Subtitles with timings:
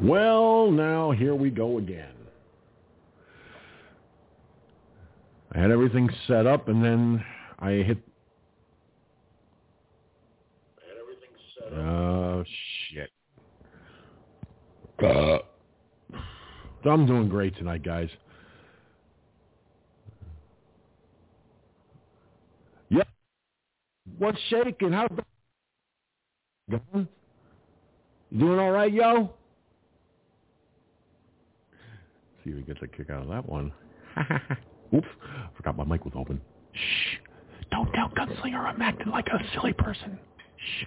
[0.00, 2.14] Well, now here we go again.
[5.52, 7.24] I had everything set up and then
[7.58, 7.98] I hit.
[11.74, 12.44] Oh,
[12.90, 13.10] shit.
[15.02, 15.38] Uh,
[16.84, 18.08] I'm doing great tonight, guys.
[22.90, 23.08] Yep.
[24.18, 24.92] What's shaking?
[24.92, 25.08] How?
[26.70, 27.06] You
[28.38, 29.32] doing all right, yo?
[32.44, 33.72] See if he gets a kick out of that one.
[34.94, 35.08] Oops,
[35.56, 36.40] forgot my mic was open.
[36.72, 37.18] Shh.
[37.70, 40.18] Don't tell Gunslinger I'm acting like a silly person.
[40.56, 40.84] Shh.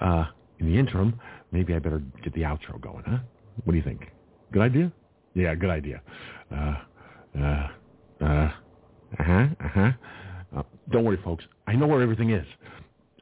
[0.00, 0.24] Uh,
[0.58, 1.18] in the interim,
[1.52, 3.18] maybe I better get the outro going, huh?
[3.64, 4.10] What do you think?
[4.52, 4.92] Good idea?
[5.34, 6.02] Yeah, good idea.
[6.50, 6.74] Uh,
[7.38, 7.68] uh,
[8.20, 9.90] uh, uh-huh, uh-huh.
[10.56, 11.44] Uh, don't worry, folks.
[11.66, 12.46] I know where everything is.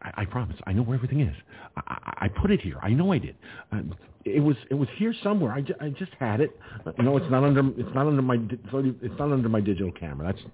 [0.02, 0.56] I, I promise.
[0.66, 1.36] I know where everything is.
[1.77, 2.78] I, I, put it here.
[2.82, 3.36] I know I did.
[3.72, 3.80] Uh,
[4.24, 5.52] it was it was here somewhere.
[5.52, 6.59] I, ju- I just had it.
[6.86, 9.48] Uh, no, it's not under it's not under my di- it's not- it's not under
[9.48, 10.26] my digital camera.
[10.32, 10.45] That's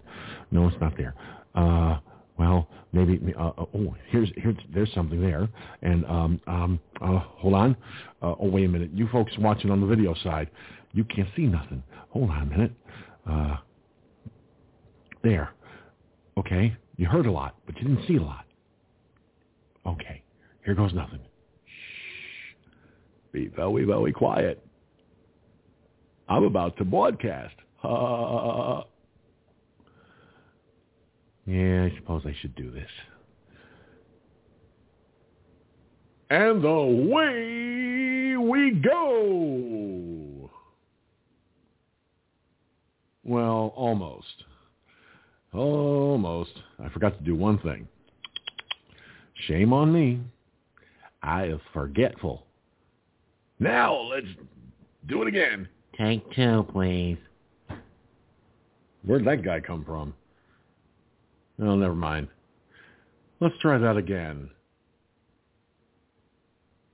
[0.50, 1.14] no, it's not there.
[1.54, 1.98] Uh,
[2.38, 5.48] well, maybe uh, uh, oh here's here's there's something there.
[5.82, 7.76] And um um uh, hold on.
[8.22, 8.90] Uh, oh wait a minute.
[8.92, 10.48] You folks watching on the video side,
[10.92, 11.82] you can't see nothing.
[12.10, 12.72] Hold on a minute.
[13.28, 13.56] Uh,
[15.24, 15.50] there.
[16.38, 18.45] Okay, you heard a lot, but you didn't see a lot.
[19.86, 20.22] Okay,
[20.64, 21.20] here goes nothing.
[21.64, 22.54] Shh.
[23.32, 24.66] Be very, very quiet.
[26.28, 27.54] I'm about to broadcast.
[27.84, 27.88] Uh,
[31.46, 32.90] yeah, I suppose I should do this.
[36.30, 40.50] And away we go.
[43.22, 44.44] Well, almost.
[45.52, 46.50] Almost.
[46.82, 47.86] I forgot to do one thing.
[49.46, 50.20] Shame on me.
[51.22, 52.46] I am forgetful.
[53.58, 54.26] Now let's
[55.06, 55.68] do it again.
[55.96, 57.18] Take two, please.
[59.04, 60.14] Where'd that guy come from?
[61.60, 62.28] Oh, never mind.
[63.40, 64.50] Let's try that again.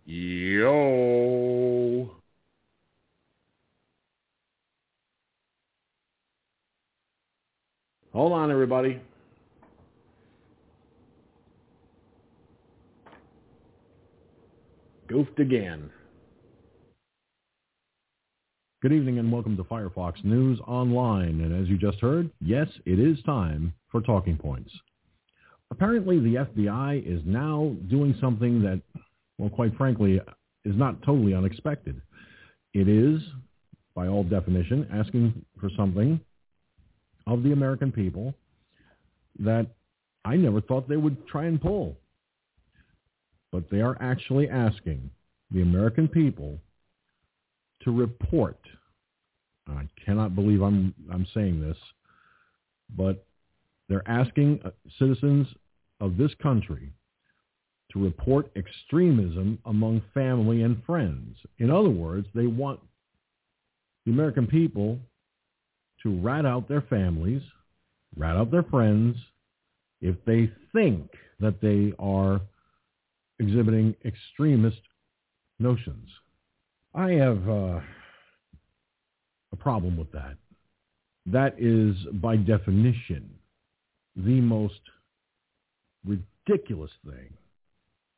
[0.05, 2.11] Yo.
[8.13, 9.01] Hold on, everybody.
[15.13, 15.91] Goofed again.
[18.81, 21.43] Good evening and welcome to Firefox News Online.
[21.43, 24.73] And as you just heard, yes, it is time for Talking Points.
[25.71, 28.81] Apparently the FBI is now doing something that,
[29.37, 30.19] well, quite frankly,
[30.65, 32.01] is not totally unexpected.
[32.73, 33.21] It is,
[33.95, 36.19] by all definition, asking for something
[37.27, 38.33] of the American people
[39.41, 39.67] that
[40.25, 41.99] I never thought they would try and pull.
[43.53, 45.11] But they are actually asking
[45.51, 46.59] the American people
[47.83, 48.59] to report.
[49.69, 51.77] I cannot believe I'm I'm saying this,
[52.97, 53.25] but
[53.89, 55.47] they're asking uh, citizens
[56.01, 56.93] of this country
[57.93, 61.37] to report extremism among family and friends.
[61.59, 62.81] In other words, they want
[64.07, 64.99] the American people
[66.03, 67.43] to rat out their families,
[68.17, 69.17] rat out their friends,
[70.01, 72.41] if they think that they are
[73.43, 74.81] exhibiting extremist
[75.59, 76.09] notions.
[76.95, 77.81] I have uh,
[79.53, 80.37] a problem with that.
[81.27, 83.31] That is, by definition,
[84.17, 84.81] the most
[86.05, 87.33] ridiculous thing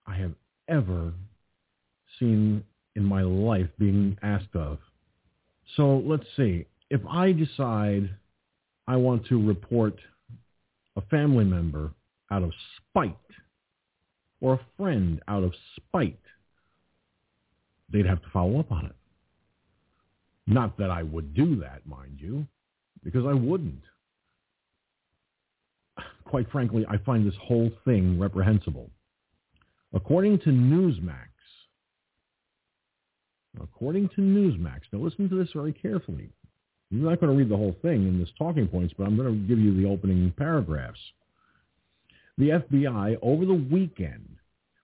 [0.06, 0.32] I have
[0.68, 1.12] ever
[2.18, 2.64] seen
[2.96, 4.78] in my life being asked of.
[5.76, 6.66] So let's see.
[6.90, 8.10] If I decide
[8.86, 9.98] I want to report
[10.96, 11.90] a family member
[12.30, 13.16] out of spite
[14.44, 16.20] or a friend out of spite,
[17.90, 18.94] they'd have to follow up on it.
[20.46, 22.46] Not that I would do that, mind you,
[23.02, 23.84] because I wouldn't.
[26.26, 28.90] Quite frankly, I find this whole thing reprehensible.
[29.94, 31.30] According to Newsmax,
[33.62, 36.28] according to Newsmax, now listen to this very carefully.
[36.92, 39.32] I'm not going to read the whole thing in this talking points, but I'm going
[39.32, 41.00] to give you the opening paragraphs.
[42.36, 44.34] The FBI over the weekend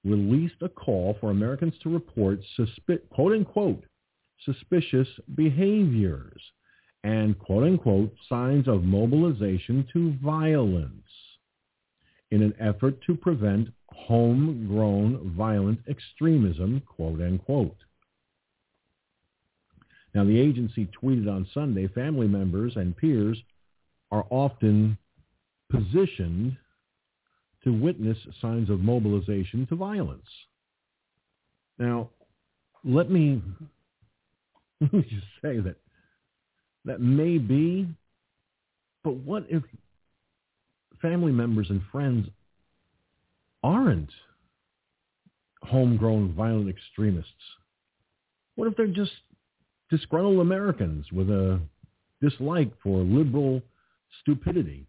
[0.04, 3.84] released a call for Americans to report suspi- quote unquote
[4.44, 6.40] suspicious behaviors
[7.04, 10.92] and quote unquote signs of mobilization to violence
[12.30, 17.76] in an effort to prevent homegrown violent extremism, quote unquote.
[20.14, 23.40] Now, the agency tweeted on Sunday, family members and peers
[24.10, 24.98] are often
[25.70, 26.56] positioned
[27.64, 30.26] to witness signs of mobilization to violence.
[31.78, 32.10] Now,
[32.84, 33.42] let me
[34.92, 35.76] just say that
[36.84, 37.86] that may be,
[39.04, 39.62] but what if
[41.02, 42.28] family members and friends
[43.62, 44.10] aren't
[45.62, 47.32] homegrown violent extremists?
[48.54, 49.12] What if they're just
[49.90, 51.60] disgruntled Americans with a
[52.22, 53.60] dislike for liberal
[54.22, 54.86] stupidity?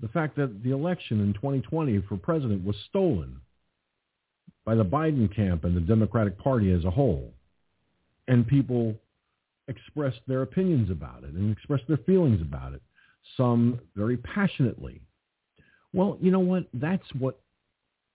[0.00, 3.40] The fact that the election in 2020 for president was stolen
[4.64, 7.32] by the Biden camp and the Democratic Party as a whole.
[8.28, 8.94] And people
[9.68, 12.82] expressed their opinions about it and expressed their feelings about it,
[13.36, 15.00] some very passionately.
[15.92, 16.66] Well, you know what?
[16.74, 17.40] That's what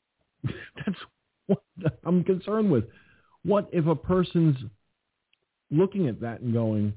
[0.44, 1.00] that's
[1.48, 1.62] what
[2.04, 2.86] I'm concerned with.
[3.44, 4.58] What if a person's
[5.72, 6.94] looking at that and going,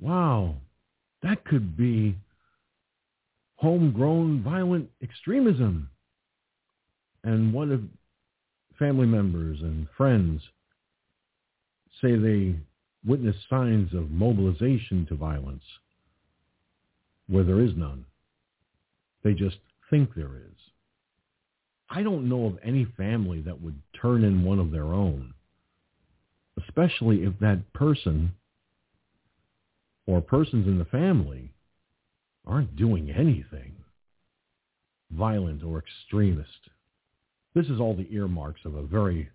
[0.00, 0.54] wow,
[1.22, 2.16] that could be
[3.62, 5.88] homegrown violent extremism?
[7.24, 7.80] And what if
[8.78, 10.42] family members and friends
[12.00, 12.56] say they
[13.06, 15.62] witness signs of mobilization to violence
[17.28, 18.04] where there is none.
[19.24, 19.56] They just
[19.90, 20.56] think there is.
[21.88, 25.34] I don't know of any family that would turn in one of their own,
[26.58, 28.32] especially if that person
[30.06, 31.52] or persons in the family
[32.46, 33.74] aren't doing anything
[35.10, 36.70] violent or extremist.
[37.54, 39.28] This is all the earmarks of a very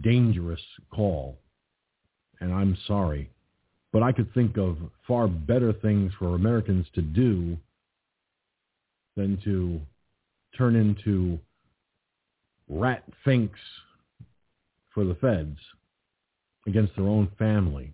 [0.00, 0.60] dangerous
[0.92, 1.38] call
[2.40, 3.30] and I'm sorry,
[3.92, 4.76] but I could think of
[5.06, 7.56] far better things for Americans to do
[9.16, 9.80] than to
[10.56, 11.38] turn into
[12.68, 13.58] rat finks
[14.94, 15.58] for the feds
[16.66, 17.92] against their own family,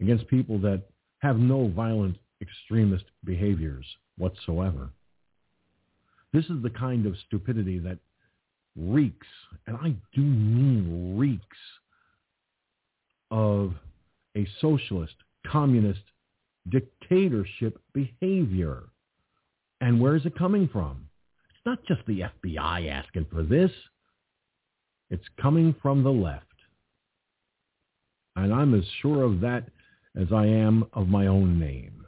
[0.00, 0.82] against people that
[1.18, 3.86] have no violent extremist behaviors
[4.18, 4.90] whatsoever.
[6.32, 7.98] This is the kind of stupidity that
[8.76, 9.26] reeks,
[9.66, 11.56] and I do mean reeks
[13.30, 13.74] of
[14.36, 15.14] a socialist,
[15.46, 16.02] communist
[16.68, 18.84] dictatorship behavior.
[19.80, 21.08] And where is it coming from?
[21.50, 23.70] It's not just the FBI asking for this.
[25.10, 26.46] It's coming from the left.
[28.36, 29.64] And I'm as sure of that
[30.16, 32.03] as I am of my own name.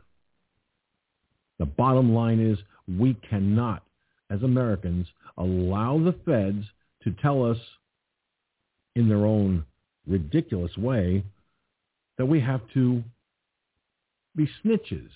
[1.59, 2.59] The bottom line is
[2.99, 3.83] we cannot,
[4.31, 5.07] as Americans,
[5.39, 6.65] allow the feds
[7.03, 7.59] to tell us
[8.95, 9.65] in their own
[10.07, 11.25] ridiculous way
[12.19, 13.03] that we have to
[14.35, 15.11] be snitches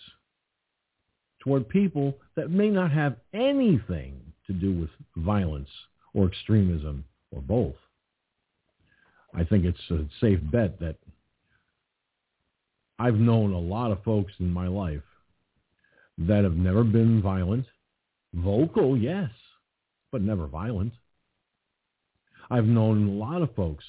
[1.41, 5.69] toward people that may not have anything to do with violence
[6.15, 7.77] or extremism or both.
[9.35, 10.97] I think it's a safe bet that
[12.99, 15.03] I've known a lot of folks in my life
[16.21, 17.65] that have never been violent,
[18.35, 19.31] vocal, yes,
[20.13, 20.93] but never violent.
[22.51, 23.85] I've known a lot of folks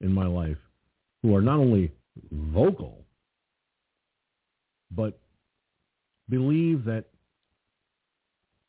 [0.00, 0.58] in my life
[1.22, 1.90] who are not only
[2.30, 3.04] vocal,
[4.90, 5.18] but
[6.28, 7.06] believe that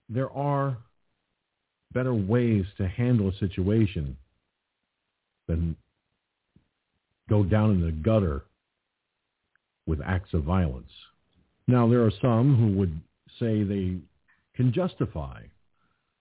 [0.10, 0.78] there are
[1.94, 4.18] better ways to handle a situation
[5.48, 5.76] than
[7.30, 8.44] go down in the gutter
[9.86, 10.92] with acts of violence.
[11.68, 13.00] Now, there are some who would
[13.40, 13.98] say they
[14.56, 15.42] can justify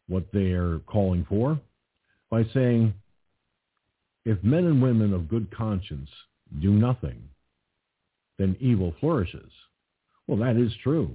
[0.08, 1.60] what they are calling for
[2.30, 2.94] by saying,
[4.24, 6.08] if men and women of good conscience
[6.60, 7.22] do nothing,
[8.38, 9.50] then evil flourishes.
[10.26, 11.10] Well, that is true.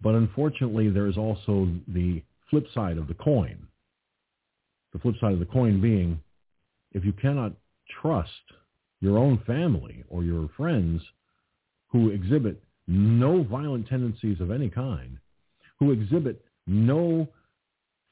[0.00, 3.66] But unfortunately, there is also the flip side of the coin.
[4.92, 6.20] The flip side of the coin being,
[6.92, 7.52] if you cannot
[8.02, 8.30] trust
[9.00, 11.02] your own family or your friends
[11.88, 15.18] who exhibit no violent tendencies of any kind,
[15.78, 17.26] who exhibit no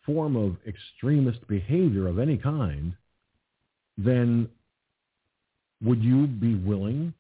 [0.04, 2.94] form of extremist behavior of any kind,
[3.96, 4.48] then
[5.82, 7.12] would you be willing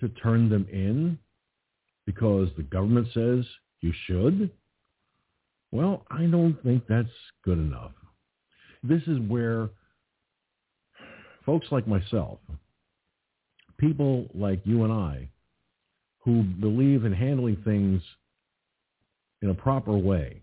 [0.00, 1.18] to turn them in
[2.04, 3.44] because the government says
[3.80, 4.50] you should?
[5.72, 7.08] Well, I don't think that's
[7.44, 7.92] good enough.
[8.82, 9.68] This is where
[11.44, 12.38] folks like myself,
[13.78, 15.28] people like you and I,
[16.26, 18.02] who believe in handling things
[19.42, 20.42] in a proper way,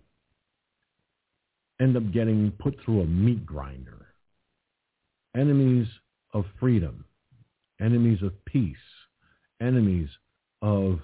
[1.81, 4.07] end up getting put through a meat grinder.
[5.35, 5.87] Enemies
[6.33, 7.03] of freedom,
[7.81, 8.77] enemies of peace,
[9.59, 10.07] enemies
[10.61, 10.99] of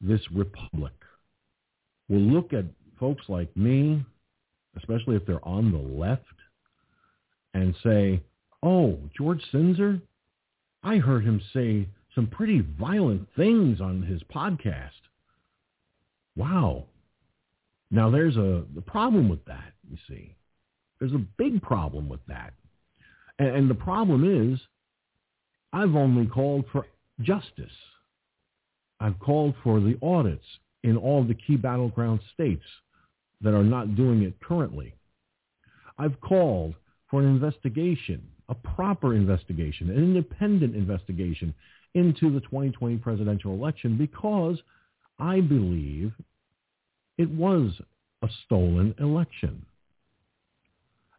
[0.00, 0.92] this republic
[2.08, 2.64] will look at
[3.00, 4.04] folks like me,
[4.76, 6.22] especially if they're on the left,
[7.54, 8.22] and say,
[8.62, 10.00] oh, George Sinzer,
[10.84, 14.90] I heard him say some pretty violent things on his podcast.
[16.36, 16.84] Wow.
[17.90, 20.34] Now there's a the problem with that, you see.
[20.98, 22.54] There's a big problem with that.
[23.38, 24.60] And, and the problem is,
[25.72, 26.86] I've only called for
[27.20, 27.72] justice.
[29.00, 30.44] I've called for the audits
[30.84, 32.64] in all the key battleground states
[33.40, 34.94] that are not doing it currently.
[35.98, 36.74] I've called
[37.10, 41.54] for an investigation, a proper investigation, an independent investigation
[41.94, 44.58] into the 2020 presidential election because
[45.18, 46.12] I believe
[47.18, 47.72] it was
[48.22, 49.64] a stolen election.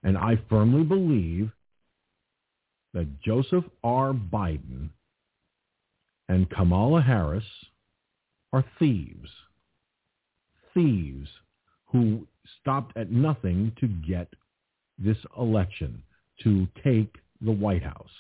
[0.04, 1.52] And I firmly believe
[2.94, 4.14] that Joseph R.
[4.14, 4.90] Biden
[6.30, 7.46] and Kamala Harris
[8.52, 9.30] are thieves.
[10.74, 11.30] Thieves
[11.86, 12.28] who
[12.60, 14.28] stopped at nothing to get
[14.98, 16.02] this election,
[16.44, 18.12] to take the White House.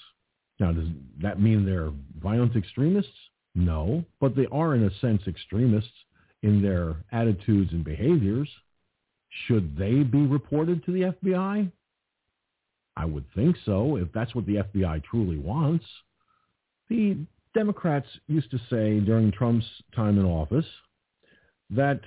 [0.64, 0.88] Now, does
[1.22, 1.92] that mean they're
[2.22, 3.12] violent extremists?
[3.54, 5.92] No, but they are in a sense extremists
[6.42, 8.48] in their attitudes and behaviors.
[9.46, 11.70] Should they be reported to the FBI?
[12.96, 15.84] I would think so, if that's what the FBI truly wants.
[16.90, 17.18] The
[17.54, 20.66] Democrats used to say during Trump's time in office
[21.72, 22.00] that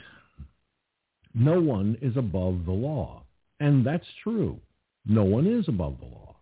[1.34, 3.22] no one is above the law.
[3.60, 4.58] And that's true.
[5.04, 6.35] No one is above the law.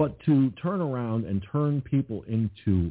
[0.00, 2.90] But to turn around and turn people into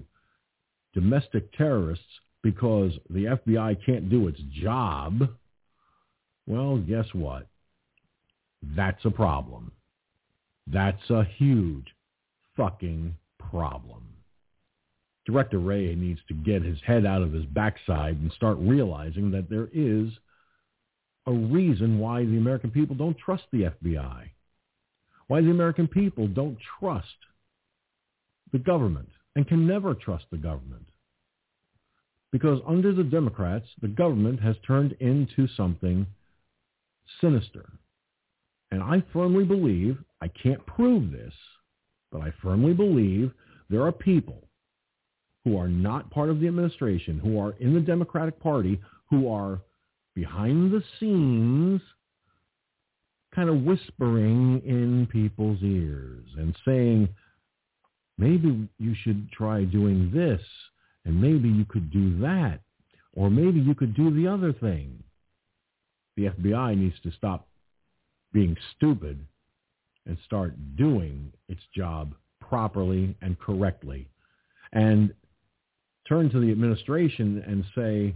[0.93, 2.05] domestic terrorists
[2.43, 5.27] because the FBI can't do its job,
[6.45, 7.47] well, guess what?
[8.61, 9.71] That's a problem.
[10.67, 11.87] That's a huge
[12.55, 14.03] fucking problem.
[15.25, 19.49] Director Wray needs to get his head out of his backside and start realizing that
[19.49, 20.09] there is
[21.25, 24.29] a reason why the American people don't trust the FBI,
[25.29, 27.07] why the American people don't trust
[28.51, 30.85] the government and can never trust the government.
[32.31, 36.05] Because under the Democrats, the government has turned into something
[37.21, 37.69] sinister.
[38.71, 41.33] And I firmly believe, I can't prove this,
[42.11, 43.31] but I firmly believe
[43.69, 44.47] there are people
[45.43, 48.81] who are not part of the administration, who are in the Democratic Party,
[49.11, 49.61] who are
[50.15, 51.81] behind the scenes
[53.39, 57.07] kind of whispering in people's ears and saying,
[58.17, 60.41] maybe you should try doing this
[61.05, 62.59] and maybe you could do that
[63.13, 65.01] or maybe you could do the other thing.
[66.17, 67.47] The FBI needs to stop
[68.33, 69.25] being stupid
[70.05, 74.09] and start doing its job properly and correctly
[74.73, 75.13] and
[76.09, 78.13] turn to the administration and say,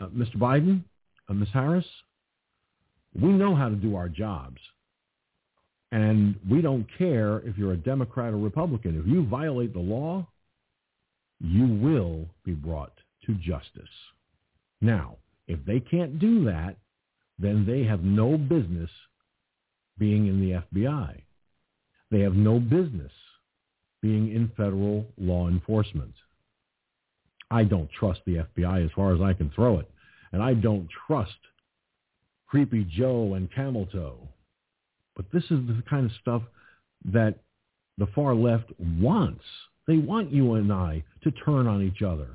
[0.00, 0.36] uh, Mr.
[0.36, 0.82] Biden,
[1.28, 1.48] uh, Ms.
[1.52, 1.86] Harris,
[3.18, 4.58] we know how to do our jobs.
[5.90, 8.98] And we don't care if you're a Democrat or Republican.
[8.98, 10.26] If you violate the law,
[11.40, 12.92] you will be brought
[13.26, 13.90] to justice.
[14.80, 15.16] Now,
[15.46, 16.76] if they can't do that,
[17.38, 18.90] then they have no business
[19.98, 21.20] being in the FBI.
[22.10, 23.12] They have no business
[24.00, 26.14] being in federal law enforcement.
[27.50, 29.90] I don't trust the FBI as far as I can throw it.
[30.32, 31.36] And I don't trust
[32.52, 34.28] Creepy Joe and Camel Toe.
[35.16, 36.42] But this is the kind of stuff
[37.06, 37.36] that
[37.96, 39.42] the far left wants.
[39.86, 42.28] They want you and I to turn on each other.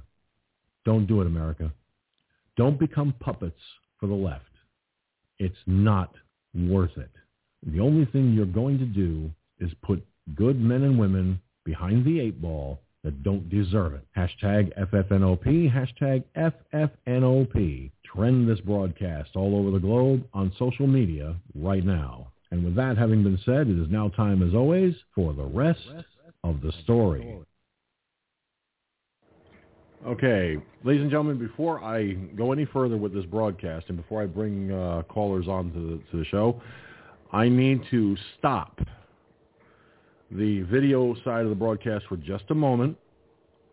[0.86, 1.72] Don't do it, America.
[2.56, 3.60] Don't become puppets
[4.00, 4.50] for the left.
[5.38, 6.16] It's not
[6.56, 7.12] worth it.
[7.68, 12.20] The only thing you're going to do is put good men and women behind the
[12.22, 14.06] eight ball that don't deserve it.
[14.18, 17.92] Hashtag FFNOP, hashtag FFNOP.
[18.04, 22.28] Trend this broadcast all over the globe on social media right now.
[22.52, 25.80] And with that having been said, it is now time, as always, for the rest
[26.44, 27.40] of the story.
[30.06, 34.26] Okay, ladies and gentlemen, before I go any further with this broadcast and before I
[34.26, 36.62] bring uh, callers on to the, to the show,
[37.32, 38.82] I need to stop
[40.32, 42.98] the video side of the broadcast for just a moment.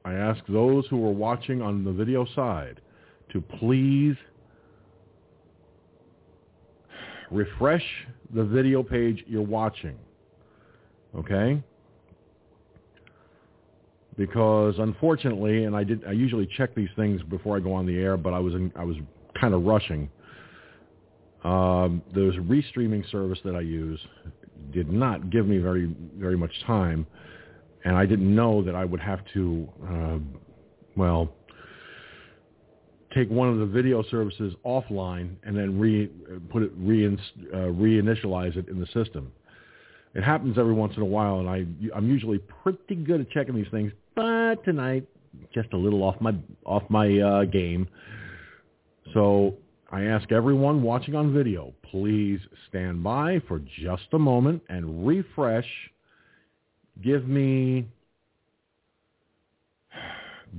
[0.04, 2.80] I ask those who are watching on the video side
[3.32, 4.16] to please
[7.30, 7.84] refresh
[8.34, 9.96] the video page you're watching.
[11.16, 11.62] Okay?
[14.16, 17.96] Because unfortunately, and I did I usually check these things before I go on the
[17.96, 18.96] air, but I was in, I was
[19.40, 20.08] kind of rushing.
[21.42, 24.00] Um, there's a restreaming service that I use
[24.73, 27.06] did not give me very very much time,
[27.85, 30.18] and I didn't know that I would have to, uh,
[30.97, 31.33] well,
[33.14, 36.11] take one of the video services offline and then re
[36.50, 39.33] put it re uh, reinitialize it in the system.
[40.14, 41.66] It happens every once in a while, and I
[41.97, 45.06] I'm usually pretty good at checking these things, but tonight
[45.52, 47.88] just a little off my off my uh, game.
[49.12, 49.54] So
[49.95, 55.69] I ask everyone watching on video, please stand by for just a moment and refresh.
[57.01, 57.87] Give me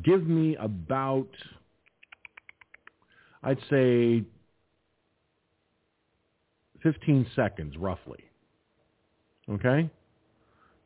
[0.06, 1.27] give me about,
[3.44, 4.24] I'd say,
[6.82, 8.24] 15 seconds roughly.
[9.50, 9.89] Okay?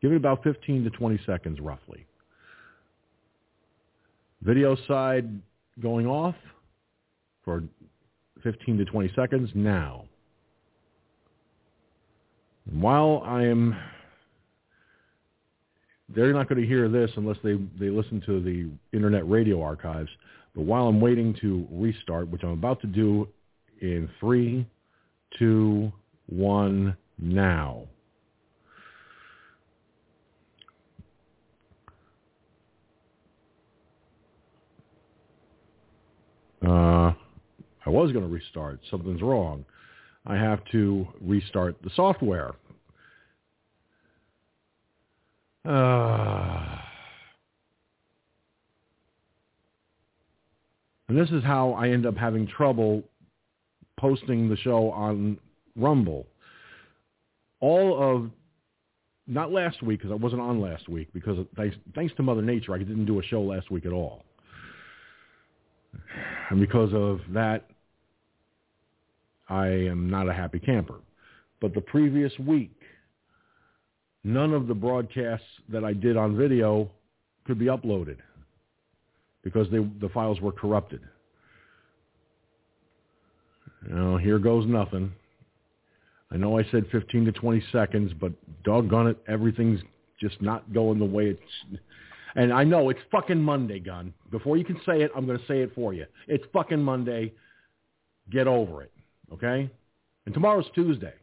[0.02, 2.04] Give it about 15 to 20 seconds roughly.
[4.42, 5.40] Video side
[5.80, 6.36] going off
[7.46, 7.62] for
[8.44, 10.06] 15 to 20 seconds now.
[12.70, 13.76] And while I am,
[16.08, 20.10] they're not going to hear this unless they, they listen to the Internet Radio archives.
[20.56, 23.28] But while I'm waiting to restart, which I'm about to do
[23.82, 24.66] in three,
[25.38, 25.92] two,
[26.28, 27.84] one, now.
[36.66, 37.14] Uh,
[37.90, 38.80] I was going to restart.
[38.92, 39.66] Something's wrong.
[40.28, 42.52] I have to restart the software.
[45.66, 46.78] Uh,
[51.08, 53.02] and this is how I end up having trouble
[53.98, 55.40] posting the show on
[55.76, 56.28] Rumble.
[57.60, 58.30] All of,
[59.26, 62.76] not last week because I wasn't on last week because thanks, thanks to Mother Nature,
[62.76, 64.24] I didn't do a show last week at all.
[66.52, 67.70] And because of that,
[69.50, 71.00] I am not a happy camper.
[71.62, 72.76] But the previous week,
[74.24, 76.90] none of the broadcasts that I did on video
[77.46, 78.18] could be uploaded
[79.44, 81.02] because they, the files were corrupted.
[83.90, 85.12] Now, here goes nothing.
[86.32, 88.32] I know I said 15 to 20 seconds, but
[88.64, 89.80] doggone it, everything's
[90.22, 91.82] just not going the way it's
[92.36, 94.14] and I know it's fucking Monday, Gun.
[94.32, 96.06] Before you can say it, I'm going to say it for you.
[96.28, 97.34] It's fucking Monday.
[98.30, 98.92] Get over it,
[99.34, 99.70] okay?
[100.26, 101.14] And tomorrow's Tuesday.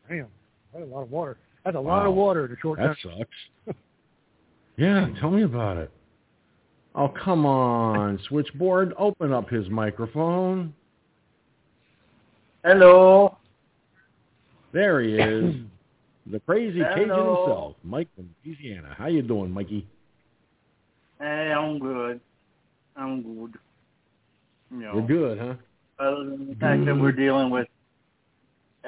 [0.08, 0.26] Damn,
[0.72, 1.36] that's a lot of water.
[1.64, 3.18] That's a lot of water in a short That time.
[3.18, 3.26] That
[3.66, 3.78] sucks.
[4.76, 5.90] yeah, tell me about it.
[6.94, 8.94] Oh, come on, switchboard.
[8.98, 10.74] Open up his microphone.
[12.64, 13.36] Hello.
[14.72, 15.54] There he is.
[16.26, 18.94] The crazy Cajun himself, Mike from Louisiana.
[18.96, 19.86] How you doing, Mikey?
[21.18, 22.20] Hey, I'm good.
[22.96, 23.54] I'm good.
[24.70, 25.54] You know, We're good, huh?
[25.98, 27.66] Other than the fact that we're dealing with,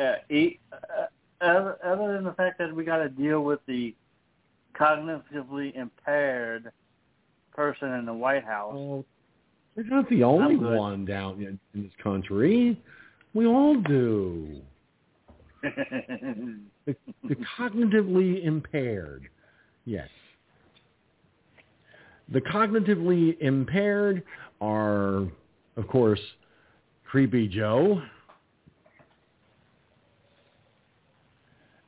[0.00, 1.06] uh, e- uh,
[1.44, 3.94] other, other than the fact that we got to deal with the
[4.74, 6.70] cognitively impaired
[7.52, 8.74] person in the White House.
[8.76, 9.04] Oh,
[9.76, 12.80] you're not the only one down in, in this country.
[13.34, 14.60] We all do.
[16.86, 16.94] The,
[17.26, 19.30] the cognitively impaired.
[19.86, 20.10] Yes.
[22.30, 24.22] The cognitively impaired
[24.60, 25.26] are,
[25.78, 26.20] of course,
[27.06, 28.02] Creepy Joe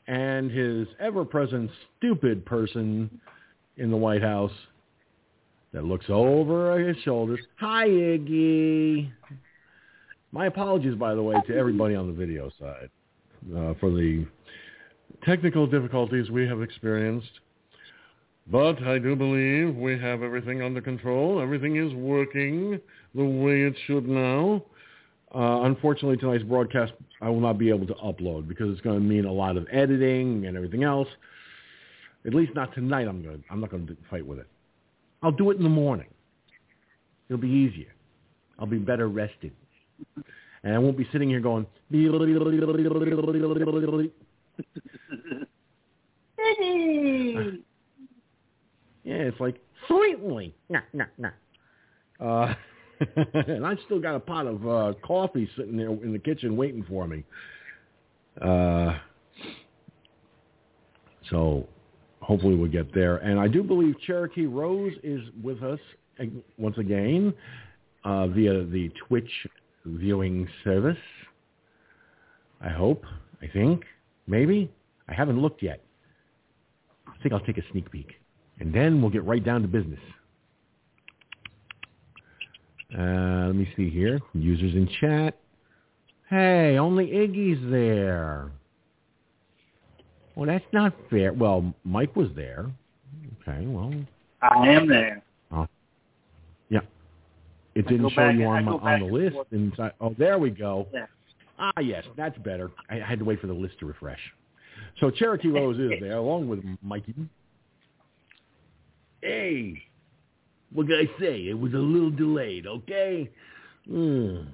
[0.07, 3.21] and his ever-present stupid person
[3.77, 4.53] in the White House
[5.73, 7.41] that looks over his shoulders.
[7.57, 9.11] Hi, Iggy.
[10.37, 12.91] My apologies, by the way, to everybody on the video side
[13.57, 14.27] uh, for the
[15.25, 17.41] technical difficulties we have experienced.
[18.47, 21.41] But I do believe we have everything under control.
[21.41, 22.79] Everything is working
[23.15, 24.63] the way it should now.
[25.35, 29.03] Uh, unfortunately, tonight's broadcast I will not be able to upload because it's going to
[29.03, 31.09] mean a lot of editing and everything else.
[32.27, 33.09] At least not tonight.
[33.09, 33.39] I'm going.
[33.39, 34.49] To, I'm not going to fight with it.
[35.23, 36.09] I'll do it in the morning.
[37.31, 37.95] It'll be easier.
[38.59, 39.53] I'll be better rested,
[40.63, 41.67] and I won't be sitting here going.
[49.05, 50.55] yeah, it's like sweetly.
[50.69, 51.31] Nah, nah, nah.
[52.21, 52.55] Uh,
[53.35, 56.85] and I've still got a pot of uh, coffee sitting there in the kitchen waiting
[56.89, 57.25] for me.
[58.41, 58.99] Uh,
[61.31, 61.69] so
[62.21, 63.19] hopefully we'll get there.
[63.19, 65.79] And I do believe Cherokee Rose is with us
[66.59, 67.33] once again
[68.05, 69.31] uh, via the Twitch
[69.87, 70.99] viewing service.
[72.61, 73.05] I hope.
[73.43, 73.85] I think.
[74.27, 74.71] Maybe.
[75.09, 75.83] I haven't looked yet.
[77.07, 78.13] I think I'll take a sneak peek.
[78.59, 80.01] And then we'll get right down to business.
[82.97, 84.21] Uh, let me see here.
[84.33, 85.39] Users in chat.
[86.31, 88.51] Hey, only Iggy's there.
[90.35, 91.33] Well, that's not fair.
[91.33, 92.71] Well, Mike was there.
[93.43, 93.93] Okay, well.
[94.43, 95.23] I am there.
[97.77, 97.81] Yeah.
[97.81, 99.37] It didn't show you on, my, on the list.
[99.53, 99.93] Inside.
[100.01, 100.87] Oh, there we go.
[100.93, 101.07] Yeah.
[101.59, 102.71] Ah, yes, that's better.
[102.91, 104.21] I had to wait for the list to refresh.
[105.01, 107.15] So Cherokee Rose is there, along with Mikey.
[109.23, 109.83] Hey,
[110.73, 111.49] what can I say?
[111.49, 113.31] It was a little delayed, okay?
[113.91, 114.49] Mm.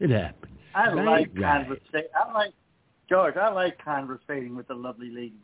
[0.00, 0.52] It happens.
[0.74, 1.04] I right?
[1.04, 1.66] like right.
[1.66, 2.08] conversation.
[2.14, 2.52] I like
[3.08, 3.36] George.
[3.36, 5.40] I like conversating with the lovely lady.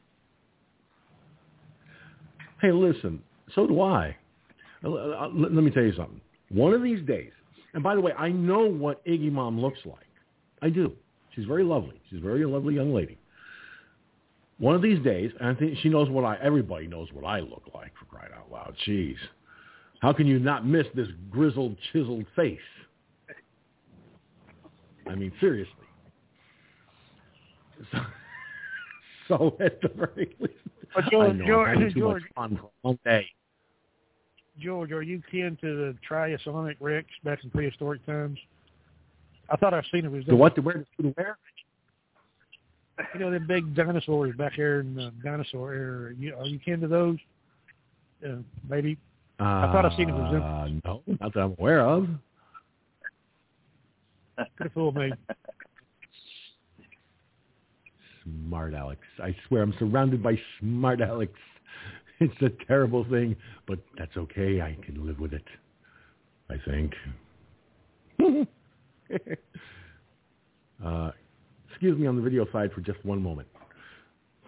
[2.60, 3.22] Hey, listen.
[3.54, 4.16] So do I.
[4.82, 6.20] Let me tell you something.
[6.50, 7.30] One of these days,
[7.74, 10.06] and by the way, I know what Iggy Mom looks like.
[10.60, 10.92] I do.
[11.34, 12.00] She's very lovely.
[12.10, 13.18] She's a very lovely young lady.
[14.58, 17.40] One of these days, and I think she knows what I, everybody knows what I
[17.40, 18.76] look like for crying out loud.
[18.86, 19.16] Jeez.
[20.00, 22.58] How can you not miss this grizzled, chiseled face?
[25.08, 25.72] I mean, seriously.
[27.90, 27.98] So,
[29.28, 30.54] so at the very least,
[30.94, 33.26] but George, I know, George, I'm too George, much fun for one day.
[34.58, 38.38] George, are you kin to the Triasonic Rex back in prehistoric times?
[39.50, 40.10] I thought I've seen it.
[40.10, 40.54] Was The what?
[40.54, 40.84] The where?
[40.98, 41.38] The where?
[43.14, 46.08] You know, them big dinosaurs back there in the dinosaur era.
[46.08, 47.16] Are you, are you kin to those?
[48.24, 48.36] Uh,
[48.68, 48.98] maybe.
[49.40, 50.82] Uh, I thought I've seen it with them.
[50.84, 52.06] No, not that I'm aware of.
[54.36, 55.12] Could have fooled me.
[58.24, 59.00] Smart Alex.
[59.22, 61.32] I swear I'm surrounded by smart Alex.
[62.22, 63.34] It's a terrible thing,
[63.66, 64.60] but that's okay.
[64.60, 65.42] I can live with it.
[66.48, 66.94] I think.
[70.84, 71.10] uh,
[71.68, 73.48] excuse me on the video side for just one moment.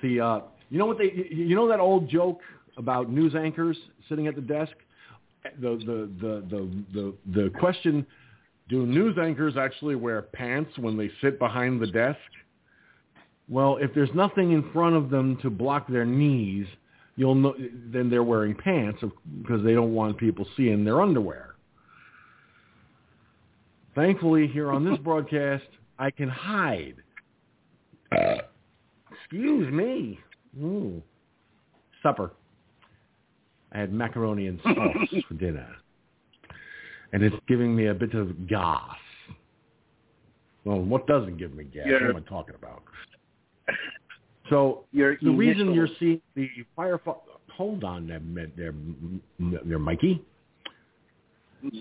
[0.01, 2.43] See, uh, you know what they, you know that old joke
[2.77, 3.77] about news anchors
[4.09, 4.75] sitting at the desk?
[5.61, 8.07] The, the, the, the, the, the question,
[8.69, 12.21] do news anchors actually wear pants when they sit behind the desk?
[13.49, 16.67] Well, if there's nothing in front of them to block their knees,
[17.17, 17.55] you'll know,
[17.93, 19.03] then they're wearing pants
[19.43, 21.55] because they don't want people seeing their underwear.
[23.95, 25.65] Thankfully, here on this broadcast,
[25.99, 26.97] I can hide.
[28.11, 30.19] Excuse me.
[30.61, 31.03] Ooh.
[32.03, 32.33] Supper.
[33.73, 35.67] I had macaroni and sauce for dinner.
[37.13, 38.97] And it's giving me a bit of gas.
[40.65, 41.85] Well, what doesn't give me gas?
[41.87, 41.95] Yeah.
[41.95, 42.83] What am I talking about?
[44.55, 47.17] So Your the reason you're seeing the Firefox,
[47.57, 48.21] hold on there,
[48.57, 48.73] there,
[49.65, 50.23] there, Mikey.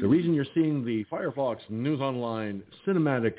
[0.02, 3.36] The reason you're seeing the Firefox News Online cinematic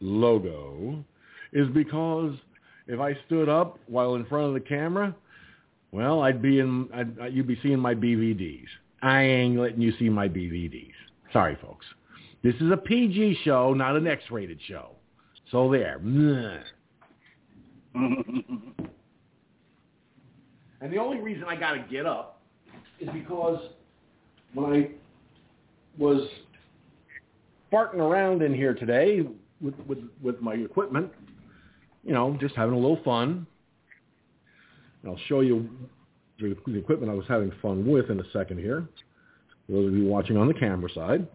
[0.00, 1.04] logo
[1.52, 2.34] is because
[2.86, 5.12] if I stood up while in front of the camera,
[5.90, 8.66] well, I'd be in, I'd, uh, you'd be seeing my BVDs.
[9.02, 10.92] I ain't letting you see my BVDs.
[11.32, 11.86] Sorry, folks.
[12.44, 14.90] This is a PG show, not an X-rated show.
[15.50, 15.98] So there.
[20.80, 22.40] And the only reason I got to get up
[23.00, 23.60] is because
[24.54, 24.90] when I
[25.98, 26.28] was
[27.72, 29.22] farting around in here today
[29.60, 31.10] with, with, with my equipment,
[32.04, 33.46] you know, just having a little fun.
[35.02, 35.68] And I'll show you
[36.38, 38.86] the, the equipment I was having fun with in a second here.
[39.66, 41.26] For those of you watching on the camera side.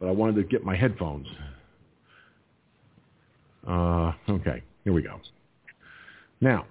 [0.00, 1.26] But I wanted to get my headphones.
[3.66, 5.20] Uh, okay, here we go.
[6.40, 6.66] Now,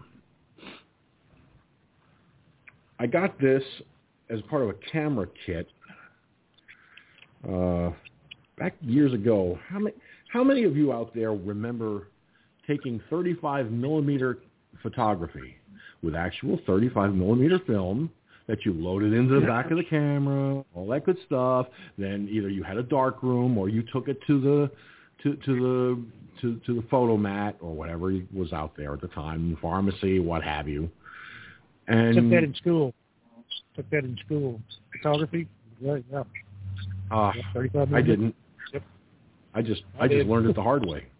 [2.99, 3.63] I got this
[4.29, 5.67] as part of a camera kit
[7.49, 7.91] uh,
[8.57, 9.57] back years ago.
[9.67, 9.95] How many
[10.31, 12.07] how many of you out there remember
[12.67, 14.39] taking 35 millimeter
[14.81, 15.55] photography
[16.01, 18.09] with actual 35 millimeter film
[18.47, 21.67] that you loaded into the back of the camera, all that good stuff.
[21.97, 24.71] Then either you had a dark room or you took it to the
[25.23, 26.05] to to the
[26.41, 30.67] to, to the Fotomat or whatever was out there at the time, pharmacy, what have
[30.67, 30.89] you.
[31.87, 32.93] And Took that in school.
[33.75, 34.59] Took that in school.
[35.01, 35.47] Photography.
[35.81, 35.97] Yeah.
[37.11, 37.93] uh, Yeah, Thirty-five.
[37.93, 38.35] I didn't.
[38.73, 38.83] Yep.
[39.53, 41.05] I just I I just learned it the hard way.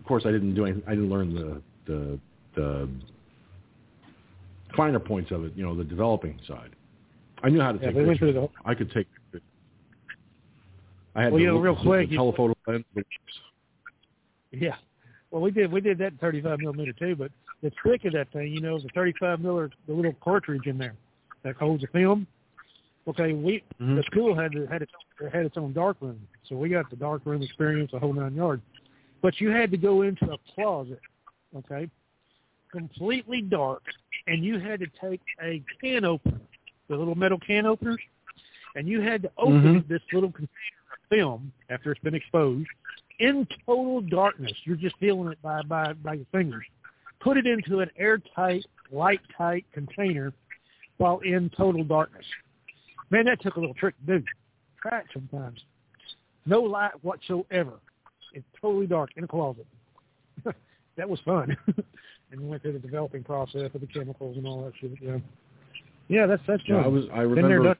[0.00, 0.82] Of course, I didn't do anything.
[0.88, 2.18] I didn't learn the the
[2.56, 2.88] the
[4.76, 5.52] finer points of it.
[5.54, 6.70] You know, the developing side.
[7.42, 8.34] I knew how to Yeah, take we went pictures.
[8.34, 8.68] through the.
[8.68, 9.06] I could take.
[11.14, 12.84] I had Well, you know, real quick, you- telephoto lens.
[14.54, 14.76] Yeah.
[15.30, 18.30] Well, we did we did that in 35 millimeter too, but the trick of that
[18.32, 20.94] thing, you know, is the 35 millimeter, the little cartridge in there
[21.42, 22.26] that holds the film.
[23.08, 23.96] Okay, we Mhm.
[23.96, 24.92] the school had had its
[25.32, 28.34] had its own dark room, so we got the dark room experience, the whole nine
[28.34, 28.62] yards.
[29.22, 31.00] But you had to go into a closet,
[31.56, 31.88] okay,
[32.70, 33.82] completely dark,
[34.26, 36.40] and you had to take a can opener,
[36.88, 38.00] the little metal can openers,
[38.76, 39.88] and you had to open Mhm.
[39.88, 40.81] this little container
[41.12, 42.68] film after it's been exposed
[43.18, 44.52] in total darkness.
[44.64, 46.64] You're just feeling it by by by your fingers.
[47.20, 50.32] Put it into an airtight, light tight container
[50.96, 52.24] while in total darkness.
[53.10, 54.24] Man, that took a little trick to do.
[54.80, 55.60] Try it sometimes.
[56.46, 57.74] No light whatsoever.
[58.34, 59.66] It's totally dark in a closet.
[60.96, 61.56] that was fun.
[62.32, 64.92] and we went through the developing process of the chemicals and all that shit.
[65.00, 65.18] Yeah.
[66.08, 66.84] Yeah, that's that's Yeah, fun.
[66.84, 67.04] I was.
[67.12, 67.76] I remember.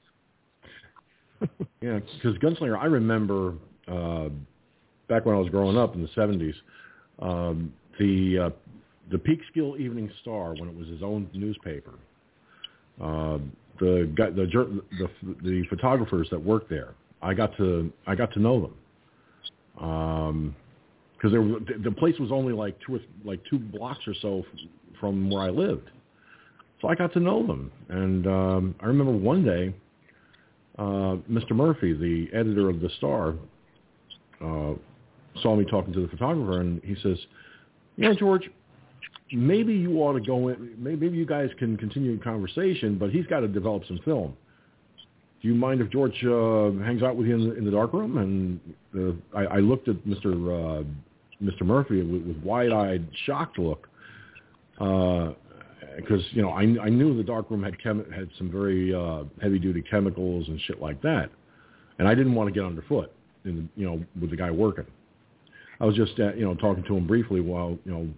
[1.83, 3.55] Yeah, because Gunslinger, I remember
[3.89, 4.29] uh,
[5.09, 6.55] back when I was growing up in the '70s,
[7.19, 8.51] um, the uh,
[9.11, 11.95] the Peekskill Evening Star when it was his own newspaper.
[13.01, 13.39] Uh,
[13.81, 14.47] the the,
[14.99, 15.09] the
[15.43, 18.61] the photographers that worked there, I got to I got to know
[19.75, 20.55] them
[21.17, 24.45] because there was, the- place was only like two or, like two blocks or so
[25.01, 25.91] from where I lived.
[26.81, 29.75] So I got to know them, and um, I remember one day
[30.79, 31.53] uh, Mr.
[31.53, 33.35] Murphy, the editor of the Star,
[34.41, 34.75] uh,
[35.43, 37.19] saw me talking to the photographer, and he says,
[37.97, 38.51] "You know, George,
[39.33, 40.75] maybe you ought to go in.
[40.79, 44.37] Maybe you guys can continue the conversation, but he's got to develop some film.
[45.41, 47.93] Do you mind if George uh, hangs out with you in the, in the dark
[47.93, 50.81] room?" And uh, I, I looked at Mr.
[50.81, 50.85] Uh,
[51.43, 51.63] Mr.
[51.63, 53.89] Murphy with, with wide-eyed, shocked look.
[54.81, 55.33] Uh,
[55.97, 59.59] because you know I, I knew the dark room had had some very uh, heavy
[59.59, 61.31] duty chemicals and shit like that,
[61.99, 63.13] and I didn't want to get underfoot,
[63.45, 64.87] in, you know, with the guy working.
[65.81, 68.09] I was just uh, you know talking to him briefly while you know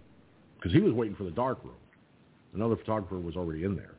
[0.57, 1.75] because he was waiting for the dark room.
[2.53, 3.95] Another photographer was already in there.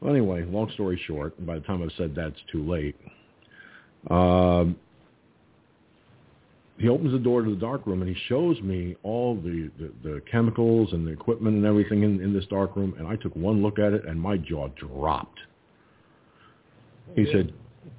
[0.00, 2.96] Well, anyway, long story short, by the time I've said that, it's too late.
[4.10, 4.76] Um,
[6.82, 9.92] he opens the door to the dark room and he shows me all the, the,
[10.02, 12.92] the chemicals and the equipment and everything in, in this dark room.
[12.98, 15.38] And I took one look at it and my jaw dropped.
[17.14, 17.52] He said,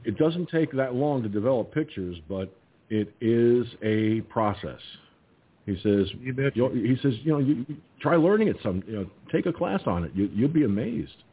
[0.03, 2.53] it doesn't take that long to develop pictures, but
[2.89, 4.81] it is a process.
[5.65, 8.95] He says, You you'll, he says, you know, you, you try learning it some, you
[8.97, 10.11] know, take a class on it.
[10.13, 11.23] You, you'll be amazed.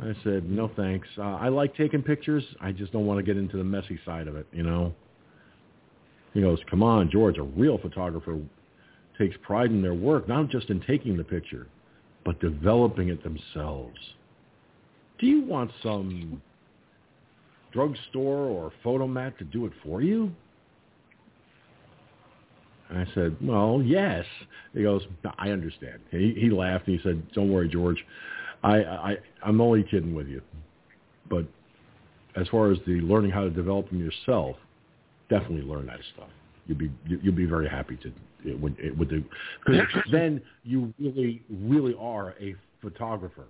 [0.00, 1.08] I said, no thanks.
[1.18, 2.44] Uh, I like taking pictures.
[2.60, 4.94] I just don't want to get into the messy side of it, you know.
[6.36, 8.38] He goes, come on, George, a real photographer
[9.16, 11.66] takes pride in their work, not just in taking the picture,
[12.26, 13.96] but developing it themselves.
[15.18, 16.42] Do you want some
[17.72, 20.30] drugstore or Fotomat to do it for you?
[22.90, 24.26] I said, well, yes.
[24.74, 25.06] He goes,
[25.38, 26.00] I understand.
[26.10, 28.04] He, he laughed and he said, don't worry, George.
[28.62, 30.42] I, I, I'm only kidding with you.
[31.30, 31.46] But
[32.38, 34.56] as far as the learning how to develop them yourself,
[35.28, 36.28] definitely learn that stuff.
[36.66, 38.12] You'll be you- you'll be very happy to
[38.44, 39.24] it would it would do
[39.66, 43.46] because then you really really are a photographer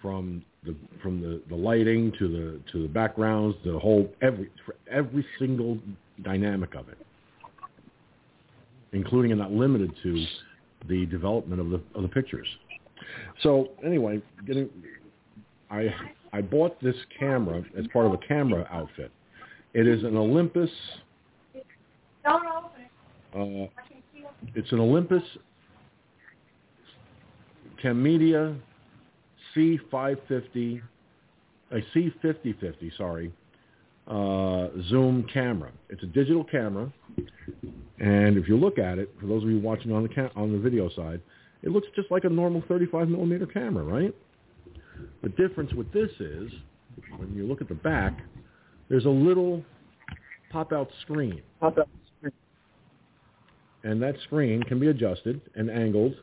[0.00, 4.76] from the from the, the lighting to the to the backgrounds the whole every for
[4.90, 5.78] every single
[6.22, 6.98] dynamic of it,
[8.92, 10.26] including and not limited to
[10.88, 12.46] the development of the of the pictures.
[13.42, 14.68] So anyway, getting
[15.70, 15.94] I
[16.32, 19.10] I bought this camera as part of a camera outfit.
[19.72, 20.70] It is an Olympus.
[23.34, 23.66] Uh,
[24.54, 25.22] it's an Olympus
[27.82, 28.56] Camedia
[29.54, 30.80] C550,
[31.70, 33.32] a C5050, sorry,
[34.08, 35.70] uh, zoom camera.
[35.90, 36.92] It's a digital camera,
[37.98, 40.52] and if you look at it, for those of you watching on the ca- on
[40.52, 41.20] the video side,
[41.62, 44.14] it looks just like a normal 35 millimeter camera, right?
[45.22, 46.50] The difference with this is
[47.16, 48.18] when you look at the back,
[48.88, 49.62] there's a little
[50.50, 51.40] pop-out screen.
[51.60, 52.03] Pop-out screen.
[53.84, 56.14] And that screen can be adjusted and angled.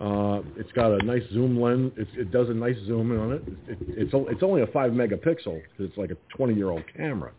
[0.00, 1.92] Uh, it's got a nice zoom lens.
[1.96, 3.42] It's, it does a nice zoom on it.
[3.66, 5.60] it it's it's only a five megapixel.
[5.78, 7.32] It's like a 20 year old camera,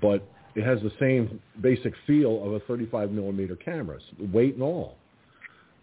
[0.00, 3.98] but it has the same basic feel of a 35 millimeter camera,
[4.32, 4.96] weight and all.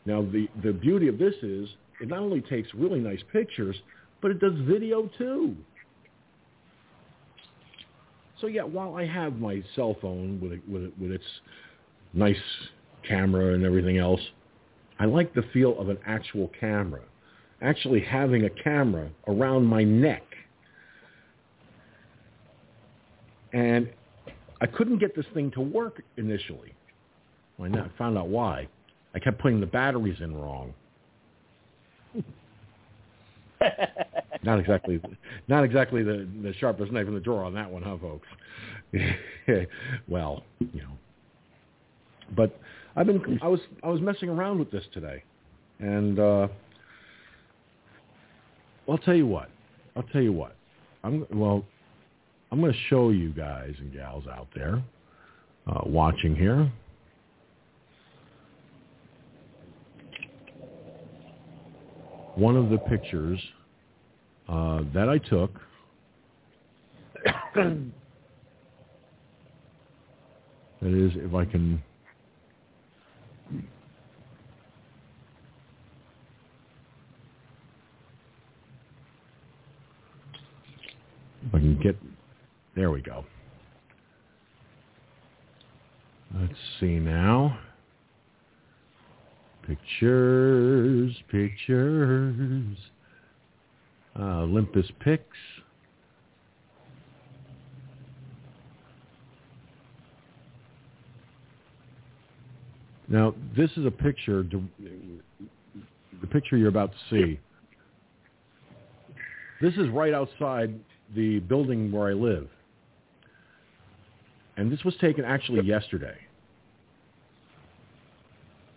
[0.05, 1.69] Now the the beauty of this is
[2.01, 3.75] it not only takes really nice pictures,
[4.21, 5.55] but it does video too.
[8.41, 11.23] So yeah, while I have my cell phone with it, with it, with its
[12.13, 12.35] nice
[13.07, 14.21] camera and everything else,
[14.99, 17.01] I like the feel of an actual camera.
[17.61, 20.23] Actually having a camera around my neck.
[23.53, 23.89] And
[24.61, 26.73] I couldn't get this thing to work initially.
[27.61, 28.67] I found out why.
[29.15, 30.73] I kept putting the batteries in wrong.
[34.43, 35.01] not exactly,
[35.47, 38.27] not exactly the the sharpest knife in the drawer on that one, huh, folks?
[40.07, 40.91] well, you know.
[42.35, 42.57] But
[42.95, 45.23] I've been, I was, I was messing around with this today,
[45.79, 46.47] and uh,
[48.89, 49.49] I'll tell you what.
[49.95, 50.55] I'll tell you what.
[51.03, 51.65] I'm well.
[52.51, 54.81] I'm going to show you guys and gals out there
[55.65, 56.71] uh, watching here.
[62.35, 63.39] One of the pictures
[64.49, 65.59] uh, that I took
[67.55, 67.91] that
[70.81, 71.81] is, if I can
[81.47, 81.95] if I can get
[82.75, 83.23] there we go.
[86.35, 87.59] Let's see now.
[89.67, 92.77] Pictures, pictures.
[94.17, 95.37] Uh, Olympus Pics.
[103.07, 107.39] Now, this is a picture, the picture you're about to see.
[109.61, 110.73] This is right outside
[111.15, 112.49] the building where I live.
[114.57, 116.17] And this was taken actually yesterday.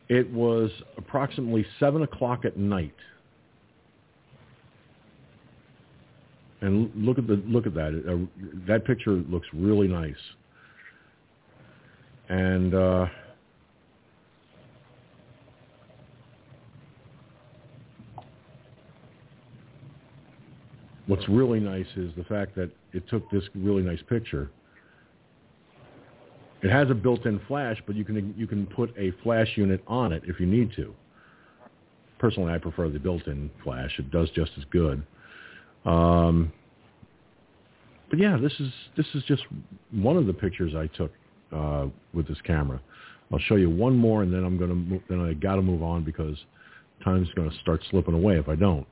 [0.08, 2.94] It was approximately 7 o'clock at night.
[6.60, 8.02] And look at the look at that.
[8.08, 10.14] Uh, that picture looks really nice.
[12.28, 13.06] And uh,
[21.06, 24.50] what's really nice is the fact that it took this really nice picture.
[26.62, 30.12] It has a built-in flash, but you can you can put a flash unit on
[30.12, 30.94] it if you need to.
[32.18, 33.92] Personally, I prefer the built-in flash.
[33.98, 35.04] It does just as good.
[35.86, 36.52] Um,
[38.10, 39.42] but yeah, this is this is just
[39.92, 41.12] one of the pictures I took
[41.52, 42.80] uh, with this camera.
[43.32, 46.04] I'll show you one more, and then I'm gonna then I got to move on
[46.04, 46.36] because
[47.04, 48.86] time's to start slipping away if I don't.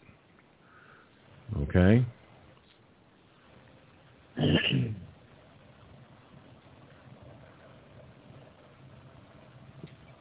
[1.62, 2.04] Okay.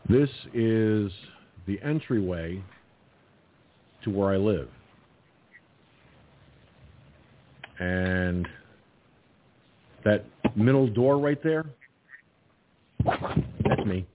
[0.09, 1.12] this is
[1.65, 2.62] the entryway
[4.03, 4.69] to where I live.
[7.79, 8.47] And
[10.05, 11.65] that middle door right there,
[13.05, 14.05] that's me.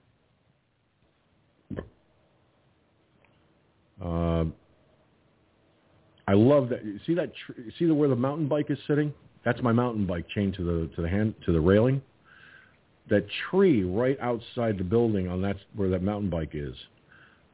[4.03, 4.45] Uh,
[6.27, 6.79] I love that.
[7.05, 7.31] See that?
[7.45, 9.13] Tr- see the, where the mountain bike is sitting?
[9.43, 12.01] That's my mountain bike chained to the to the hand to the railing.
[13.09, 16.75] That tree right outside the building on that where that mountain bike is.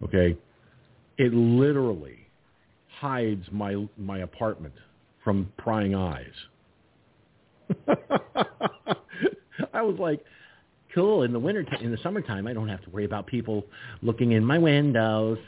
[0.03, 0.37] Okay,
[1.17, 2.27] it literally
[2.99, 4.73] hides my my apartment
[5.25, 6.31] from prying eyes.
[9.73, 10.23] I was like,
[10.93, 11.23] cool.
[11.23, 13.65] In the winter, t- in the summertime, I don't have to worry about people
[14.01, 15.39] looking in my windows.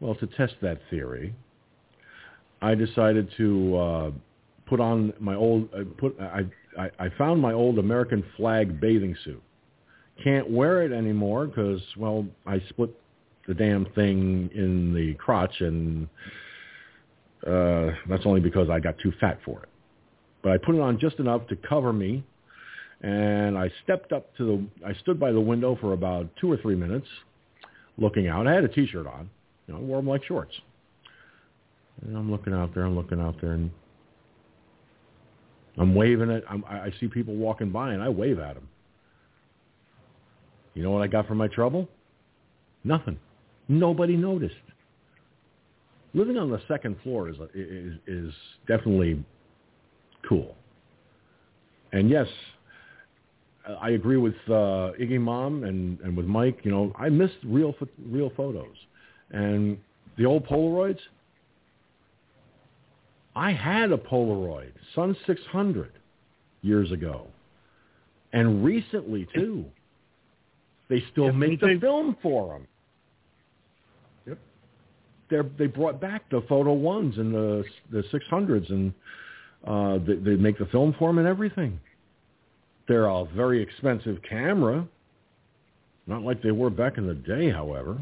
[0.00, 1.34] Well, to test that theory,
[2.62, 4.10] I decided to uh,
[4.66, 6.44] put on my old uh, put I,
[6.78, 9.42] I I found my old American flag bathing suit.
[10.22, 12.90] Can't wear it anymore because well I split
[13.48, 16.08] the damn thing in the crotch and
[17.46, 19.68] uh, that's only because I got too fat for it.
[20.42, 22.24] But I put it on just enough to cover me,
[23.02, 24.86] and I stepped up to the.
[24.86, 27.06] I stood by the window for about two or three minutes,
[27.98, 28.46] looking out.
[28.46, 29.30] I had a T-shirt on,
[29.66, 30.54] you know, I wore them like shorts.
[32.02, 33.70] And I'm looking out there, I'm looking out there, and
[35.78, 36.44] I'm waving it.
[36.48, 38.68] I'm, I see people walking by, and I wave at them.
[40.74, 41.88] You know what I got for my trouble?
[42.84, 43.18] Nothing.
[43.68, 44.54] Nobody noticed.
[46.16, 48.34] Living on the second floor is is, is
[48.66, 49.22] definitely
[50.28, 50.56] cool.
[51.92, 52.26] And yes,
[53.80, 56.60] I agree with uh, Iggy Mom and, and with Mike.
[56.64, 57.74] You know, I missed real
[58.08, 58.74] real photos,
[59.30, 59.78] and
[60.18, 60.98] the old Polaroids.
[63.36, 65.92] I had a Polaroid Sun 600
[66.62, 67.26] years ago,
[68.32, 69.66] and recently too.
[70.88, 72.66] They still make the film for them.
[75.30, 78.92] They brought back the photo ones and the the 600s, and
[79.66, 81.80] uh, they, they make the film for them and everything.
[82.86, 84.86] They're a very expensive camera,
[86.06, 87.98] not like they were back in the day, however.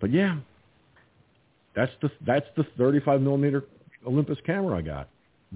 [0.00, 0.36] But yeah,
[1.74, 3.64] that's the that's the 35 millimeter
[4.06, 5.08] Olympus camera I got,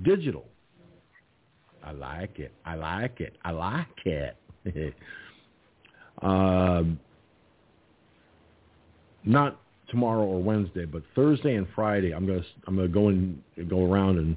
[0.03, 0.45] digital.
[1.83, 2.53] I like it.
[2.65, 3.37] I like it.
[3.45, 4.37] I like it.
[6.23, 6.99] um,
[9.25, 13.91] not tomorrow or Wednesday, but Thursday and Friday, I'm gonna I'm gonna go and go
[13.91, 14.37] around and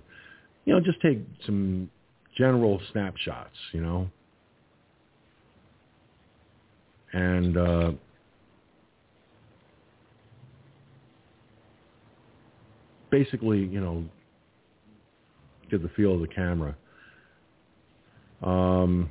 [0.66, 1.90] you know just take some
[2.38, 4.10] general snapshots, you know,
[7.14, 7.92] and uh,
[13.10, 14.04] basically, you know,
[15.70, 16.76] get the feel of the camera.
[18.44, 19.10] Um,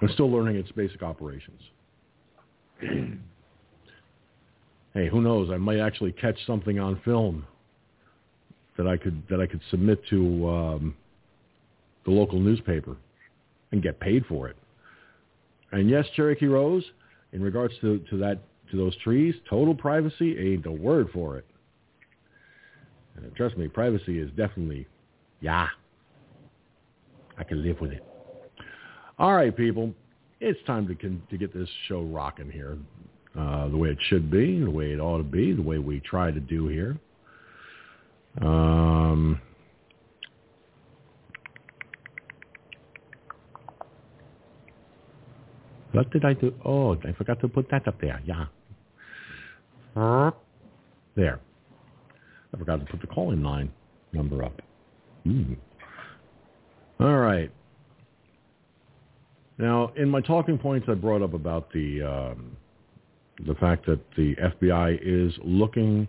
[0.00, 1.60] I'm still learning its basic operations.
[4.94, 5.50] hey, who knows?
[5.50, 7.46] I might actually catch something on film
[8.76, 10.94] that I could that I could submit to um,
[12.04, 12.96] the local newspaper
[13.70, 14.56] and get paid for it.
[15.72, 16.84] And yes, Cherokee Rose,
[17.32, 18.38] in regards to, to that
[18.70, 21.46] to those trees, total privacy ain't the word for it.
[23.16, 24.86] Uh, trust me, privacy is definitely,
[25.40, 25.68] yeah,
[27.38, 28.04] I can live with it.
[29.18, 29.92] All right, people,
[30.40, 32.78] it's time to to get this show rocking here,
[33.38, 36.00] uh, the way it should be, the way it ought to be, the way we
[36.00, 36.98] try to do here.
[38.40, 39.40] Um,
[45.92, 46.54] what did I do?
[46.64, 48.20] Oh, I forgot to put that up there.
[48.24, 48.46] Yeah.
[51.14, 51.40] There.
[52.54, 53.70] I forgot to put the calling line
[54.12, 54.60] number up.
[55.24, 55.54] Hmm.
[57.00, 57.50] All right.
[59.58, 62.56] Now, in my talking points, I brought up about the um,
[63.46, 66.08] the fact that the FBI is looking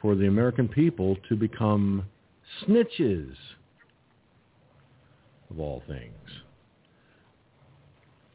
[0.00, 2.04] for the American people to become
[2.62, 3.34] snitches,
[5.50, 6.12] of all things.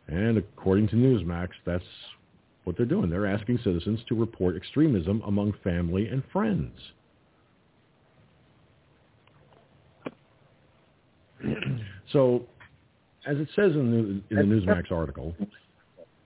[0.08, 1.84] And according to Newsmax, that's
[2.64, 3.10] what they're doing.
[3.10, 6.74] They're asking citizens to report extremism among family and friends.
[12.12, 12.48] So,
[13.28, 15.36] as it says in the, in the Newsmax article,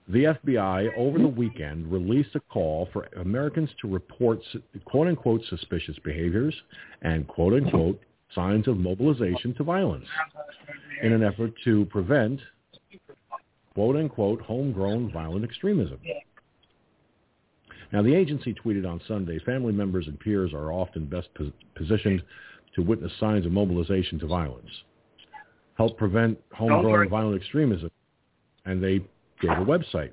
[0.08, 4.40] the FBI over the weekend released a call for Americans to report
[4.84, 6.54] quote-unquote suspicious behaviors
[7.02, 8.00] and quote-unquote
[8.34, 10.06] signs of mobilization to violence
[11.02, 12.40] in an effort to prevent
[13.72, 15.98] quote-unquote homegrown violent extremism.
[17.92, 22.22] Now, the agency tweeted on Sunday, family members and peers are often best pos- positioned
[22.74, 24.70] to witness signs of mobilization to violence,
[25.78, 27.90] help prevent homegrown violent extremism,
[28.64, 29.00] and they
[29.46, 30.10] gave a website.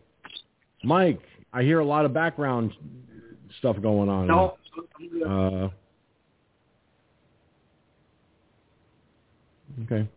[0.83, 1.21] Mike,
[1.53, 2.73] I hear a lot of background
[3.59, 4.27] stuff going on.
[4.27, 4.57] No.
[5.25, 5.69] Uh,
[9.83, 10.07] okay.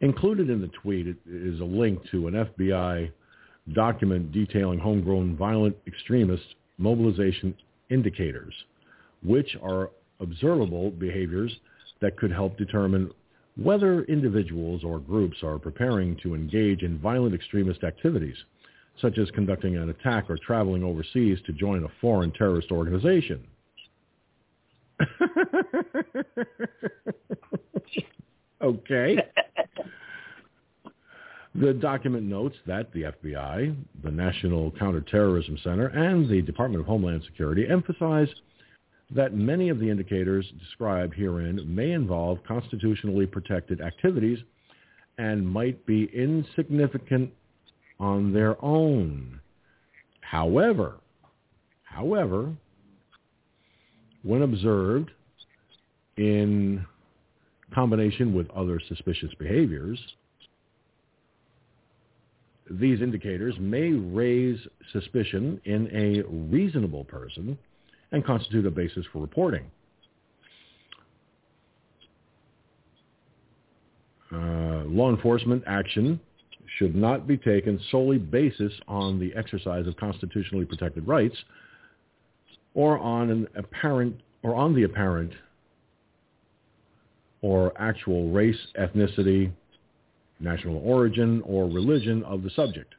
[0.00, 3.10] Included in the tweet is a link to an FBI
[3.72, 6.42] document detailing homegrown violent extremist
[6.78, 7.54] mobilization
[7.90, 8.52] indicators,
[9.22, 11.52] which are observable behaviors
[12.00, 13.10] that could help determine
[13.56, 18.36] whether individuals or groups are preparing to engage in violent extremist activities,
[19.00, 23.46] such as conducting an attack or traveling overseas to join a foreign terrorist organization.
[28.62, 29.18] okay.
[31.54, 37.24] The document notes that the FBI, the National Counterterrorism Center, and the Department of Homeland
[37.26, 38.28] Security emphasize
[39.14, 44.38] that many of the indicators described herein may involve constitutionally protected activities
[45.18, 47.30] and might be insignificant
[48.00, 49.38] on their own.
[50.20, 50.94] However,
[51.82, 52.52] however,
[54.22, 55.10] when observed
[56.16, 56.84] in
[57.74, 59.98] combination with other suspicious behaviors,
[62.70, 64.58] these indicators may raise
[64.92, 67.58] suspicion in a reasonable person
[68.12, 69.64] and constitute a basis for reporting.
[74.32, 76.20] Uh, law enforcement action
[76.78, 81.36] should not be taken solely basis on the exercise of constitutionally protected rights
[82.74, 85.32] or on an apparent or on the apparent
[87.42, 89.50] or actual race, ethnicity,
[90.40, 92.94] national origin, or religion of the subject,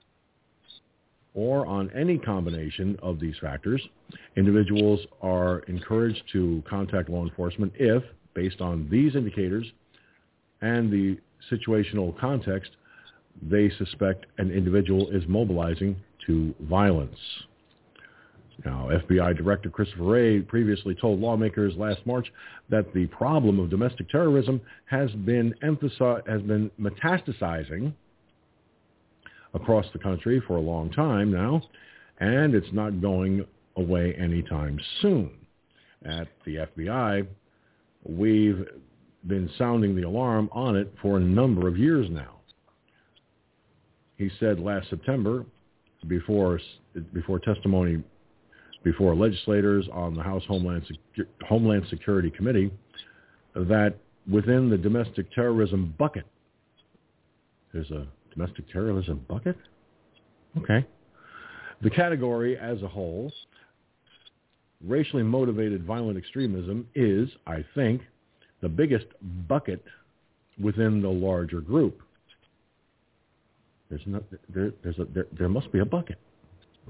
[1.33, 3.81] or on any combination of these factors.
[4.35, 8.03] Individuals are encouraged to contact law enforcement if,
[8.33, 9.65] based on these indicators
[10.61, 11.17] and the
[11.51, 12.71] situational context,
[13.41, 15.95] they suspect an individual is mobilizing
[16.27, 17.17] to violence.
[18.63, 22.31] Now, FBI Director Christopher Wray previously told lawmakers last March
[22.69, 27.93] that the problem of domestic terrorism has been emphasized, has been metastasizing
[29.53, 31.61] across the country for a long time now,
[32.19, 33.45] and it's not going
[33.77, 35.31] away anytime soon.
[36.05, 37.25] At the FBI,
[38.03, 38.65] we've
[39.27, 42.39] been sounding the alarm on it for a number of years now.
[44.17, 45.45] He said last September,
[46.07, 46.59] before
[47.13, 48.03] before testimony
[48.83, 50.83] before legislators on the House Homeland,
[51.17, 52.69] Secu- Homeland Security Committee
[53.55, 53.95] that
[54.29, 56.25] within the domestic terrorism bucket,
[57.71, 59.57] there's a domestic terrorism bucket?
[60.57, 60.85] Okay.
[61.81, 63.31] The category as a whole,
[64.85, 68.01] racially motivated violent extremism is, I think,
[68.61, 69.07] the biggest
[69.47, 69.83] bucket
[70.61, 72.01] within the larger group.
[73.89, 76.17] There's not, there, there's a, there, there must be a bucket.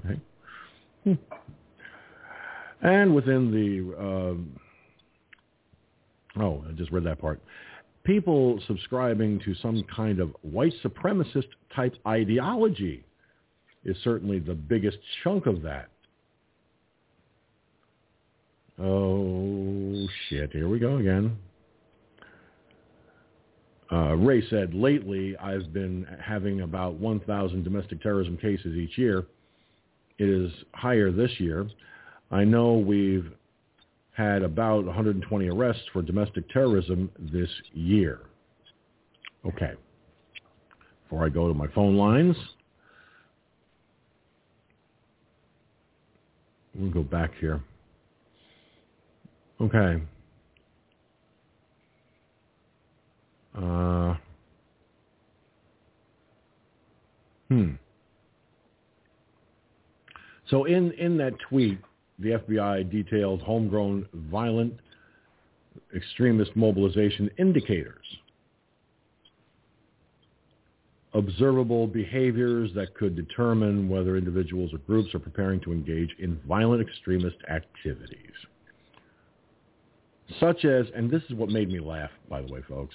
[0.04, 0.20] Okay.
[1.04, 1.14] Hmm.
[2.82, 4.60] And within the, um,
[6.36, 7.40] oh, I just read that part.
[8.04, 13.04] People subscribing to some kind of white supremacist type ideology
[13.84, 15.88] is certainly the biggest chunk of that.
[18.78, 20.52] Oh, shit.
[20.52, 21.36] Here we go again.
[23.92, 29.26] Uh, Wray said, lately I've been having about 1,000 domestic terrorism cases each year.
[30.18, 31.68] It is higher this year.
[32.30, 33.30] I know we've
[34.14, 38.20] had about 120 arrests for domestic terrorism this year.
[39.44, 39.72] Okay.
[41.02, 42.36] Before I go to my phone lines,
[46.74, 47.60] we'll go back here.
[49.60, 50.02] Okay.
[53.56, 54.14] Uh,
[57.48, 57.70] hmm.
[60.48, 61.78] So in, in that tweet,
[62.18, 64.74] the FBI detailed homegrown violent
[65.94, 68.04] extremist mobilization indicators,
[71.14, 76.86] observable behaviors that could determine whether individuals or groups are preparing to engage in violent
[76.86, 78.32] extremist activities.
[80.40, 82.94] Such as, and this is what made me laugh, by the way, folks,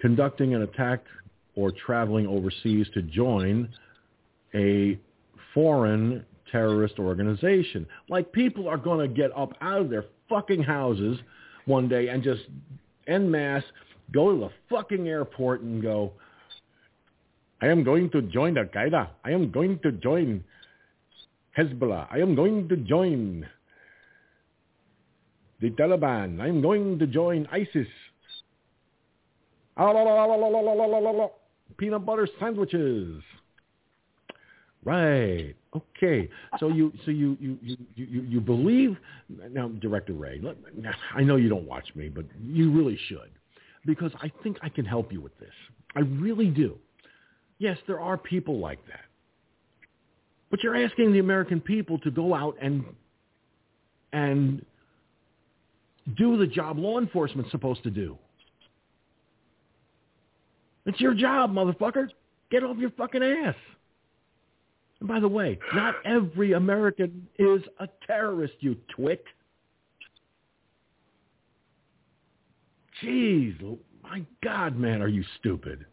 [0.00, 1.04] conducting an attack
[1.54, 3.68] or traveling overseas to join
[4.54, 4.98] a
[5.52, 7.86] foreign terrorist organization.
[8.08, 11.18] Like people are going to get up out of their fucking houses
[11.66, 12.42] one day and just
[13.06, 13.64] en masse
[14.12, 16.12] go to the fucking airport and go,
[17.60, 19.08] I am going to join Al-Qaeda.
[19.24, 20.44] I am going to join
[21.56, 22.06] Hezbollah.
[22.10, 23.46] I am going to join
[25.60, 26.40] the Taliban.
[26.40, 27.88] I am going to join ISIS.
[31.78, 33.22] Peanut butter sandwiches.
[34.84, 35.54] Right.
[35.76, 36.28] Okay.
[36.58, 38.96] So you so you you you you, you believe
[39.50, 40.40] now, Director Wray.
[40.42, 40.56] Let,
[41.14, 43.30] I know you don't watch me, but you really should,
[43.84, 45.52] because I think I can help you with this.
[45.94, 46.78] I really do.
[47.58, 49.04] Yes, there are people like that,
[50.50, 52.84] but you're asking the American people to go out and
[54.12, 54.64] and
[56.16, 58.16] do the job law enforcement's supposed to do.
[60.86, 62.08] It's your job, motherfucker.
[62.50, 63.56] Get off your fucking ass.
[65.02, 69.24] By the way, not every American is a terrorist, you twit.
[73.02, 75.84] Jeez, my God, man, are you stupid?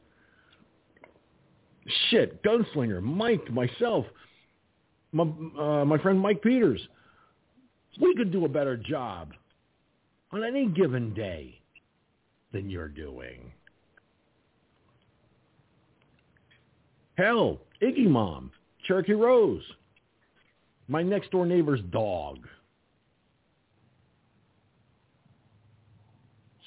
[2.10, 4.06] Shit, gunslinger, Mike, myself,
[5.12, 5.24] my,
[5.60, 6.82] uh, my friend Mike Peters.
[7.99, 9.34] We could do a better job
[10.32, 11.60] on any given day
[12.54, 13.51] than you're doing.
[17.16, 18.51] Hell, Iggy Mom,
[18.84, 19.64] Cherokee Rose,
[20.88, 22.40] my next door neighbor's dog.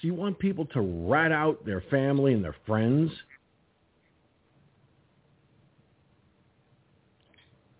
[0.01, 3.11] So you want people to rat out their family and their friends?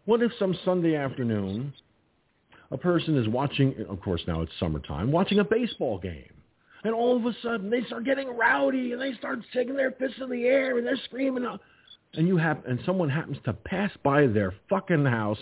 [0.07, 1.73] What if some Sunday afternoon
[2.71, 6.33] a person is watching, of course now it's summertime, watching a baseball game.
[6.85, 10.21] And all of a sudden they start getting rowdy and they start shaking their fists
[10.21, 11.45] in the air and they're screaming
[12.15, 15.39] and you have and someone happens to pass by their fucking house,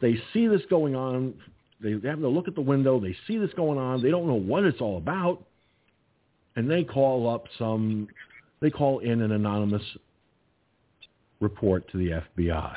[0.00, 1.34] they see this going on,
[1.80, 4.34] they happen to look at the window, they see this going on, they don't know
[4.34, 5.44] what it's all about,
[6.56, 8.08] and they call up some,
[8.60, 9.82] they call in an anonymous
[11.40, 12.76] report to the FBI.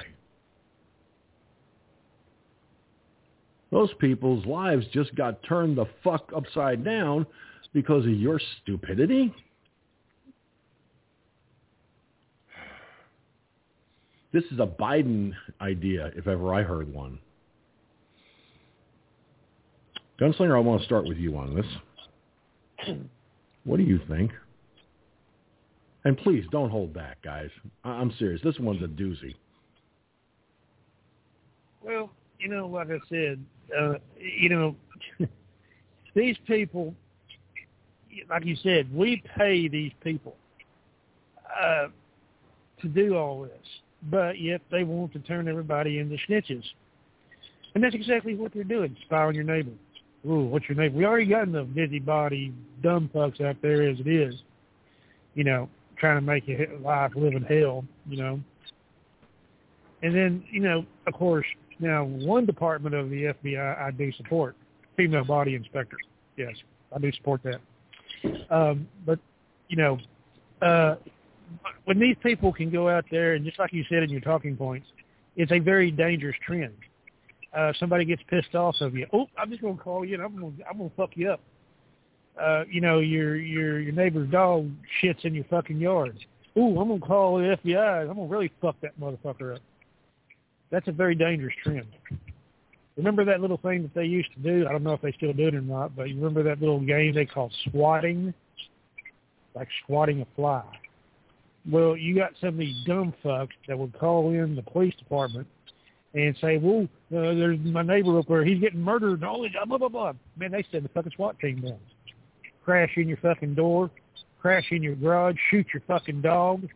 [3.72, 7.26] Those people's lives just got turned the fuck upside down
[7.74, 9.34] because of your stupidity.
[14.38, 17.18] This is a Biden idea, if ever I heard one.
[20.22, 21.66] Gunslinger, I want to start with you on this.
[23.64, 24.30] What do you think?
[26.06, 27.50] And please don't hold back, guys.
[27.84, 28.40] I- I'm serious.
[28.44, 29.34] This one's a doozy.
[31.82, 33.44] Well, you know, like I said,
[33.76, 34.76] uh, you know,
[36.14, 36.94] these people,
[38.30, 40.36] like you said, we pay these people
[41.60, 41.88] uh,
[42.82, 43.68] to do all this,
[44.04, 46.64] but yet they want to turn everybody into snitches.
[47.76, 49.72] And that's exactly what they're doing, spy on your neighbor.
[50.26, 50.98] Ooh, what's your neighbor?
[50.98, 54.36] We already got enough busybody, dumb fucks out there as it is,
[55.36, 58.40] you know, trying to make your life live in hell, you know.
[60.04, 61.46] And then, you know, of course,
[61.80, 64.56] now one department of the FBI I do support,
[64.96, 65.98] female body inspector.
[66.36, 66.56] Yes,
[66.96, 67.60] I do support that.
[68.52, 69.20] Um, but,
[69.70, 70.00] you know,
[70.62, 70.96] uh,
[71.86, 74.56] when these people can go out there and just like you said in your talking
[74.56, 74.88] points,
[75.36, 76.76] it's a very dangerous trend.
[77.56, 79.08] Uh, somebody gets pissed off of you.
[79.14, 81.40] Oh, I'm just gonna call you and I'm gonna I'm gonna fuck you up.
[82.40, 84.70] Uh, you know, your your your neighbor's dog
[85.02, 86.18] shits in your fucking yard.
[86.58, 88.02] Ooh, I'm gonna call the FBI.
[88.02, 89.62] I'm gonna really fuck that motherfucker up.
[90.70, 91.88] That's a very dangerous trend.
[92.98, 94.68] Remember that little thing that they used to do?
[94.68, 96.80] I don't know if they still do it or not, but you remember that little
[96.80, 98.34] game they called swatting?
[99.56, 100.64] Like swatting a fly.
[101.70, 105.48] Well, you got some of these dumb fucks that would call in the police department
[106.14, 108.46] and say, well, uh, there's my neighbor up there.
[108.46, 110.14] He's getting murdered and all this, blah, blah, blah.
[110.38, 111.80] Man, they send the fucking SWAT team down.
[112.64, 113.92] Crash in your fucking door,
[114.42, 116.68] crash in your garage, shoot your fucking dog.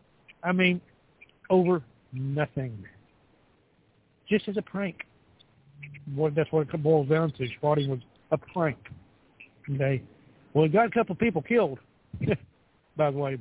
[0.42, 0.80] I mean,
[1.48, 1.82] over
[2.12, 2.84] nothing.
[4.28, 5.06] Just as a prank.
[6.14, 7.46] What that's what it boils down to.
[7.60, 8.78] Swatting was a prank.
[9.70, 10.02] Okay.
[10.52, 11.78] Well, it got a couple people killed.
[12.96, 13.38] by the way,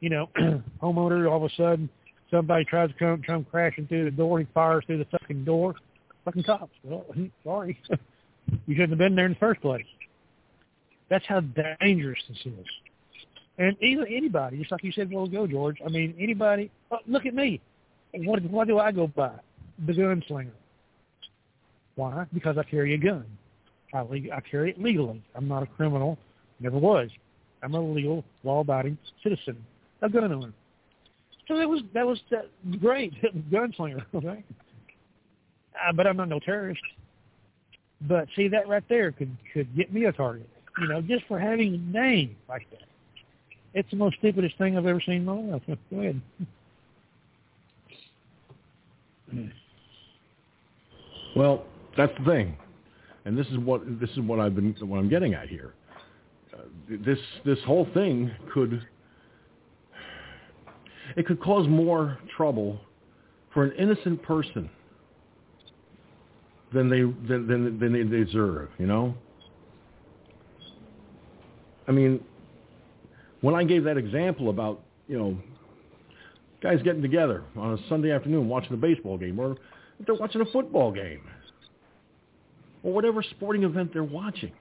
[0.00, 0.28] you know,
[0.82, 1.88] homeowner all of a sudden
[2.30, 5.74] somebody tries to come come crashing through the door, he fires through the fucking door.
[6.24, 6.72] Fucking cops.
[6.82, 7.04] Well,
[7.44, 7.80] sorry,
[8.66, 9.86] you shouldn't have been there in the first place.
[11.08, 11.40] That's how
[11.80, 12.66] dangerous this is.
[13.58, 15.78] And even anybody, just like you said a while ago, George.
[15.84, 16.70] I mean, anybody.
[16.90, 17.60] Oh, look at me.
[18.12, 19.32] What, what do I go by?
[19.86, 20.50] The gunslinger.
[21.94, 22.26] Why?
[22.34, 23.24] Because I carry a gun.
[23.94, 25.22] I, I carry it legally.
[25.34, 26.18] I'm not a criminal.
[26.60, 27.08] Never was.
[27.62, 29.64] I'm a legal, law-abiding citizen,
[30.06, 30.52] a gun owner.
[31.48, 32.42] So that was that was uh,
[32.80, 33.12] great,
[33.50, 34.04] gunslinger.
[34.14, 34.44] Okay,
[35.86, 36.80] uh, but I'm not no terrorist.
[38.02, 40.48] But see that right there could could get me a target.
[40.78, 42.82] You know, just for having a name like that.
[43.74, 45.62] It's the most stupidest thing I've ever seen in my life.
[45.90, 46.20] Go ahead.
[51.36, 51.64] Well,
[51.96, 52.56] that's the thing,
[53.24, 55.74] and this is what this is what I've been what I'm getting at here.
[56.52, 56.62] Uh,
[57.04, 58.86] this this whole thing could
[61.16, 62.80] it could cause more trouble
[63.52, 64.68] for an innocent person
[66.72, 68.70] than they than than, than they deserve.
[68.78, 69.14] You know.
[71.88, 72.22] I mean,
[73.40, 75.38] when I gave that example about you know
[76.60, 79.56] guys getting together on a Sunday afternoon watching a baseball game, or
[80.04, 81.22] they're watching a football game,
[82.82, 84.52] or whatever sporting event they're watching,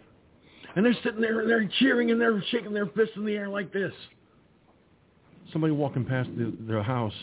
[0.75, 3.49] and they're sitting there and they're cheering and they're shaking their fists in the air
[3.49, 3.93] like this.
[5.51, 7.13] Somebody walking past the, their house,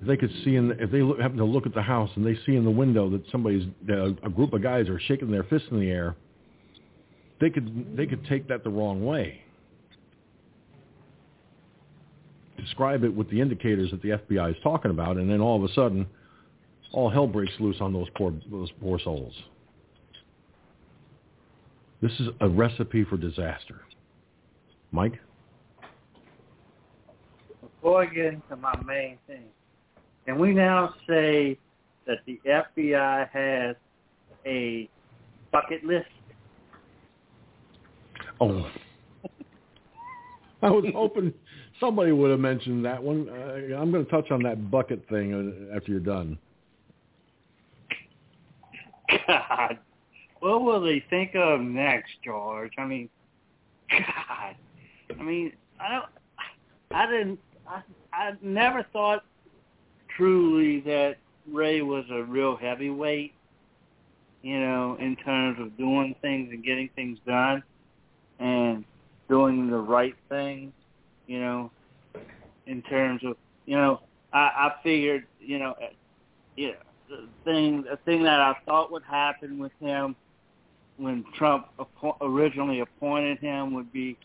[0.00, 2.10] if they could see in the, if they look, happen to look at the house
[2.16, 5.30] and they see in the window that somebody's that a group of guys are shaking
[5.30, 6.16] their fists in the air,
[7.40, 9.42] they could they could take that the wrong way.
[12.56, 15.68] Describe it with the indicators that the FBI is talking about, and then all of
[15.68, 16.06] a sudden,
[16.92, 19.34] all hell breaks loose on those poor those poor souls.
[22.00, 23.82] This is a recipe for disaster.
[24.90, 25.18] Mike?
[27.82, 29.42] Before I get into my main thing,
[30.24, 31.58] can we now say
[32.06, 33.74] that the FBI has
[34.46, 34.88] a
[35.50, 36.06] bucket list?
[38.40, 38.70] Oh.
[40.62, 41.34] I was hoping
[41.80, 43.28] somebody would have mentioned that one.
[43.28, 46.38] Uh, I'm going to touch on that bucket thing uh, after you're done.
[49.26, 49.78] God,
[50.38, 52.74] what will they think of next, George?
[52.78, 53.08] I mean,
[53.90, 54.54] God,
[55.18, 56.04] I mean, I don't,
[56.92, 59.24] I didn't, I never thought
[60.16, 61.16] truly that
[61.50, 63.34] Wray was a real heavyweight.
[64.42, 67.62] You know, in terms of doing things and getting things done,
[68.40, 68.84] and
[69.28, 70.72] doing the right thing.
[71.28, 71.70] You know,
[72.66, 73.36] in terms of
[73.66, 74.00] you know,
[74.32, 75.90] I, I figured you know, uh,
[76.56, 76.72] yeah,
[77.08, 80.16] the thing the thing that I thought would happen with him
[80.96, 84.18] when Trump appo- originally appointed him would be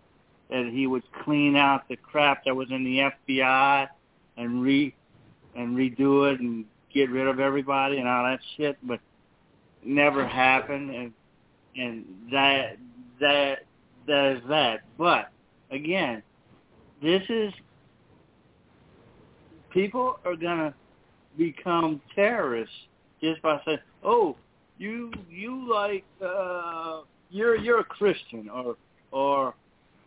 [0.49, 3.87] that he would clean out the crap that was in the FBI
[4.37, 4.93] and re
[5.55, 8.99] and redo it and get rid of everybody and all that shit, but
[9.83, 11.13] never happened and
[11.75, 12.77] and that
[13.19, 13.59] that
[14.07, 14.81] that is that.
[14.97, 15.29] But
[15.71, 16.23] again,
[17.01, 17.53] this is
[19.71, 20.73] people are gonna
[21.37, 22.75] become terrorists
[23.21, 24.35] just by saying, "Oh,
[24.77, 28.77] you you like uh you're you're a Christian or
[29.11, 29.53] or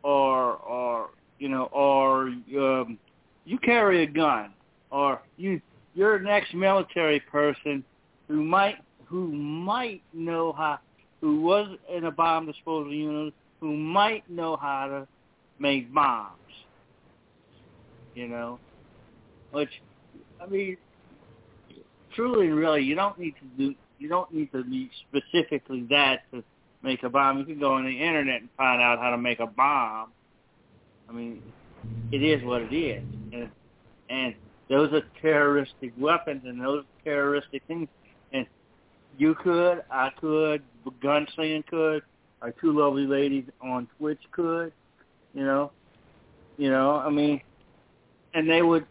[0.03, 2.29] or or you know or
[2.59, 2.99] um
[3.45, 4.53] you carry a gun
[4.91, 5.61] or you
[5.95, 7.85] you're an ex-military person
[8.29, 8.77] who might
[9.07, 10.79] who might know how
[11.21, 15.07] who was in a bomb disposal unit who might know how to
[15.59, 16.37] make bombs
[18.15, 18.59] you know?
[19.53, 19.71] Which
[20.41, 20.77] i mean
[22.15, 26.23] truly and really you don't need to do you don't need to be specifically that
[26.33, 26.43] to
[26.83, 27.39] make a bomb.
[27.39, 30.11] You can go on the internet and find out how to make a bomb.
[31.09, 31.43] I mean,
[32.13, 33.03] it is what it is,
[33.33, 33.51] and,
[34.09, 34.35] and
[34.69, 37.89] those are terroristic weapons and those terroristic things.
[38.33, 38.47] And
[39.19, 40.63] you could, I could,
[41.03, 42.03] Gunslinger could,
[42.43, 44.73] our two lovely ladies on Twitch could,
[45.35, 45.73] you know,
[46.57, 46.97] you know.
[46.97, 47.41] I mean,
[48.35, 48.87] and they would,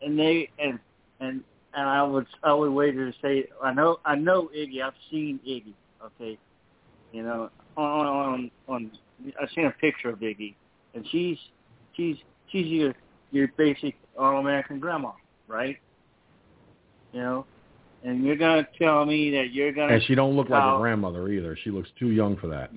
[0.00, 0.78] and they and
[1.20, 1.44] and
[1.74, 4.82] and I would I would wager to say I know I know Iggy.
[4.82, 5.74] I've seen Iggy.
[6.04, 6.38] Okay,
[7.12, 8.90] you know on on on
[9.40, 10.54] I've seen a picture of Iggy,
[10.94, 11.38] and she's
[11.96, 12.16] she's
[12.50, 12.94] she's your
[13.30, 15.12] your basic all American grandma,
[15.48, 15.78] right?
[17.12, 17.46] You know,
[18.04, 21.28] and you're gonna tell me that you're gonna And she don't look like a grandmother
[21.28, 21.56] either.
[21.62, 22.70] She looks too young for that.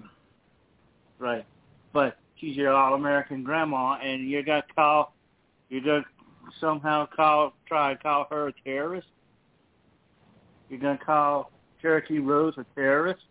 [1.19, 1.45] right?
[1.93, 5.13] But she's your all American grandma, and you're gonna call
[5.69, 6.05] you're gonna
[6.59, 9.07] somehow call try to call her a terrorist.
[10.69, 13.23] You're gonna call Cherokee Rose a terrorist.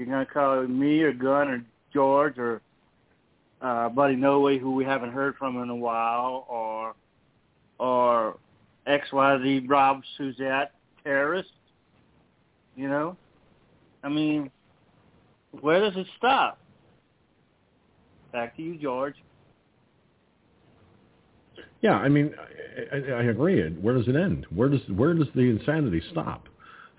[0.00, 2.62] You're gonna call me or Gunn or George or
[3.60, 6.94] uh, Buddy No Way, who we haven't heard from in a while, or
[7.78, 8.38] or
[8.86, 10.72] XYZ Rob Suzette
[11.04, 11.50] terrorist.
[12.76, 13.14] You know,
[14.02, 14.50] I mean,
[15.60, 16.58] where does it stop?
[18.32, 19.16] Back to you, George.
[21.82, 22.32] Yeah, I mean,
[22.90, 23.68] I, I, I agree.
[23.68, 24.46] Where does it end?
[24.48, 26.48] Where does where does the insanity stop?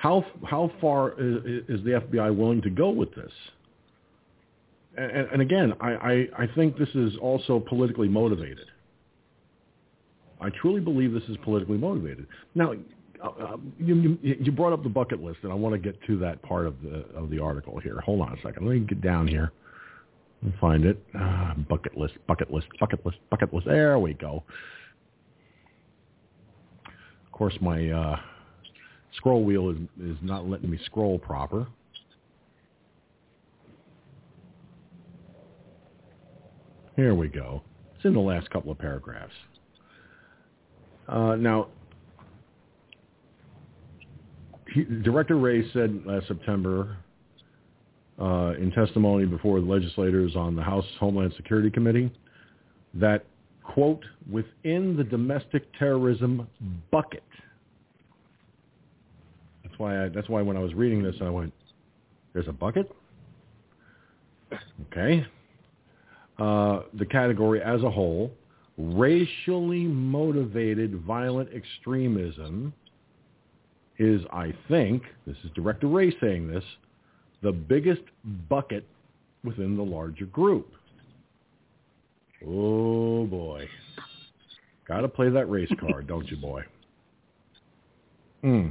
[0.01, 3.31] How how far is, is the FBI willing to go with this?
[4.97, 8.65] And, and again, I, I, I think this is also politically motivated.
[10.41, 12.25] I truly believe this is politically motivated.
[12.55, 12.73] Now,
[13.23, 16.01] uh, uh, you, you you brought up the bucket list, and I want to get
[16.07, 18.01] to that part of the of the article here.
[18.01, 18.65] Hold on a second.
[18.65, 19.51] Let me get down here
[20.41, 20.97] and find it.
[21.13, 23.67] Uh, bucket list, bucket list, bucket list, bucket list.
[23.67, 24.43] There we go.
[26.87, 28.19] Of course, my uh,
[29.15, 31.67] scroll wheel is is not letting me scroll proper.
[36.95, 37.61] Here we go.
[37.95, 39.33] It's in the last couple of paragraphs.
[41.07, 41.67] Uh, now,
[44.73, 46.97] he, Director Wray said last September
[48.19, 52.11] uh, in testimony before the legislators on the House Homeland Security Committee
[52.93, 53.25] that,
[53.63, 56.47] quote, within the domestic terrorism
[56.91, 57.23] bucket.
[59.81, 61.51] Why I, that's why when I was reading this, I went,
[62.33, 62.91] there's a bucket?
[64.91, 65.25] Okay.
[66.37, 68.31] Uh, the category as a whole,
[68.77, 72.73] racially motivated violent extremism
[73.97, 76.63] is, I think, this is Director Wray saying this,
[77.41, 78.03] the biggest
[78.47, 78.85] bucket
[79.43, 80.71] within the larger group.
[82.47, 83.67] Oh boy.
[84.87, 86.63] Got to play that race card, don't you, boy?
[88.41, 88.67] Hmm.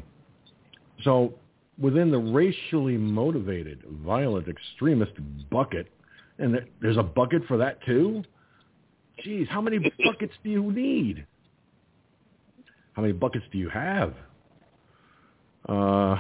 [1.05, 1.35] So
[1.79, 5.13] within the racially motivated violent extremist
[5.51, 5.91] bucket,
[6.39, 8.23] and there's a bucket for that too?
[9.23, 11.27] Geez, how many buckets do you need?
[12.95, 14.15] How many buckets do you have?
[15.69, 16.17] Uh,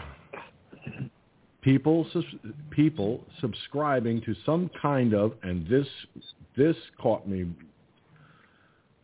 [1.62, 2.06] people
[2.70, 5.86] people subscribing to some kind of and this
[6.56, 7.46] this caught me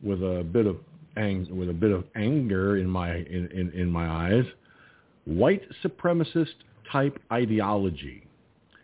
[0.02, 0.76] with a bit of
[1.16, 4.44] ang- with a bit of anger in my in, in, in my eyes
[5.26, 6.54] white supremacist
[6.90, 8.26] type ideology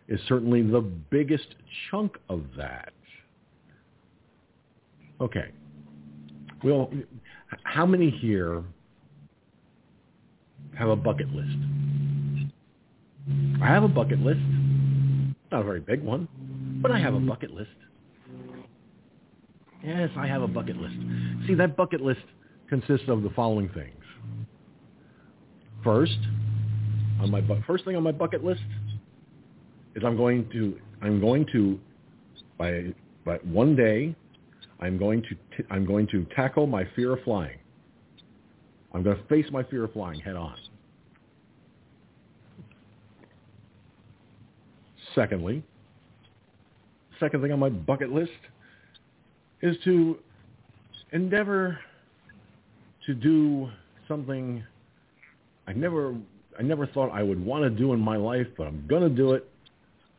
[0.07, 1.55] is certainly the biggest
[1.89, 2.93] chunk of that
[5.19, 5.49] okay
[6.63, 6.91] Well,
[7.63, 8.63] how many here
[10.77, 11.57] have a bucket list?
[13.61, 14.41] I have a bucket list.
[15.51, 16.27] Not a very big one,
[16.81, 17.69] but I have a bucket list.
[19.83, 20.95] Yes, I have a bucket list.
[21.47, 22.21] See, that bucket list
[22.69, 24.03] consists of the following things.
[25.83, 26.17] First,
[27.19, 28.61] on my bu- first thing on my bucket list
[29.95, 31.79] is I'm going to I'm going to
[32.57, 32.93] by
[33.25, 34.15] by one day
[34.79, 37.57] I'm going to t- I'm going to tackle my fear of flying.
[38.93, 40.55] I'm going to face my fear of flying head on.
[45.15, 45.63] Secondly,
[47.19, 48.31] second thing on my bucket list
[49.61, 50.17] is to
[51.11, 51.79] endeavor
[53.05, 53.69] to do
[54.07, 54.63] something
[55.67, 56.15] I never
[56.57, 59.09] I never thought I would want to do in my life, but I'm going to
[59.09, 59.49] do it.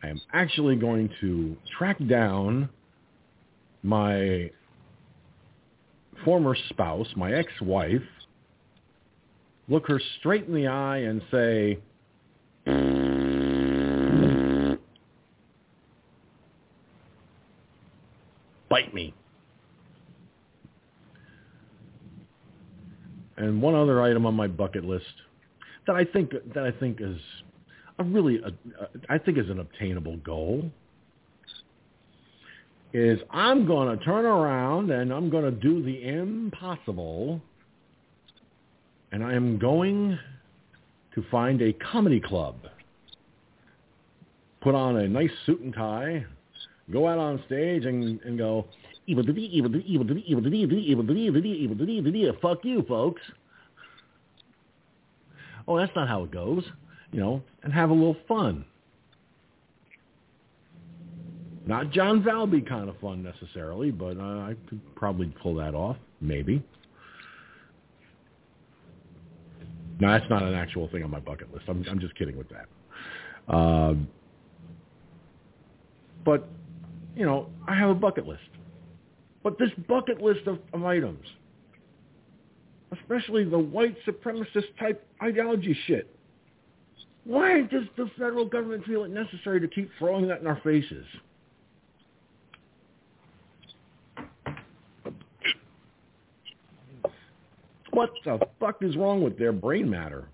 [0.02, 2.68] I am actually going to track down
[3.82, 4.50] my
[6.24, 8.02] former spouse, my ex-wife,
[9.68, 11.78] look her straight in the eye and say,
[18.68, 19.14] bite me.
[23.36, 25.04] And one other item on my bucket list
[25.86, 27.18] that I think that I think is
[27.98, 28.40] a really
[29.08, 30.70] I think is an obtainable goal
[32.92, 37.40] is I'm going to turn around and I'm going to do the impossible
[39.10, 40.18] and I am going
[41.14, 42.56] to find a comedy club.
[44.60, 46.24] Put on a nice suit and tie,
[46.90, 48.66] go out on stage and, and go,
[49.06, 52.12] evil to evil to evil to evil to evil to evil to evil to evil
[52.12, 53.22] to fuck you folks.
[55.66, 56.64] Oh, that's not how it goes,
[57.12, 58.64] you know, and have a little fun.
[61.66, 65.96] Not John Valby kind of fun necessarily, but uh, I could probably pull that off,
[66.20, 66.62] maybe.
[70.00, 71.64] No, that's not an actual thing on my bucket list.
[71.68, 73.54] I'm, I'm just kidding with that.
[73.54, 73.94] Uh,
[76.24, 76.48] but,
[77.16, 78.42] you know, I have a bucket list.
[79.42, 81.24] But this bucket list of, of items,
[83.00, 86.14] especially the white supremacist type ideology shit,
[87.24, 91.06] why does the federal government feel it necessary to keep throwing that in our faces?
[97.90, 100.28] What the fuck is wrong with their brain matter?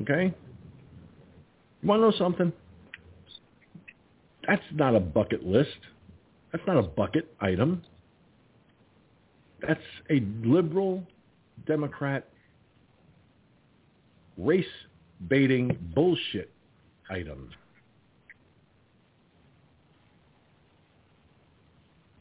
[0.00, 0.34] Okay?
[1.82, 2.52] You want to know something?
[4.48, 5.68] That's not a bucket list.
[6.52, 7.82] That's not a bucket item.
[9.66, 9.80] That's
[10.10, 11.02] a liberal
[11.66, 12.28] Democrat
[14.38, 14.64] race
[15.28, 16.50] baiting bullshit
[17.10, 17.50] item.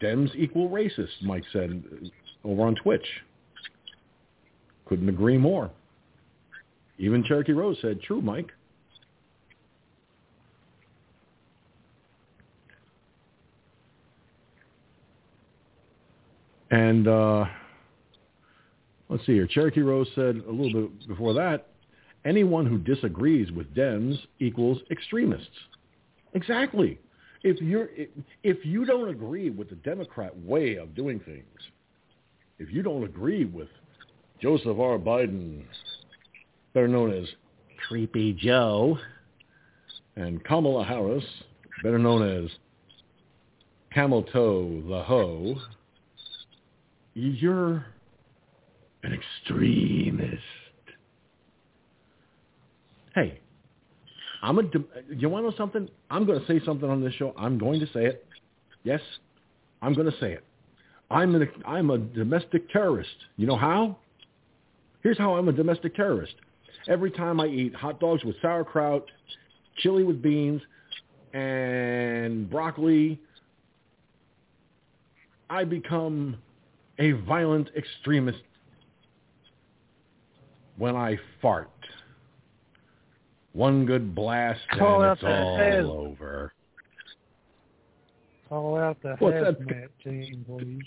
[0.02, 1.84] Dems equal racist, Mike said
[2.44, 3.06] over on Twitch.
[4.86, 5.70] Couldn't agree more.
[6.98, 8.52] Even Cherokee Rose said, true, Mike.
[16.72, 17.46] And uh,
[19.10, 19.48] let's see here.
[19.48, 21.68] Cherokee Rose said a little bit before that,
[22.26, 25.48] anyone who disagrees with Dems equals extremists.
[26.34, 27.00] Exactly.
[27.42, 27.90] If you're
[28.44, 31.46] if you don't agree with the Democrat way of doing things,
[32.60, 33.70] if you don't agree with
[34.42, 34.98] Joseph R.
[34.98, 35.64] Biden,
[36.74, 37.28] better known as
[37.88, 38.98] Creepy Joe,
[40.18, 41.24] and Kamala Harris,
[41.82, 42.52] better known as
[43.94, 45.56] Camel Toe the Hoe,
[47.20, 47.86] you're
[49.04, 50.42] an extremist.
[53.16, 53.40] Hey,
[54.42, 54.64] I'm a.
[55.10, 55.90] You want to know something?
[56.10, 57.34] I'm going to say something on this show.
[57.38, 58.26] I'm going to say it.
[58.84, 59.02] Yes,
[59.82, 60.44] I'm going to say it.
[61.12, 61.50] I'm an.
[61.66, 63.10] I'm a domestic terrorist.
[63.38, 63.98] You know how?
[65.02, 66.36] Here's how I'm a domestic terrorist.
[66.88, 69.06] Every time I eat hot dogs with sauerkraut,
[69.78, 70.62] chili with beans,
[71.34, 73.20] and broccoli,
[75.50, 76.38] I become
[77.00, 78.40] a violent extremist
[80.78, 81.70] when I fart.
[83.54, 85.84] One good blast Call and it's all head.
[85.86, 86.54] over.
[88.48, 89.60] Call out the What's that?
[89.60, 90.84] hazmat team, please.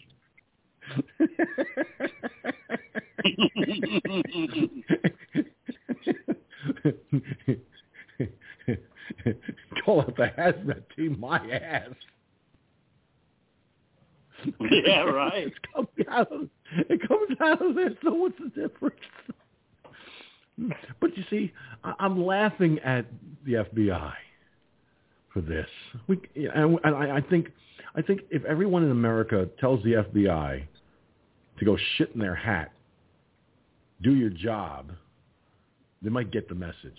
[9.84, 11.88] Call out the hazmat team my ass.
[14.86, 15.46] yeah, right.
[15.48, 16.48] It comes out of,
[16.88, 18.96] it comes out of there, so what's the difference?
[21.00, 21.52] But you see,
[21.84, 23.06] I- I'm laughing at
[23.44, 24.12] the FBI
[25.32, 25.66] for this.
[26.08, 27.48] We, and and I, I think
[27.94, 30.62] I think if everyone in America tells the FBI
[31.58, 32.72] to go shit in their hat,
[34.02, 34.92] do your job,
[36.02, 36.98] they might get the message.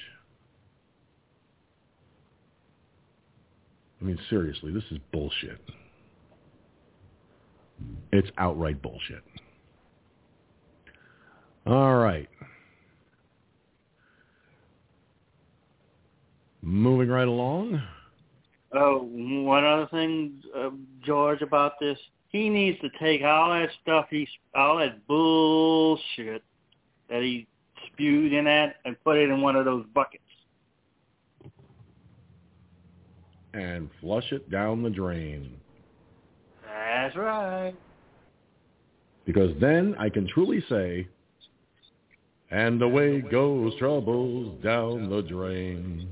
[4.02, 5.60] I mean, seriously, this is bullshit.
[8.12, 9.24] It's outright bullshit.
[11.66, 12.30] All right.
[16.62, 17.82] Moving right along.
[18.74, 20.70] Oh, one other thing, uh,
[21.06, 21.98] George, about this.
[22.30, 26.44] He needs to take all that stuff, he's all that bullshit
[27.10, 27.48] that he
[27.88, 30.24] spewed in that and put it in one of those buckets.
[33.54, 35.58] And flush it down the drain.
[36.94, 37.74] That's right.
[39.26, 41.08] Because then I can truly say,
[42.52, 46.08] and away goes troubles down the drain.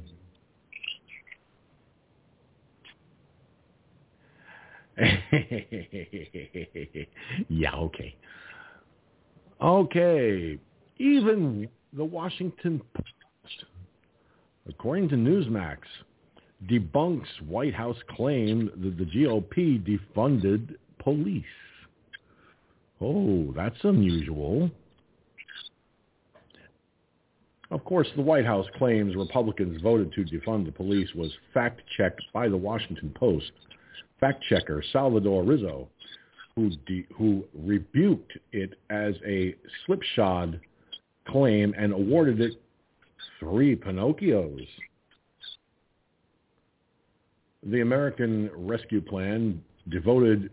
[7.48, 8.16] yeah, okay.
[9.62, 10.58] Okay.
[10.98, 13.66] Even the Washington Post,
[14.68, 15.78] according to Newsmax,
[16.68, 21.44] debunks White House claim that the GOP defunded police.
[23.00, 24.70] Oh, that's unusual.
[27.72, 32.50] Of course, the White House claims Republicans voted to defund the police was fact-checked by
[32.50, 33.52] the Washington Post.
[34.20, 35.88] Fact-checker Salvador Rizzo,
[36.56, 39.56] who, de- who rebuked it as a
[39.86, 40.60] slipshod
[41.28, 42.62] claim and awarded it
[43.40, 44.68] three Pinocchios.
[47.64, 50.50] The American Rescue Plan devoted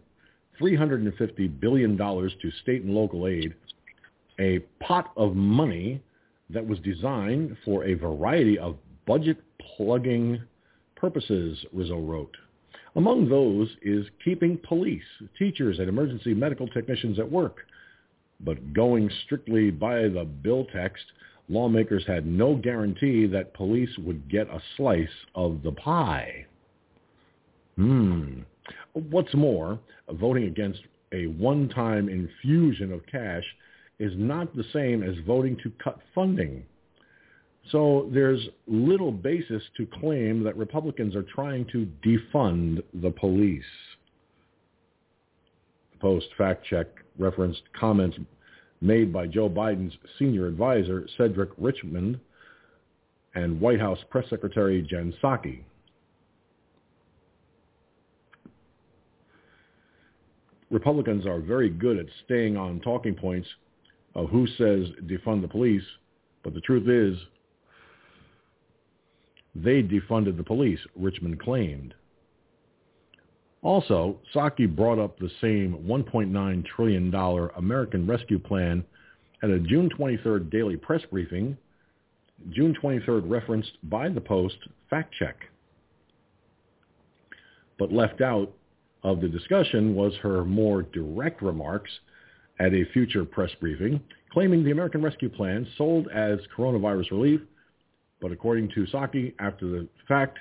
[0.61, 3.55] $350 billion to state and local aid,
[4.39, 6.03] a pot of money
[6.51, 10.43] that was designed for a variety of budget-plugging
[10.97, 12.37] purposes, Rizzo wrote.
[12.95, 15.03] Among those is keeping police,
[15.39, 17.61] teachers, and emergency medical technicians at work.
[18.41, 21.05] But going strictly by the bill text,
[21.49, 26.45] lawmakers had no guarantee that police would get a slice of the pie.
[27.79, 28.41] Hmm.
[28.93, 29.79] What's more,
[30.11, 30.81] voting against
[31.13, 33.45] a one-time infusion of cash
[34.01, 36.65] is not the same as voting to cut funding.
[37.71, 43.63] So there's little basis to claim that Republicans are trying to defund the police.
[45.93, 48.19] The Post fact check referenced comments
[48.81, 52.19] made by Joe Biden's senior advisor, Cedric Richmond,
[53.37, 55.61] and White House Press Secretary Jen Psaki.
[60.71, 63.49] Republicans are very good at staying on talking points
[64.15, 65.85] of who says defund the police,
[66.43, 67.19] but the truth is
[69.55, 71.95] they defunded the police, Richmond claimed.
[73.63, 77.15] Also, Psaki brought up the same $1.9 trillion
[77.57, 78.85] American Rescue Plan
[79.43, 81.57] at a June 23rd daily press briefing,
[82.51, 84.57] June 23rd referenced by the Post
[84.89, 85.37] fact check.
[87.79, 88.53] But left out
[89.09, 91.91] of the discussion was her more direct remarks
[92.61, 94.01] at a future press briefing,
[94.31, 97.41] claiming the American Rescue Plan sold as coronavirus relief,
[98.21, 100.39] but according to Psaki, after the fact,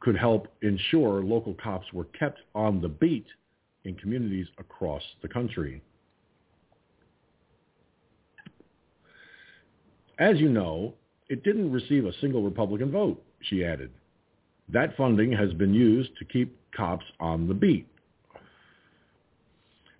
[0.00, 3.26] could help ensure local cops were kept on the beat
[3.84, 5.82] in communities across the country.
[10.18, 10.94] As you know,
[11.28, 13.90] it didn't receive a single Republican vote, she added.
[14.72, 17.86] That funding has been used to keep cops on the beat.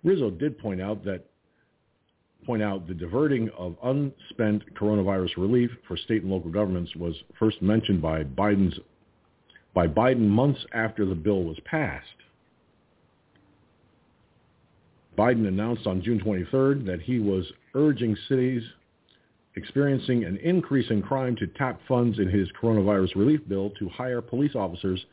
[0.03, 1.25] Rizzo did point out that
[2.45, 7.61] point out the diverting of unspent coronavirus relief for state and local governments was first
[7.61, 8.79] mentioned by Biden's
[9.73, 12.07] by Biden months after the bill was passed.
[15.17, 17.45] Biden announced on June 23rd that he was
[17.75, 18.63] urging cities
[19.55, 24.21] experiencing an increase in crime to tap funds in his coronavirus relief bill to hire
[24.21, 25.03] police officers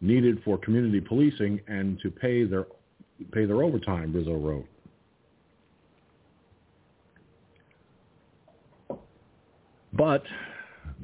[0.00, 2.66] needed for community policing and to pay their
[3.32, 4.66] pay their overtime, Rizzo wrote.
[9.92, 10.22] But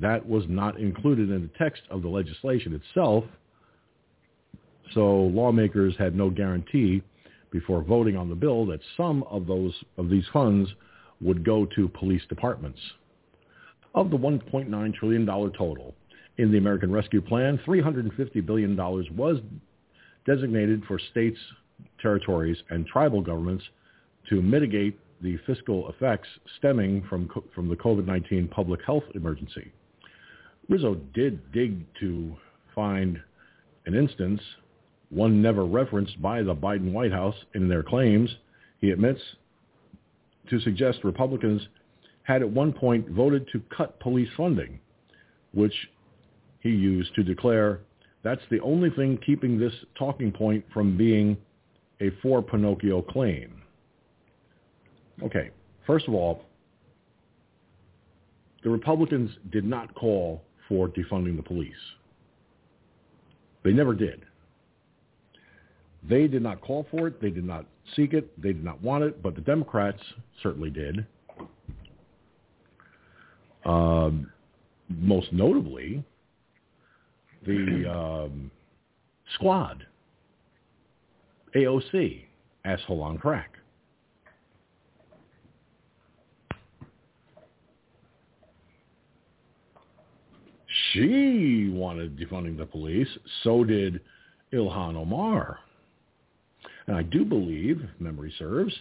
[0.01, 3.25] that was not included in the text of the legislation itself,
[4.93, 7.03] so lawmakers had no guarantee
[7.51, 10.68] before voting on the bill that some of those of these funds
[11.25, 12.79] would go to police departments.
[13.95, 15.95] Of the $1.9 trillion total
[16.39, 19.39] in the American Rescue Plan, $350 billion was
[20.27, 21.39] designated for states,
[22.01, 23.64] territories, and tribal governments
[24.29, 29.72] to mitigate the fiscal effects stemming from, from the COVID-19 public health emergency.
[30.68, 32.37] Rizzo did dig to
[32.75, 33.20] find
[33.87, 34.41] an instance
[35.11, 38.31] one never referenced by the Biden White House in their claims,
[38.81, 39.20] he admits,
[40.51, 41.63] to suggest Republicans
[42.23, 44.79] had at one point voted to cut police funding,
[45.53, 45.75] which
[46.61, 47.81] he used to declare
[48.23, 51.37] that's the only thing keeping this talking point from being
[52.01, 53.63] a for Pinocchio claim.
[55.23, 55.51] Okay,
[55.87, 56.45] first of all,
[58.65, 61.73] the Republicans did not call four defunding the police.
[63.63, 64.25] They never did.
[66.09, 67.21] They did not call for it.
[67.21, 68.31] They did not seek it.
[68.41, 70.01] They did not want it, but the Democrats
[70.43, 71.07] certainly did.
[73.65, 74.31] Um,
[74.89, 76.05] most notably,
[77.47, 78.51] the um,
[79.35, 79.87] squad,
[81.55, 82.25] AOC,
[82.65, 83.53] asshole on crack.
[90.93, 93.09] She wanted defunding the police.
[93.43, 94.01] So did
[94.53, 95.59] Ilhan Omar.
[96.87, 98.74] And I do believe, if memory serves,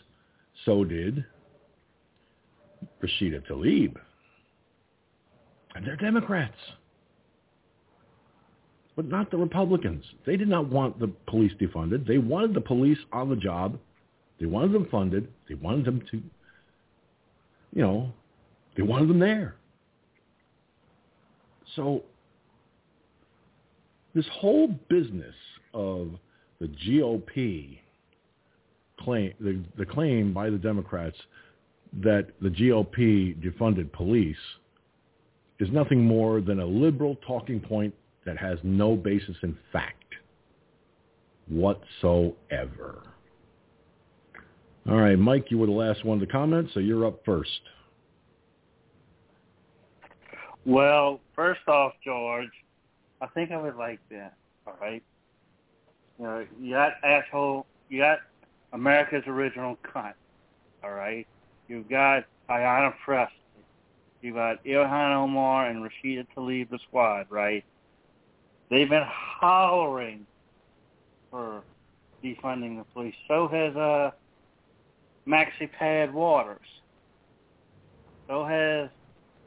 [0.65, 1.25] so did
[3.01, 3.95] Rashida Tlaib.
[5.75, 6.57] And they're Democrats.
[8.95, 10.03] But not the Republicans.
[10.25, 12.05] They did not want the police defunded.
[12.05, 13.79] They wanted the police on the job.
[14.39, 15.27] They wanted them funded.
[15.49, 16.21] They wanted them to,
[17.73, 18.11] you know,
[18.75, 19.55] they wanted them there.
[21.75, 22.03] So
[24.13, 25.33] this whole business
[25.73, 26.11] of
[26.59, 27.79] the GOP
[28.99, 31.17] claim, the, the claim by the Democrats
[32.01, 34.35] that the GOP defunded police
[35.59, 37.93] is nothing more than a liberal talking point
[38.25, 40.03] that has no basis in fact
[41.47, 43.03] whatsoever.
[44.89, 47.49] All right, Mike, you were the last one to comment, so you're up first.
[50.65, 52.49] Well, first off, George,
[53.21, 54.33] I think I would like that.
[54.67, 55.03] All right.
[56.19, 57.65] Uh, you know, you got asshole.
[57.89, 58.19] You got
[58.73, 60.13] America's original cunt.
[60.83, 61.25] All right.
[61.67, 63.33] You've got Ayanna Pressley.
[64.21, 67.27] You've got Ilhan Omar and Rashida Tlaib, the squad.
[67.29, 67.63] Right.
[68.69, 70.25] They've been hollering
[71.29, 71.63] for
[72.23, 73.15] defunding the police.
[73.27, 74.11] So has uh,
[75.27, 76.59] Maxi Pad Waters.
[78.27, 78.89] So has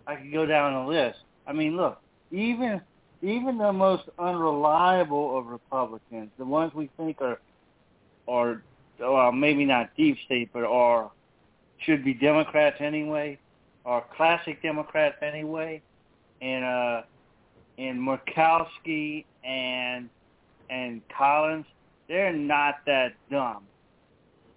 [0.07, 1.19] I could go down the list.
[1.47, 2.01] I mean, look,
[2.31, 2.81] even
[3.23, 7.41] even the most unreliable of Republicans, the ones we think are
[8.29, 8.63] are
[8.99, 11.11] well, maybe not deep state, but are
[11.85, 13.39] should be Democrats anyway,
[13.85, 15.83] are classic Democrats anyway,
[16.41, 17.03] and uh,
[17.79, 20.09] and Murkowski and
[20.71, 21.67] and Collins,
[22.09, 23.65] they're not that dumb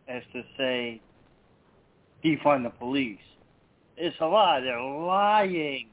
[0.07, 1.01] as to say
[2.23, 3.19] defund the police.
[3.97, 4.61] It's a lie.
[4.61, 5.87] They're lying.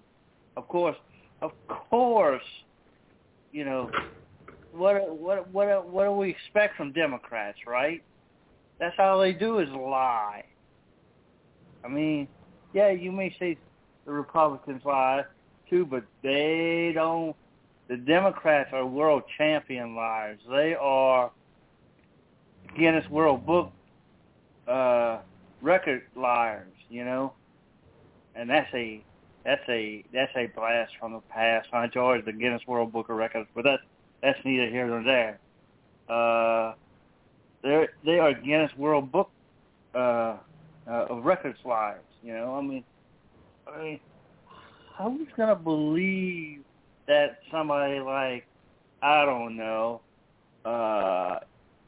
[0.57, 0.97] Of course,
[1.43, 2.43] of course,
[3.53, 3.91] you know,
[4.73, 8.03] what what what what do we expect from Democrats, right?
[8.79, 10.45] That's all they do is lie.
[11.85, 12.29] I mean,
[12.75, 13.57] yeah, you may say
[14.05, 15.25] the Republicans lie
[15.71, 17.35] too, but they don't.
[17.89, 20.41] The Democrats are world champion liars.
[20.51, 21.31] They are
[22.77, 23.73] Guinness World Book
[24.67, 25.19] uh,
[25.63, 26.73] record liars.
[26.91, 27.33] You know,
[28.35, 29.03] and that's a
[29.45, 31.69] that's a that's a blast from the past.
[31.73, 33.83] I enjoy the Guinness World Book of Records, but that's
[34.23, 35.39] that's neither here nor there.
[36.09, 36.75] Uh,
[37.67, 39.31] they they are Guinness World Book
[39.95, 40.37] uh, uh,
[40.87, 42.01] of Records lives.
[42.23, 42.85] You know, I mean,
[43.67, 44.01] I mean,
[44.99, 46.61] who's gonna believe
[47.09, 48.47] that somebody like
[49.03, 50.01] I don't know,
[50.65, 51.41] uh,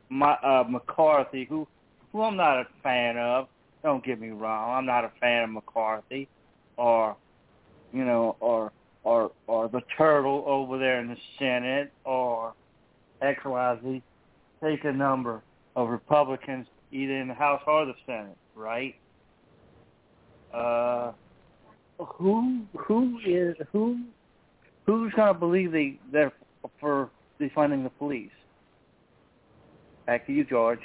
[0.08, 1.66] my uh, McCarthy, who
[2.12, 3.48] who I'm not a fan of.
[3.84, 6.28] Don't get me wrong, I'm not a fan of McCarthy
[6.76, 7.16] or
[7.92, 8.72] you know, or
[9.04, 12.54] or or the turtle over there in the Senate or
[13.22, 14.02] XYZ
[14.60, 15.42] take a number
[15.78, 18.94] of Republicans either in the House or the Senate, right?
[20.52, 21.12] Uh
[21.98, 24.00] who who is who
[24.86, 26.32] who's gonna believe they they're
[26.80, 27.10] for
[27.40, 28.30] defunding the police?
[30.06, 30.80] Back to you, George.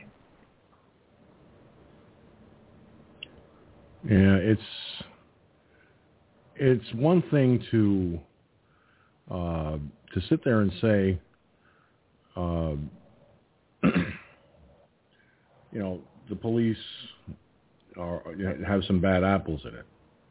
[4.08, 4.62] Yeah, it's
[6.56, 8.20] it's one thing to
[9.32, 9.78] uh,
[10.14, 11.20] to sit there and say,
[12.36, 12.76] uh,
[15.74, 16.78] you know, the police
[17.98, 18.24] are,
[18.66, 19.86] have some bad apples in it,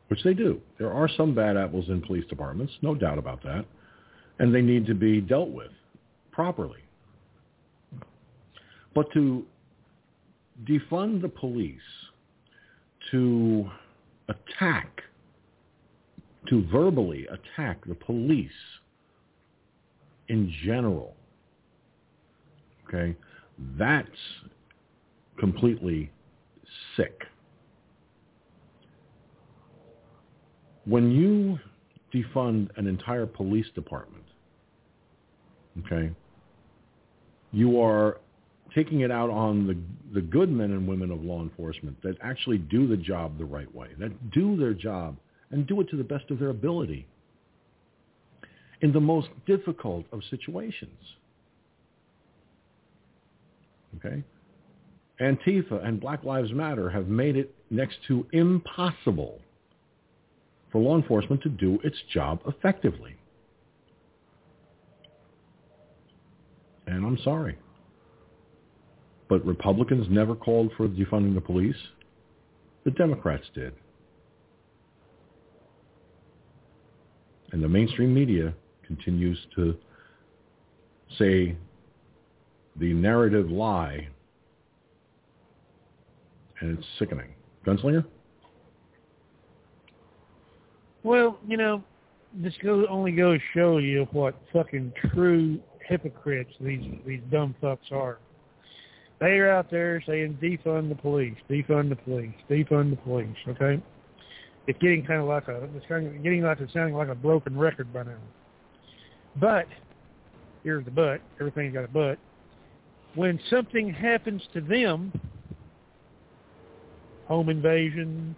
[0.09, 0.61] which they do.
[0.79, 3.65] There are some bad apples in police departments, no doubt about that,
[4.39, 5.73] and they need to be dealt with
[6.31, 6.81] properly.
[8.95, 9.45] But to
[10.65, 11.81] defund the police,
[13.11, 13.71] to
[14.29, 15.03] attack
[16.49, 18.51] to verbally attack the police
[20.29, 21.15] in general.
[22.89, 23.17] Okay?
[23.79, 24.09] That's
[25.39, 26.11] completely
[26.97, 27.23] sick.
[30.85, 31.59] When you
[32.13, 34.25] defund an entire police department,
[35.81, 36.11] okay,
[37.53, 38.19] you are
[38.75, 39.77] taking it out on the,
[40.15, 43.73] the good men and women of law enforcement that actually do the job the right
[43.75, 45.17] way, that do their job
[45.51, 47.07] and do it to the best of their ability
[48.81, 50.99] in the most difficult of situations.
[53.97, 54.23] Okay?
[55.23, 59.41] Antifa and Black Lives Matter have made it next to impossible
[60.71, 63.15] for law enforcement to do its job effectively.
[66.87, 67.59] And I'm sorry.
[69.29, 71.77] But Republicans never called for defunding the police.
[72.85, 73.73] The Democrats did.
[77.53, 78.55] And the mainstream media
[78.87, 79.77] continues to
[81.19, 81.57] say
[82.77, 84.09] the narrative lie.
[86.63, 87.35] And it's sickening.
[87.67, 88.05] Gunslinger?
[91.03, 91.83] Well, you know,
[92.33, 97.91] this go, only goes to show you what fucking true hypocrites these these dumb fucks
[97.91, 98.19] are.
[99.21, 103.37] They are out there saying defund the police, defund the police, defund the police.
[103.49, 103.83] Okay,
[104.69, 107.15] it's getting kind of like a it's kind of getting like it's sounding like a
[107.17, 108.13] broken record by now.
[109.41, 109.67] But
[110.63, 111.21] here's the but.
[111.41, 112.19] Everything's got a but.
[113.17, 115.13] When something happens to them,
[117.27, 118.37] home invasion,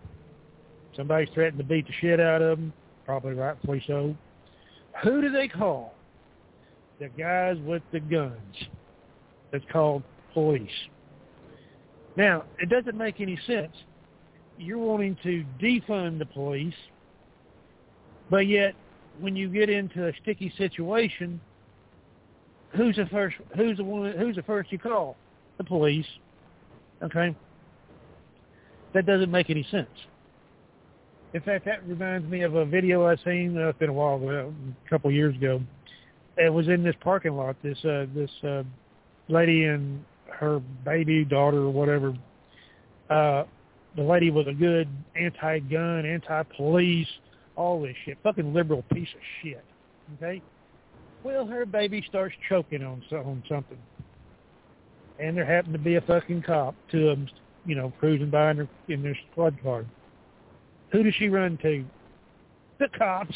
[0.96, 2.72] somebody's threatened to beat the shit out of them,
[3.04, 4.14] probably rightfully so.
[5.02, 5.94] Who do they call?
[7.00, 8.56] The guys with the guns.
[9.50, 10.02] That's called
[10.32, 10.70] police.
[12.16, 13.72] Now, it doesn't make any sense.
[14.58, 16.74] You're wanting to defund the police,
[18.30, 18.74] but yet
[19.20, 21.40] when you get into a sticky situation,
[22.76, 23.36] who's the first?
[23.56, 24.12] Who's the one?
[24.12, 25.16] Who's the first you call?
[25.58, 26.06] The police.
[27.02, 27.34] Okay.
[28.94, 29.88] That doesn't make any sense.
[31.34, 33.58] In fact, that reminds me of a video I seen.
[33.58, 34.52] Uh, it's been a while a
[34.88, 35.60] couple years ago.
[36.36, 37.56] It was in this parking lot.
[37.62, 38.62] This uh, this uh,
[39.28, 42.16] lady and her baby daughter or whatever.
[43.10, 43.44] Uh,
[43.96, 47.06] the lady was a good anti-gun, anti-police,
[47.56, 48.16] all this shit.
[48.22, 49.64] Fucking liberal piece of shit.
[50.16, 50.40] Okay.
[51.24, 53.78] Well, her baby starts choking on on something,
[55.18, 57.28] and there happened to be a fucking cop, of them,
[57.66, 59.84] you know, cruising by in their in their squad car.
[60.92, 61.84] Who does she run to?
[62.78, 63.34] The cops.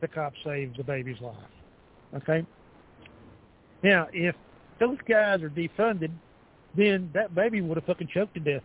[0.00, 1.34] The cop saves the baby's life.
[2.14, 2.44] Okay.
[3.82, 4.34] Now, if
[4.78, 6.10] those guys are defunded,
[6.76, 8.62] then that baby would have fucking choked to death.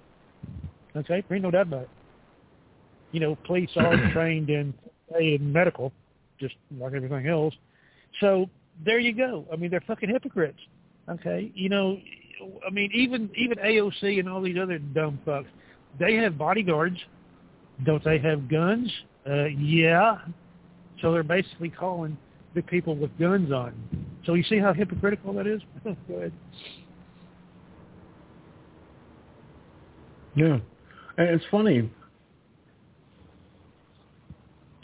[0.95, 1.89] Okay, there ain't no doubt about it.
[3.11, 4.73] You know, police are trained in,
[5.19, 5.91] in medical,
[6.39, 7.53] just like everything else.
[8.19, 8.49] So
[8.85, 9.45] there you go.
[9.51, 10.59] I mean, they're fucking hypocrites.
[11.09, 11.99] Okay, you know,
[12.65, 15.47] I mean, even even AOC and all these other dumb fucks,
[15.99, 16.97] they have bodyguards.
[17.83, 18.91] Don't they have guns?
[19.29, 20.19] Uh, yeah.
[21.01, 22.17] So they're basically calling
[22.53, 23.73] the people with guns on.
[24.25, 25.61] So you see how hypocritical that is?
[25.83, 26.31] Go ahead.
[30.35, 30.59] Yeah.
[31.17, 31.89] And it's funny.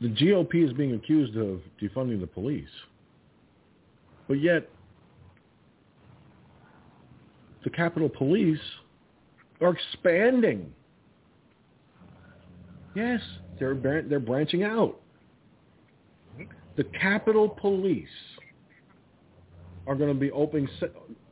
[0.01, 2.69] The GOP is being accused of defunding the police.
[4.27, 4.69] But yet,
[7.63, 8.59] the Capitol Police
[9.61, 10.73] are expanding.
[12.95, 13.21] Yes,
[13.59, 14.99] they're they're branching out.
[16.77, 18.07] The Capitol Police
[19.87, 20.67] are going to be opening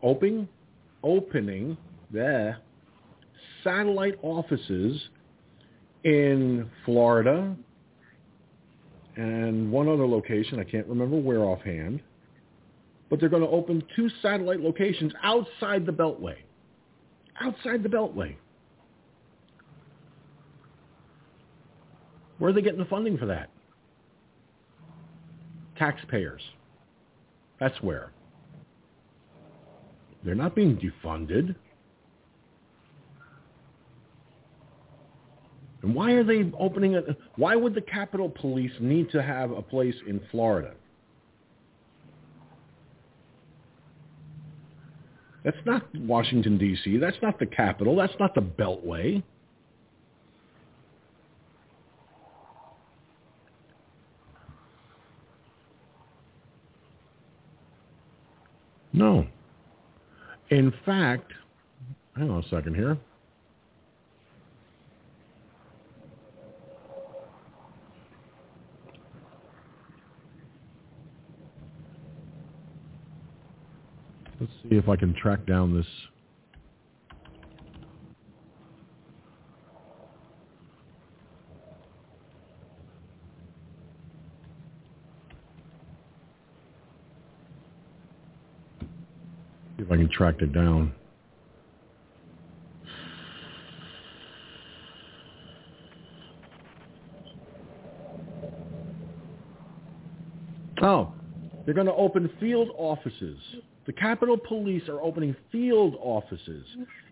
[0.01, 0.47] opening
[1.03, 1.77] opening
[2.11, 2.56] the
[3.64, 5.01] satellite offices
[6.03, 7.56] in Florida
[9.15, 10.60] and one other location.
[10.60, 12.01] I can't remember where offhand.
[13.10, 16.36] But they're going to open two satellite locations outside the Beltway.
[17.41, 18.36] Outside the Beltway.
[22.38, 23.49] Where are they getting the funding for that?
[25.77, 26.41] Taxpayers.
[27.60, 28.11] That's where.
[30.23, 31.56] They're not being defunded.
[35.81, 37.06] And why are they opening it?
[37.36, 40.73] Why would the Capitol Police need to have a place in Florida?
[45.44, 46.98] That's not Washington, D.C.
[46.98, 47.95] That's not the capital.
[47.95, 49.24] That's not the Beltway.
[58.91, 59.26] No.
[60.49, 61.32] In fact,
[62.18, 62.98] hang on a second here.
[74.40, 75.86] Let's see if I can track down this.
[89.78, 90.94] See if I can track it down.
[100.82, 101.11] Oh,
[101.70, 103.38] they're going to open field offices.
[103.86, 106.66] The Capitol Police are opening field offices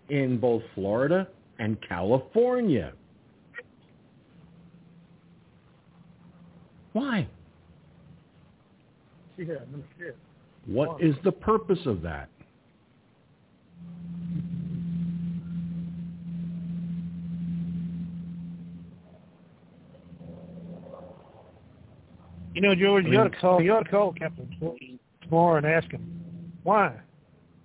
[0.10, 1.28] in both Florida
[1.60, 2.94] and California.
[6.94, 7.28] Why?
[9.38, 10.18] Yeah, no shit.
[10.66, 12.28] What is the purpose of that?
[22.58, 23.62] You know, George, I you ought to call.
[23.62, 24.50] You ought to call Captain
[25.22, 26.02] tomorrow and ask him
[26.64, 26.92] why.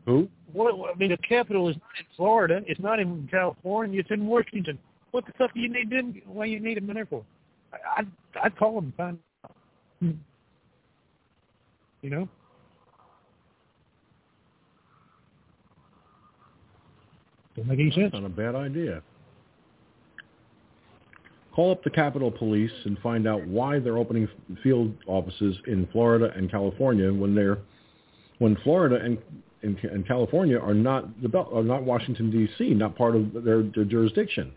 [0.05, 0.29] Who?
[0.53, 0.75] What?
[0.95, 2.61] I mean, the capital is not in Florida.
[2.67, 4.01] It's not in California.
[4.01, 4.79] It's in Washington.
[5.13, 6.21] What the fuck do you need them?
[6.27, 7.25] Why you need them in there for?
[7.73, 8.07] I, I'd
[8.43, 9.19] I'd call them and find.
[9.47, 10.15] out.
[12.03, 12.29] You know.
[17.57, 18.13] Doesn't make any sense.
[18.13, 19.03] Not a bad idea.
[21.55, 24.29] Call up the Capitol Police and find out why they're opening
[24.63, 27.59] field offices in Florida and California when they're
[28.39, 29.19] when Florida and
[29.63, 32.75] and, and California are not the bel- are not Washington D.C.
[32.75, 34.53] not part of their, their jurisdiction.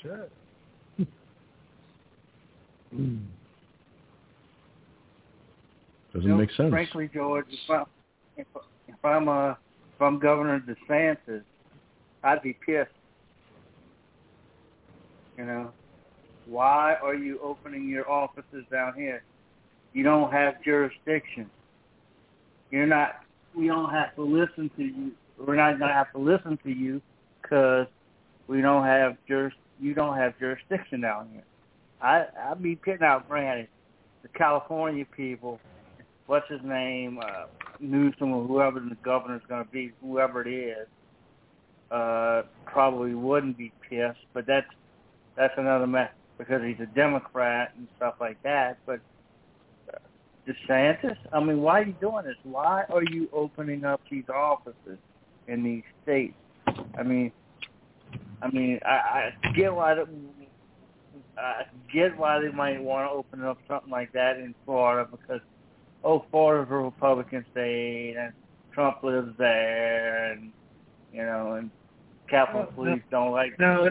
[0.00, 0.26] Sure.
[2.92, 3.28] Doesn't
[6.22, 6.70] You know, make sense.
[6.70, 7.84] Frankly, George, if, I,
[8.36, 8.46] if,
[8.88, 11.42] if I'm uh, if I'm Governor DeSantis,
[12.22, 12.90] I'd be pissed.
[15.38, 15.72] You know,
[16.46, 19.22] why are you opening your offices down here?
[19.92, 21.50] You don't have jurisdiction.
[22.70, 23.20] You're not.
[23.54, 25.12] We don't have to listen to you.
[25.38, 27.00] We're not going to have to listen to you
[27.42, 27.86] because
[28.48, 29.54] we don't have juris.
[29.80, 31.44] You don't have jurisdiction down here.
[32.00, 33.68] I I'd be pissed out, granted,
[34.22, 35.60] the California people
[36.26, 37.46] what's his name, uh,
[37.80, 40.86] Newsom or whoever the governor's going to be, whoever it is,
[41.90, 44.24] uh, probably wouldn't be pissed.
[44.32, 44.66] But that's
[45.36, 48.78] that's another mess because he's a Democrat and stuff like that.
[48.86, 49.00] But
[49.92, 49.98] uh,
[50.48, 52.36] DeSantis, I mean, why are you doing this?
[52.42, 54.98] Why are you opening up these offices
[55.48, 56.34] in these states?
[56.98, 57.32] I mean,
[58.42, 59.94] I mean, I, I get why.
[59.94, 60.06] The,
[61.36, 65.40] I get why they might want to open up something like that in Florida because
[66.04, 68.32] oh, Florida's a Republican state, and
[68.72, 70.52] Trump lives there, and
[71.12, 71.70] you know, and
[72.28, 73.58] Capitol Well, Police don't like.
[73.58, 73.88] No,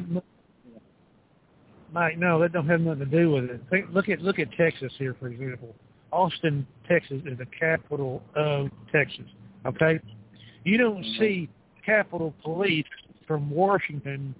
[1.93, 3.61] Mike, no, that don't have nothing to do with it.
[3.69, 5.75] Think, look at look at Texas here, for example.
[6.11, 9.25] Austin, Texas, is the capital of Texas.
[9.65, 9.99] Okay,
[10.63, 11.19] you don't Mhm.
[11.19, 11.49] see
[11.85, 12.87] Capitol Police
[13.27, 14.33] from Washington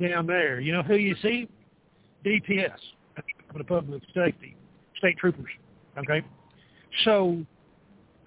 [0.00, 0.60] down there.
[0.60, 1.48] You know who you see?
[2.24, 4.56] DPS, of Public Safety,
[4.96, 5.50] state troopers.
[5.98, 6.22] Okay,
[7.02, 7.44] so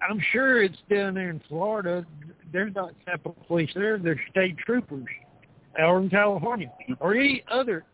[0.02, 2.04] I'm sure it's down there in Florida.
[2.52, 3.96] There's not Capitol Police there.
[3.98, 5.08] They're state troopers,
[5.78, 6.70] or in California,
[7.00, 7.84] or any other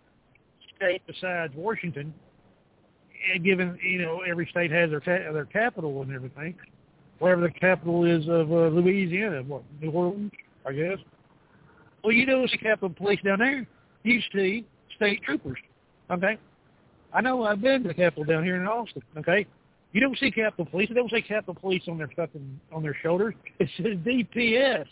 [0.83, 2.13] state besides Washington.
[3.45, 6.57] Given you know every state has their ca- their capital and everything,
[7.21, 10.33] wherever the capital is of uh, Louisiana, what New Orleans,
[10.67, 10.99] I guess.
[12.03, 13.65] Well, you don't see Capitol Police down there.
[14.03, 15.59] You see state troopers.
[16.11, 16.37] Okay,
[17.15, 19.03] I know I've been to the Capitol down here in Austin.
[19.17, 19.47] Okay,
[19.93, 20.89] you don't see Capitol Police.
[20.89, 23.35] They don't say Capitol Police on their fucking on their shoulders.
[23.61, 24.87] It says DPS,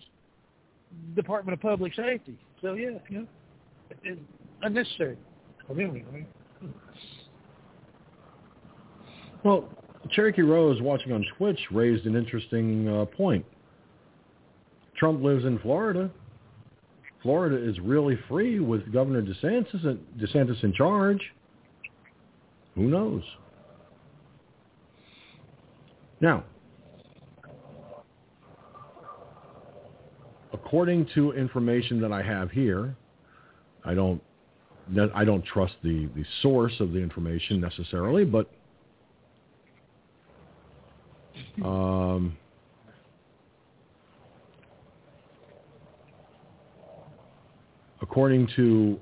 [1.16, 2.38] Department of Public Safety.
[2.62, 3.26] So yeah, you know,
[4.04, 4.20] it's
[4.62, 5.16] unnecessary.
[9.44, 9.68] Well,
[10.10, 13.44] Cherokee Rose watching on Twitch raised an interesting uh, point.
[14.97, 16.10] Trump lives in Florida.
[17.22, 21.20] Florida is really free with Governor DeSantis, DeSantis in charge.
[22.74, 23.22] Who knows?
[26.20, 26.44] Now,
[30.52, 32.94] according to information that I have here,
[33.84, 34.22] I don't
[35.14, 38.50] I don't trust the, the source of the information necessarily, but
[41.64, 42.36] um,
[48.02, 48.98] according to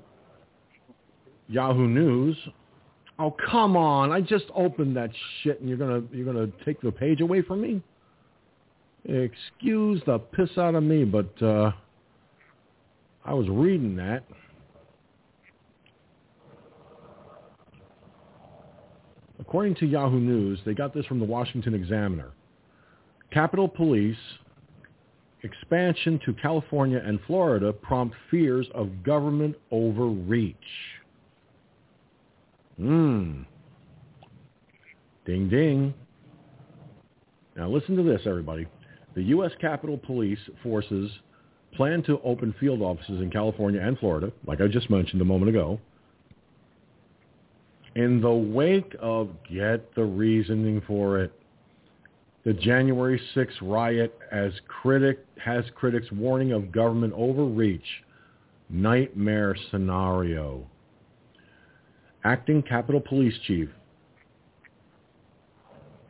[1.47, 2.37] Yahoo News,
[3.17, 4.11] oh come on!
[4.11, 5.09] I just opened that
[5.41, 7.81] shit, and you're gonna you're gonna take the page away from me.
[9.05, 11.71] Excuse the piss out of me, but uh,
[13.25, 14.23] I was reading that.
[19.49, 22.33] According to Yahoo News, they got this from the Washington Examiner.
[23.31, 24.15] Capitol Police
[25.41, 30.55] expansion to California and Florida prompt fears of government overreach.
[32.77, 33.41] Hmm.
[35.25, 35.95] Ding ding.
[37.55, 38.67] Now listen to this, everybody.
[39.15, 39.51] The U.S.
[39.59, 41.09] Capitol Police forces
[41.73, 45.49] plan to open field offices in California and Florida, like I just mentioned a moment
[45.49, 45.79] ago,
[47.95, 51.33] in the wake of, get the reasoning for it,
[52.45, 57.81] the January 6th riot as critic has critics warning of government overreach,
[58.69, 60.65] nightmare scenario.
[62.23, 63.69] Acting Capitol Police Chief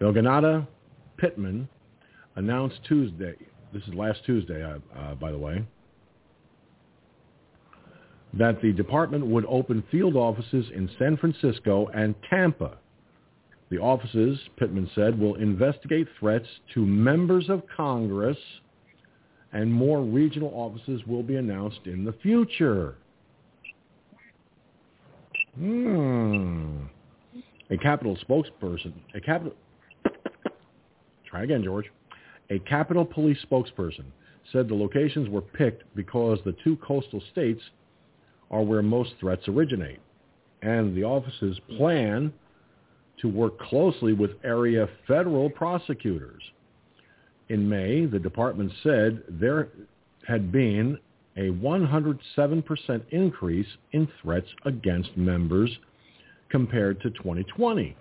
[0.01, 0.65] Yogananda
[1.18, 1.68] Pittman
[2.35, 3.35] announced Tuesday,
[3.73, 5.65] this is last Tuesday, uh, uh, by the way,
[8.34, 12.77] that the department would open field offices in San Francisco and Tampa.
[13.69, 18.38] The offices, Pittman said, will investigate threats to members of Congress
[19.51, 22.95] and more regional offices will be announced in the future.
[25.56, 26.84] Hmm.
[27.72, 29.53] A Capitol spokesperson, a Capitol,
[31.26, 31.85] try again, George.
[32.49, 34.06] A Capitol Police spokesperson
[34.51, 37.61] said the locations were picked because the two coastal states
[38.51, 39.99] are where most threats originate.
[40.61, 42.34] And the offices plan
[43.21, 46.41] to work closely with area federal prosecutors.
[47.49, 49.69] In May, the department said there
[50.27, 50.97] had been
[51.38, 55.69] a 107% increase in threats against members
[56.49, 57.95] compared to 2020.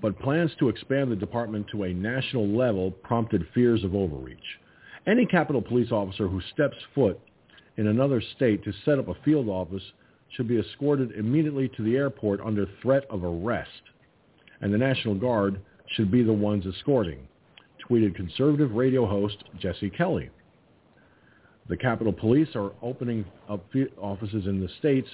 [0.00, 4.38] But plans to expand the department to a national level prompted fears of overreach.
[5.06, 7.18] Any Capitol Police officer who steps foot
[7.76, 9.82] in another state to set up a field office
[10.36, 13.82] should be escorted immediately to the airport under threat of arrest,
[14.60, 17.26] and the National Guard should be the ones escorting,
[17.88, 20.30] tweeted conservative radio host Jesse Kelly.
[21.68, 23.64] The Capitol Police are opening up
[24.00, 25.08] offices in the states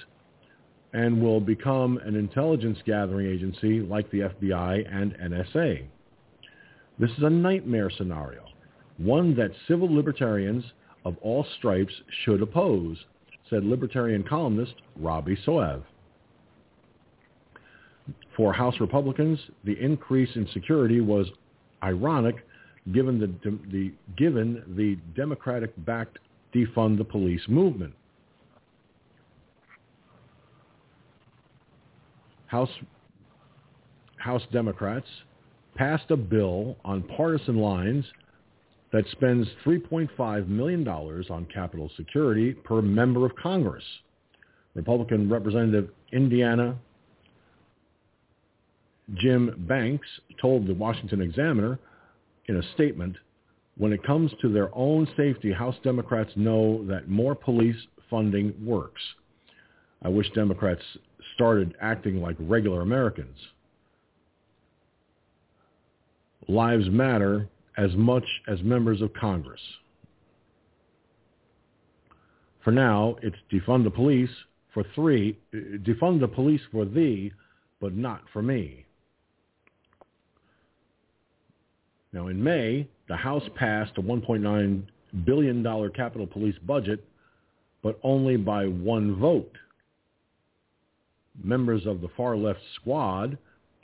[0.93, 5.83] and will become an intelligence gathering agency like the FBI and NSA.
[6.97, 8.45] This is a nightmare scenario,
[8.99, 10.63] one that civil libertarians
[11.05, 11.93] of all stripes
[12.23, 12.97] should oppose,
[13.49, 15.83] said libertarian columnist Robbie Soave.
[18.35, 21.27] For House Republicans, the increase in security was
[21.83, 22.45] ironic
[22.93, 23.27] given the,
[23.71, 26.19] the, given the Democratic-backed
[26.53, 27.93] defund the police movement.
[32.47, 32.69] House,
[34.17, 35.07] House Democrats
[35.75, 38.05] passed a bill on partisan lines
[38.91, 43.83] that spends $3.5 million on capital security per member of Congress.
[44.75, 46.77] Republican Representative Indiana
[49.15, 50.07] Jim Banks
[50.39, 51.79] told the Washington Examiner
[52.47, 53.15] in a statement,
[53.77, 57.77] when it comes to their own safety, House Democrats know that more police
[58.09, 59.01] funding works.
[60.01, 60.81] I wish Democrats
[61.35, 63.37] started acting like regular Americans.
[66.47, 67.47] Lives matter
[67.77, 69.61] as much as members of Congress.
[72.63, 74.29] For now, it's defund the police
[74.73, 77.31] for three, defund the police for thee,
[77.79, 78.85] but not for me.
[82.11, 84.83] Now, in May, the House passed a $1.9
[85.25, 87.03] billion Capitol Police budget,
[87.81, 89.55] but only by one vote.
[91.41, 93.37] Members of the far left squad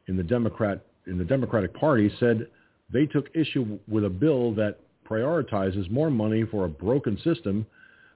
[0.08, 2.48] in the Democrat in the Democratic Party said
[2.92, 4.80] they took issue with a bill that
[5.10, 7.66] prioritizes more money for a broken system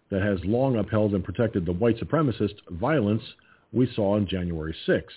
[0.09, 3.23] that has long upheld and protected the white supremacist violence
[3.71, 5.13] we saw on January 6.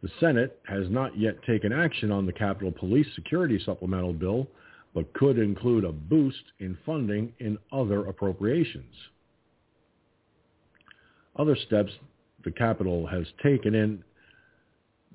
[0.00, 4.46] The Senate has not yet taken action on the Capitol Police Security Supplemental Bill,
[4.94, 8.94] but could include a boost in funding in other appropriations.
[11.36, 11.92] Other steps
[12.44, 14.02] the Capitol has taken in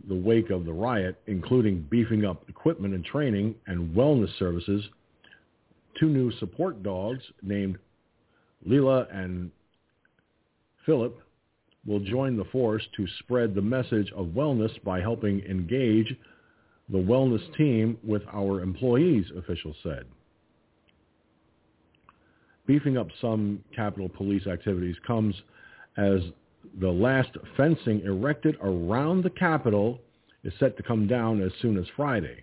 [0.07, 4.83] the wake of the riot, including beefing up equipment and training and wellness services,
[5.99, 7.77] two new support dogs named
[8.67, 9.51] Leela and
[10.85, 11.19] Philip
[11.85, 16.15] will join the force to spread the message of wellness by helping engage
[16.89, 20.05] the wellness team with our employees, officials said.
[22.65, 25.35] Beefing up some Capitol Police activities comes
[25.97, 26.21] as
[26.79, 29.99] the last fencing erected around the Capitol
[30.43, 32.41] is set to come down as soon as Friday.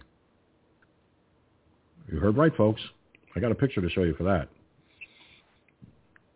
[2.10, 2.80] You heard right, folks.
[3.36, 4.48] I got a picture to show you for that.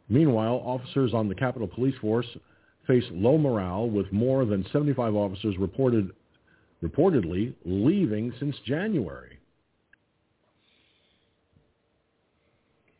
[0.08, 2.26] Meanwhile, officers on the Capitol Police Force
[2.86, 6.10] face low morale with more than 75 officers reported
[6.82, 9.38] reportedly leaving since January.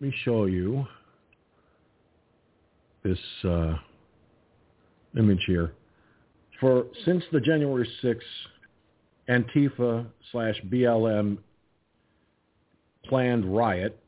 [0.01, 0.87] Let me show you
[3.03, 3.75] this uh,
[5.19, 5.73] image here.
[6.61, 8.21] For since the January 6th
[9.29, 11.39] Antifa slash BLM
[13.05, 13.99] planned riot,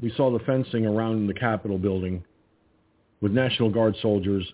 [0.00, 2.24] we saw the fencing around the Capitol building
[3.20, 4.50] with National Guard soldiers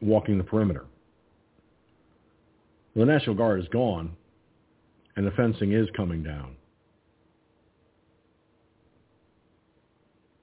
[0.00, 0.84] walking the perimeter.
[2.94, 4.12] The National Guard is gone,
[5.16, 6.56] and the fencing is coming down.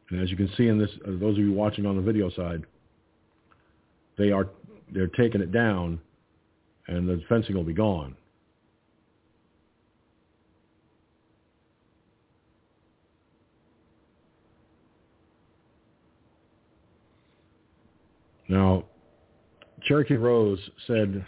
[0.10, 2.30] And as you can see in this, uh, those of you watching on the video
[2.32, 2.64] side,
[4.18, 4.48] they are
[4.94, 6.00] they're taking it down,
[6.88, 8.16] and the fencing will be gone.
[18.50, 18.86] Now,
[19.84, 21.26] Cherokee Rose said,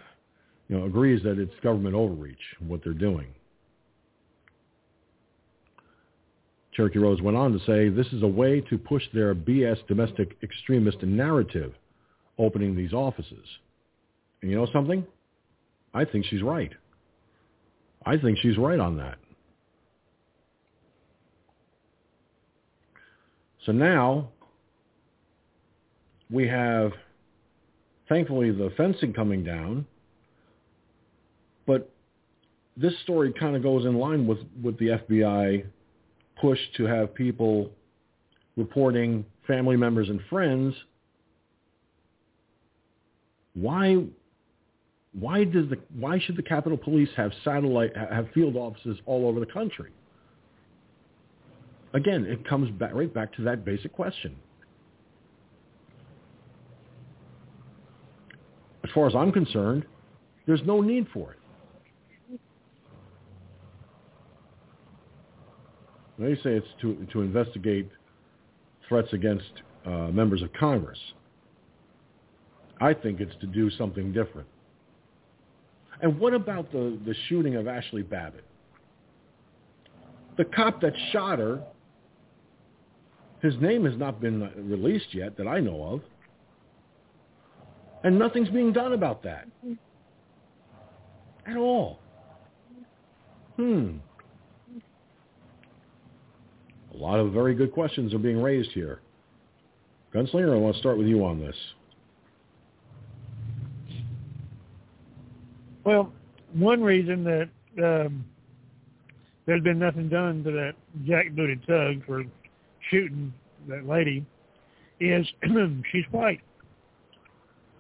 [0.69, 3.27] you know, agrees that it's government overreach what they're doing.
[6.79, 10.37] Cherokee Rose went on to say, this is a way to push their BS domestic
[10.41, 11.73] extremist narrative,
[12.37, 13.45] opening these offices.
[14.41, 15.05] And you know something?
[15.93, 16.71] I think she's right.
[18.05, 19.17] I think she's right on that.
[23.65, 24.29] So now
[26.31, 26.93] we have
[28.07, 29.85] thankfully the fencing coming down.
[31.67, 31.91] But
[32.77, 35.65] this story kind of goes in line with, with the FBI
[36.39, 37.69] push to have people
[38.57, 40.75] reporting family members and friends.
[43.53, 44.05] Why
[45.13, 49.39] why does the why should the Capitol Police have satellite have field offices all over
[49.39, 49.91] the country?
[51.93, 54.35] Again, it comes back right back to that basic question.
[58.89, 59.85] as far as I'm concerned,
[60.47, 61.38] there's no need for it.
[66.19, 67.89] They say it's to, to investigate
[68.87, 69.51] threats against
[69.85, 70.99] uh, members of Congress.
[72.81, 74.47] I think it's to do something different.
[76.01, 78.43] And what about the, the shooting of Ashley Babbitt?
[80.37, 81.61] The cop that shot her,
[83.41, 86.01] his name has not been released yet that I know of.
[88.03, 89.47] And nothing's being done about that.
[91.45, 91.99] At all.
[93.57, 93.97] Hmm.
[96.93, 98.99] A lot of very good questions are being raised here.
[100.13, 101.55] Gunslinger, I want to start with you on this.
[105.83, 106.11] Well,
[106.53, 107.49] one reason that
[107.83, 108.25] um,
[109.45, 110.73] there's been nothing done to that
[111.03, 112.23] jackbooted thug for
[112.89, 113.33] shooting
[113.67, 114.25] that lady
[114.99, 115.27] is
[115.91, 116.41] she's white.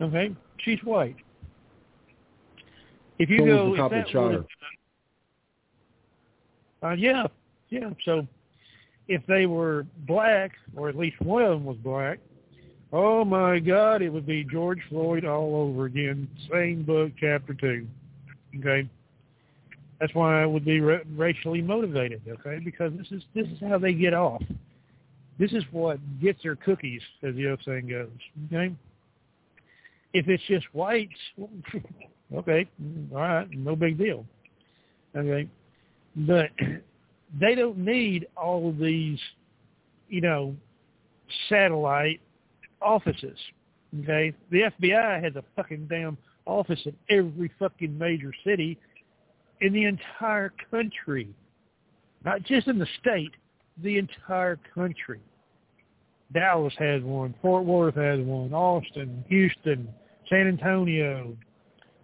[0.01, 1.17] Okay, she's white.
[3.19, 4.45] If you so go, cop that shot her.
[6.81, 7.27] Uh, yeah,
[7.69, 7.89] yeah.
[8.05, 8.25] So
[9.09, 12.19] if they were black, or at least one of them was black,
[12.93, 16.29] oh my God, it would be George Floyd all over again.
[16.49, 17.87] Same book, chapter two.
[18.59, 18.87] Okay,
[19.99, 22.21] that's why I would be ra- racially motivated.
[22.27, 24.43] Okay, because this is this is how they get off.
[25.39, 28.09] This is what gets their cookies, as the old saying goes.
[28.53, 28.75] Okay.
[30.13, 31.13] If it's just whites,
[32.35, 32.67] okay,
[33.11, 34.25] all right, no big deal.
[35.15, 35.47] Okay,
[36.15, 36.49] but
[37.39, 39.19] they don't need all of these,
[40.07, 40.55] you know,
[41.49, 42.21] satellite
[42.81, 43.37] offices.
[44.03, 48.77] Okay, the FBI has a fucking damn office in every fucking major city
[49.61, 51.27] in the entire country,
[52.23, 53.31] not just in the state,
[53.81, 55.19] the entire country.
[56.33, 59.89] Dallas has one, Fort Worth has one, Austin, Houston,
[60.29, 61.35] San Antonio,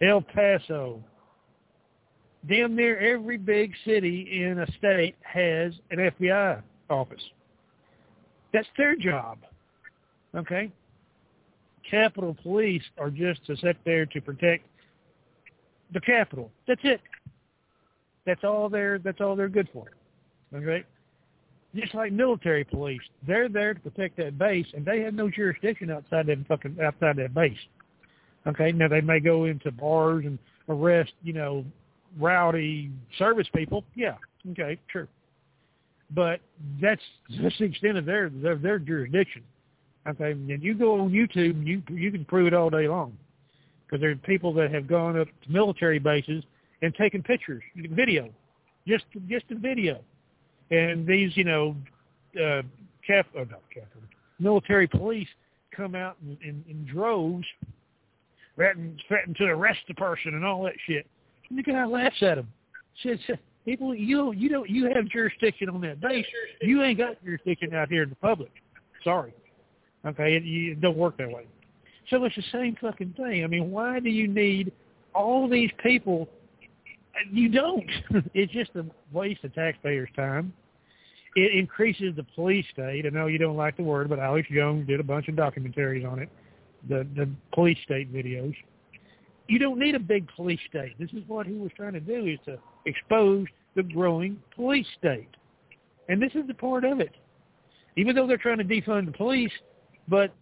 [0.01, 1.03] El Paso.
[2.47, 7.23] Damn near every big city in a state has an FBI office.
[8.53, 9.39] That's their job.
[10.35, 10.71] Okay?
[11.89, 14.65] Capitol Police are just to sit there to protect
[15.93, 16.51] the Capitol.
[16.67, 17.01] That's it.
[18.25, 19.91] That's all they're that's all they're good for.
[20.53, 20.83] Okay?
[21.75, 25.91] Just like military police, they're there to protect that base, and they have no jurisdiction
[25.91, 27.57] outside that fucking outside that base.
[28.47, 30.39] Okay, now they may go into bars and
[30.69, 31.65] arrest, you know,
[32.19, 33.83] rowdy service people.
[33.95, 34.15] Yeah,
[34.51, 35.07] okay, sure.
[36.11, 36.39] But
[36.81, 37.01] that's
[37.41, 39.43] that's the extent of their their, their jurisdiction.
[40.07, 43.17] Okay, and you go on YouTube, you you can prove it all day long,
[43.85, 46.43] because there are people that have gone up to military bases
[46.81, 48.29] and taken pictures, video,
[48.87, 49.99] just just a video,
[50.69, 51.75] and these you know,
[52.35, 52.61] uh,
[53.05, 53.87] cap, oh, not cap,
[54.39, 55.27] military police
[55.75, 57.45] come out in, in, in droves,
[58.55, 61.07] threatening, threatening to arrest the person and all that shit.
[61.51, 62.47] The guy laughs at him.
[63.03, 63.19] Says,
[63.65, 66.25] "People, you you don't you have jurisdiction on that base.
[66.61, 68.51] You ain't got jurisdiction out here in the public.
[69.03, 69.33] Sorry,
[70.05, 71.45] okay, it, you, it don't work that way."
[72.09, 73.43] So it's the same fucking thing.
[73.43, 74.71] I mean, why do you need
[75.13, 76.29] all these people?
[77.31, 77.89] You don't.
[78.33, 80.53] it's just a waste of taxpayers' time.
[81.35, 83.05] It increases the police state.
[83.05, 86.09] I know you don't like the word, but Alex Jones did a bunch of documentaries
[86.09, 86.29] on it,
[86.87, 88.55] the the police state videos.
[89.47, 90.97] You don't need a big police state.
[90.99, 95.29] This is what he was trying to do: is to expose the growing police state,
[96.09, 97.15] and this is the part of it.
[97.97, 99.51] Even though they're trying to defund the police,
[100.07, 100.33] but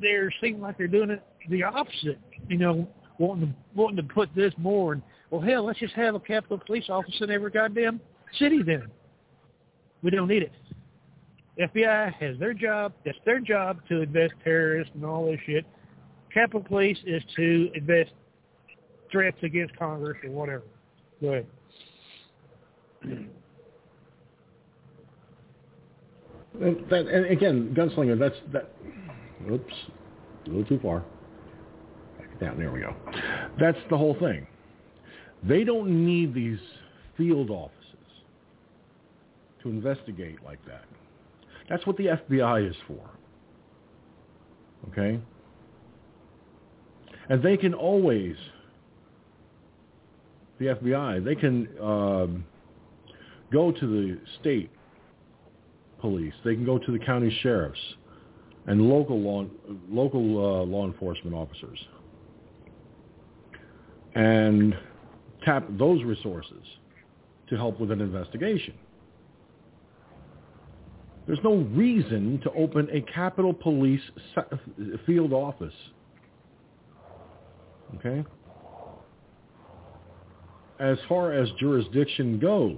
[0.00, 2.20] they're seeming like they're doing it the opposite.
[2.48, 2.88] You know,
[3.18, 6.58] wanting to wanting to put this more and well, hell, let's just have a Capitol
[6.66, 8.00] Police officer in every goddamn
[8.38, 8.88] city then.
[10.02, 10.52] We don't need it.
[11.58, 12.92] FBI has their job.
[13.04, 15.64] That's their job to invest terrorists and all this shit.
[16.32, 18.10] Capitol Police is to invest
[19.10, 20.64] threats against Congress or whatever.
[21.20, 21.46] Go ahead.
[26.60, 28.18] And, that, and again, gunslinger.
[28.18, 28.70] That's that.
[29.50, 29.74] Oops,
[30.46, 31.04] a little too far.
[32.18, 32.58] Back down.
[32.58, 32.94] There we go.
[33.58, 34.46] That's the whole thing.
[35.42, 36.58] They don't need these
[37.16, 37.76] field offices
[39.62, 40.84] to investigate like that.
[41.68, 43.10] That's what the FBI is for.
[44.90, 45.20] Okay?
[47.28, 48.34] And they can always,
[50.60, 52.44] the FBI, they can um,
[53.52, 54.70] go to the state
[56.00, 56.34] police.
[56.44, 57.80] They can go to the county sheriffs
[58.66, 59.46] and local law,
[59.88, 61.78] local uh, law enforcement officers
[64.14, 64.76] and
[65.44, 66.62] tap those resources
[67.48, 68.74] to help with an investigation.
[71.26, 74.02] There's no reason to open a Capitol Police
[75.06, 75.74] field office.
[77.96, 78.24] Okay?
[80.80, 82.76] As far as jurisdiction goes,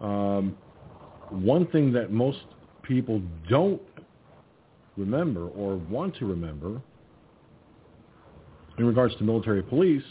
[0.00, 0.56] um,
[1.30, 2.38] one thing that most
[2.82, 3.20] people
[3.50, 3.82] don't
[4.96, 6.80] remember or want to remember
[8.78, 10.04] in regards to military police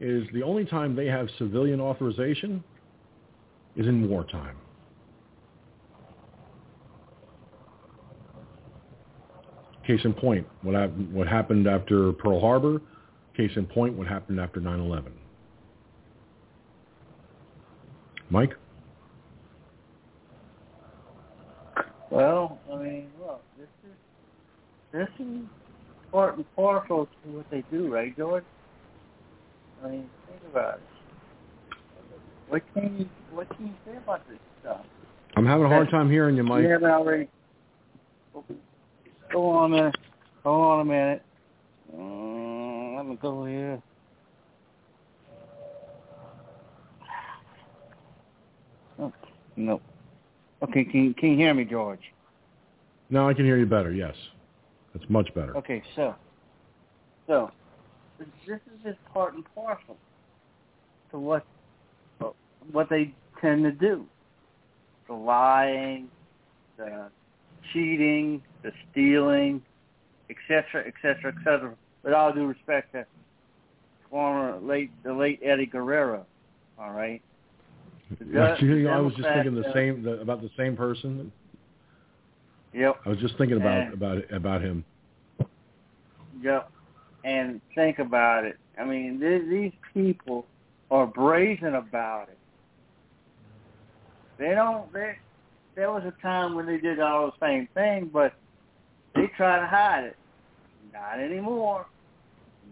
[0.00, 2.62] is the only time they have civilian authorization
[3.76, 4.56] is in wartime.
[9.86, 12.80] Case in point, what, what happened after Pearl Harbor.
[13.36, 15.12] Case in point, what happened after 9-11.
[18.30, 18.54] Mike?
[22.10, 23.96] Well, I mean, look, this is
[24.92, 25.42] this is
[26.12, 28.44] part and parcel to what they do, right, George?
[29.84, 30.80] I mean, think about it.
[32.48, 34.80] What can you what can you say about this stuff?
[35.36, 36.62] I'm having a hard time hearing you, Mike.
[36.62, 37.28] You haven't already.
[39.32, 39.96] Go on a minute.
[40.44, 41.22] Hold on a minute.
[41.92, 43.82] Uh, let me go here.
[48.98, 49.12] Oh,
[49.56, 49.80] no.
[50.62, 52.00] Okay, can can you hear me, George?
[53.10, 53.92] No, I can hear you better.
[53.92, 54.14] Yes,
[54.92, 55.56] that's much better.
[55.56, 56.14] Okay, so
[57.26, 57.50] so
[58.18, 59.96] this is just part and parcel
[61.10, 61.44] to what
[62.72, 64.06] what they tend to do.
[65.06, 66.08] The lying,
[66.78, 67.10] the
[67.72, 69.62] cheating, the stealing,
[70.30, 71.74] etc., etc., etc.
[72.02, 73.06] With all due respect to
[74.10, 76.24] former late the late Eddie Guerrero,
[76.78, 77.20] all right.
[78.38, 81.32] Actually, I was just thinking the same the, about the same person.
[82.72, 83.00] Yep.
[83.04, 84.84] I was just thinking about And- about about him.
[86.42, 86.70] Yep.
[87.24, 88.58] And think about it.
[88.78, 90.44] I mean, th- these people
[90.90, 92.38] are brazen about it.
[94.38, 94.92] They don't.
[94.92, 95.16] They,
[95.74, 98.34] there was a time when they did all the same thing, but
[99.14, 100.16] they try to hide it.
[100.92, 101.86] Not anymore.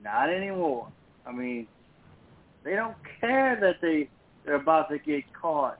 [0.04, 0.88] Not anymore.
[1.26, 1.66] I mean,
[2.64, 4.08] they don't care that they
[4.44, 5.78] they're about to get caught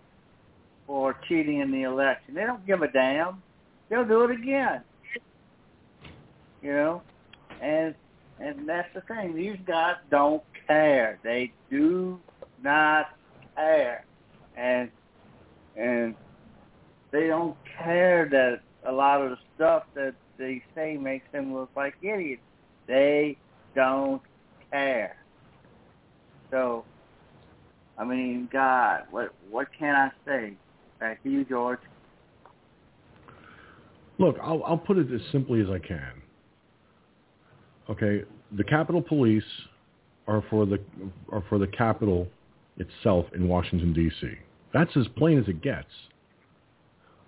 [0.87, 2.35] for cheating in the election.
[2.35, 3.43] They don't give a damn.
[3.89, 4.83] They'll do it again.
[6.63, 7.03] You know,
[7.61, 7.95] and
[8.39, 9.35] and that's the thing.
[9.35, 11.19] These guys don't care.
[11.23, 12.21] They do
[12.63, 13.11] not
[13.57, 14.05] care,
[14.57, 14.91] and
[15.77, 16.15] and
[17.11, 21.71] they don't care that a lot of the stuff that they say makes them look
[21.77, 22.43] like idiots.
[22.87, 23.37] They
[23.75, 24.23] don't
[24.71, 25.17] care.
[26.51, 26.85] So,
[28.03, 30.55] I mean, God, what what can I say?
[30.99, 31.79] Back to you, George.
[34.19, 36.21] Look, I'll, I'll put it as simply as I can.
[37.89, 38.25] Okay,
[38.57, 39.45] the Capitol Police
[40.27, 40.81] are for the
[41.31, 42.27] are for the Capitol
[42.79, 44.33] itself in Washington D.C.
[44.75, 45.87] That's as plain as it gets.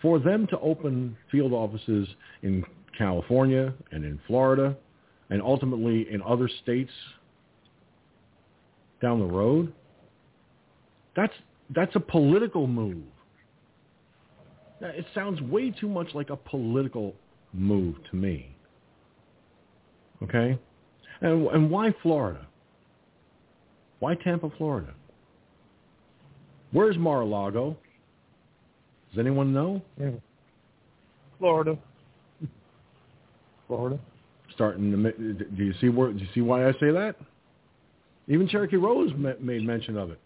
[0.02, 2.08] for them to open field offices
[2.42, 2.64] in
[2.98, 4.76] California and in Florida
[5.30, 6.90] and ultimately in other states
[9.00, 9.72] down the road,
[11.16, 11.32] that's
[11.74, 13.04] that's a political move.
[14.80, 17.14] It sounds way too much like a political
[17.52, 18.54] move to me.
[20.22, 20.58] Okay?
[21.20, 22.46] And, and why Florida?
[24.00, 24.92] Why Tampa, Florida?
[26.72, 27.76] Where's Mar-a-Lago?
[29.10, 29.80] Does anyone know?
[29.98, 30.10] Yeah.
[31.38, 31.78] Florida.
[33.68, 33.98] Florida.
[34.54, 36.12] Starting to, do you see where?
[36.12, 37.16] Do you see why I say that?
[38.28, 40.20] Even Cherokee Rose made mention of it,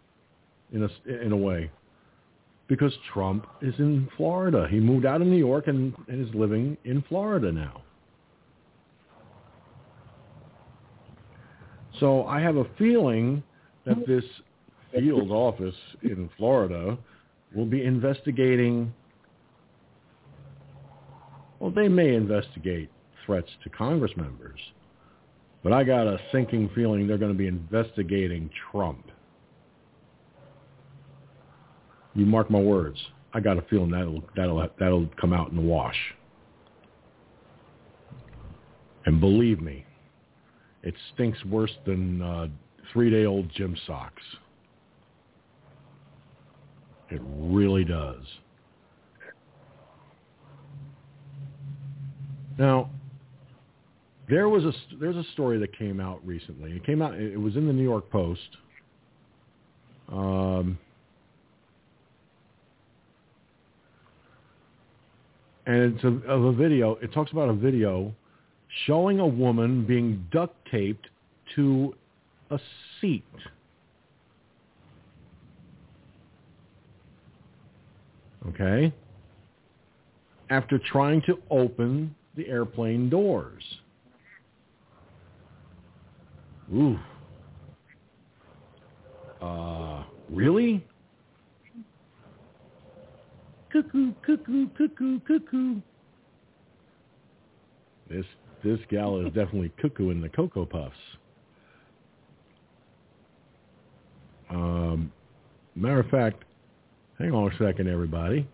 [0.73, 1.71] in a in a way,
[2.69, 4.69] because Trump is in Florida.
[4.71, 7.83] He moved out of New York and, and is living in Florida now.
[12.01, 13.43] So I have a feeling
[13.85, 14.25] that this
[14.93, 16.97] field office in Florida
[17.55, 18.93] will be investigating,
[21.59, 22.91] well, they may investigate
[23.25, 24.61] threats to Congress members,
[25.63, 29.11] but I got a sinking feeling they're going to be investigating Trump.
[32.19, 32.99] You mark my words.
[33.33, 35.95] I got a feeling that'll that'll that'll come out in the wash.
[39.07, 39.87] And believe me,
[40.83, 42.49] it stinks worse than uh,
[42.93, 44.23] three-day-old gym socks.
[47.11, 48.25] It really does.
[52.59, 52.91] Now,
[54.29, 56.73] there was a there's a story that came out recently.
[56.73, 57.15] It came out.
[57.15, 58.57] It was in the New York Post.
[60.09, 60.79] Um,
[65.69, 66.97] and it's a, of a video.
[67.03, 68.13] It talks about a video
[68.87, 71.07] showing a woman being duct taped
[71.55, 71.95] to
[72.51, 72.59] a
[73.01, 73.23] seat.
[78.49, 78.93] Okay?
[80.49, 83.63] After trying to open the airplane doors.
[86.75, 86.99] Ooh.
[89.43, 90.83] Uh, really?
[93.79, 95.77] Cuckoo, cuckoo, cuckoo, cuckoo.
[98.11, 98.25] This
[98.65, 100.97] this gal is definitely cuckoo in the Cocoa Puffs.
[104.51, 105.13] Um,
[105.77, 106.43] matter of fact,
[107.21, 108.49] hang on a second, everybody.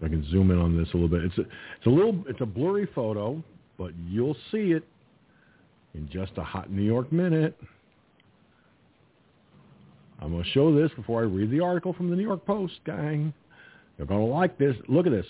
[0.00, 1.22] If I can zoom in on this a little bit.
[1.26, 3.40] It's a, it's a little, it's a blurry photo,
[3.76, 4.82] but you'll see it
[5.94, 7.56] in just a hot New York minute.
[10.20, 12.74] I'm going to show this before I read the article from the New York Post,
[12.84, 13.32] gang.
[13.96, 14.76] You're going to like this.
[14.88, 15.26] Look at this.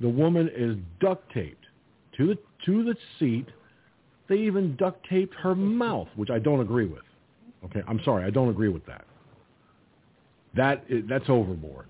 [0.00, 1.66] The woman is duct taped
[2.16, 3.46] to the to the seat.
[4.28, 7.02] They even duct taped her mouth, which I don't agree with.
[7.64, 9.04] Okay, I'm sorry, I don't agree with that.
[10.56, 11.86] That that's overboard.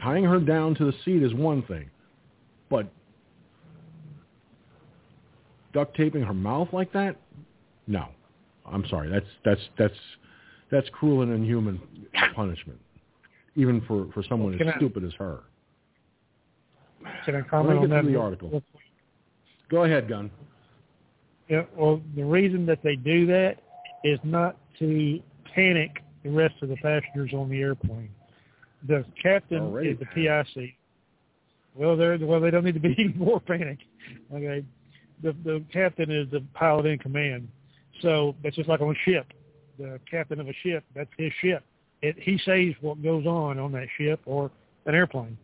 [0.00, 1.88] Tying her down to the seat is one thing,
[2.68, 2.86] but
[5.72, 7.16] duct taping her mouth like that?
[7.86, 8.08] No.
[8.70, 9.10] I'm sorry.
[9.10, 9.94] That's that's that's
[10.70, 11.80] that's cruel and inhuman
[12.34, 12.78] punishment,
[13.54, 15.40] even for for someone as I, stupid as her.
[17.24, 18.04] Can I comment on that?
[18.04, 18.62] The article.
[19.70, 20.30] Go ahead, Gun.
[21.48, 21.62] Yeah.
[21.76, 23.56] Well, the reason that they do that
[24.04, 25.20] is not to
[25.54, 28.10] panic the rest of the passengers on the airplane.
[28.88, 30.74] The captain Already is the PIC.
[31.74, 32.40] Well, they're well.
[32.40, 33.78] They don't need to be any more panic.
[34.32, 34.64] Okay.
[35.22, 37.48] The the captain is the pilot in command.
[38.02, 39.26] So that's just like on a ship.
[39.78, 41.64] The captain of a ship, that's his ship.
[42.02, 44.50] It, he says what goes on on that ship or
[44.86, 45.36] an airplane.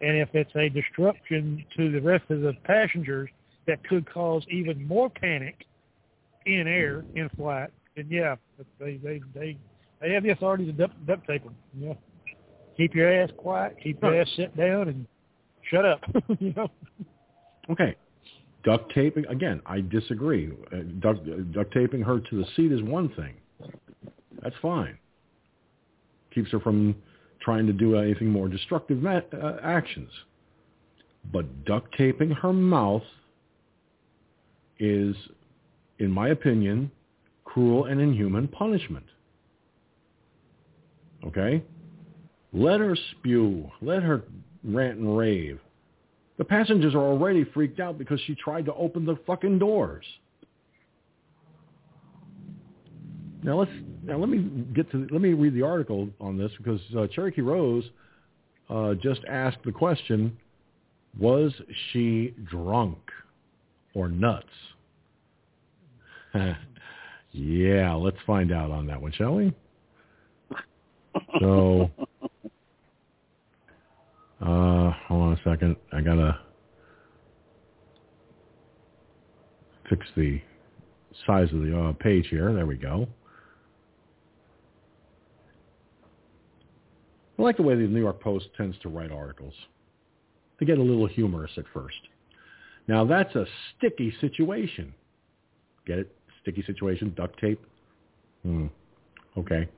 [0.00, 3.30] And if it's a disruption to the rest of the passengers
[3.66, 5.66] that could cause even more panic
[6.46, 8.36] in air, in flight, then yeah,
[8.78, 9.56] they they they
[10.00, 11.54] they have the authority to duct, duct tape them.
[11.78, 11.94] Yeah,
[12.76, 15.06] keep your ass quiet, keep your ass sit down, and
[15.70, 16.00] shut up.
[16.38, 16.68] you know.
[17.68, 17.94] Okay,
[18.64, 20.50] duct taping again i disagree.
[20.72, 23.34] Uh, duct, duct taping her to the seat is one thing.
[24.42, 24.98] That's fine.
[26.34, 26.94] Keeps her from
[27.40, 29.20] trying to do anything more destructive uh,
[29.62, 30.10] actions.
[31.32, 33.02] But duct taping her mouth
[34.78, 35.14] is
[35.98, 36.90] in my opinion
[37.44, 39.04] cruel and inhuman punishment.
[41.26, 41.62] Okay?
[42.52, 43.70] Let her spew.
[43.82, 44.22] Let her
[44.64, 45.60] rant and rave
[46.40, 50.06] the passengers are already freaked out because she tried to open the fucking doors.
[53.42, 53.70] Now let's
[54.02, 57.42] now let me get to let me read the article on this because uh, Cherokee
[57.42, 57.84] Rose
[58.70, 60.34] uh, just asked the question:
[61.18, 61.52] Was
[61.92, 62.96] she drunk
[63.92, 64.46] or nuts?
[67.32, 69.52] yeah, let's find out on that one, shall we?
[71.38, 71.90] So
[74.40, 75.76] uh, hold on a second.
[75.92, 76.38] I gotta
[79.88, 80.40] fix the
[81.26, 82.52] size of the uh, page here.
[82.54, 83.06] There we go.
[87.38, 89.54] I like the way the New York Post tends to write articles.
[90.58, 92.00] They get a little humorous at first.
[92.86, 93.46] Now that's a
[93.76, 94.94] sticky situation.
[95.86, 96.16] Get it?
[96.42, 97.60] Sticky situation, duct tape.
[98.42, 98.66] Hmm.
[99.36, 99.68] Okay.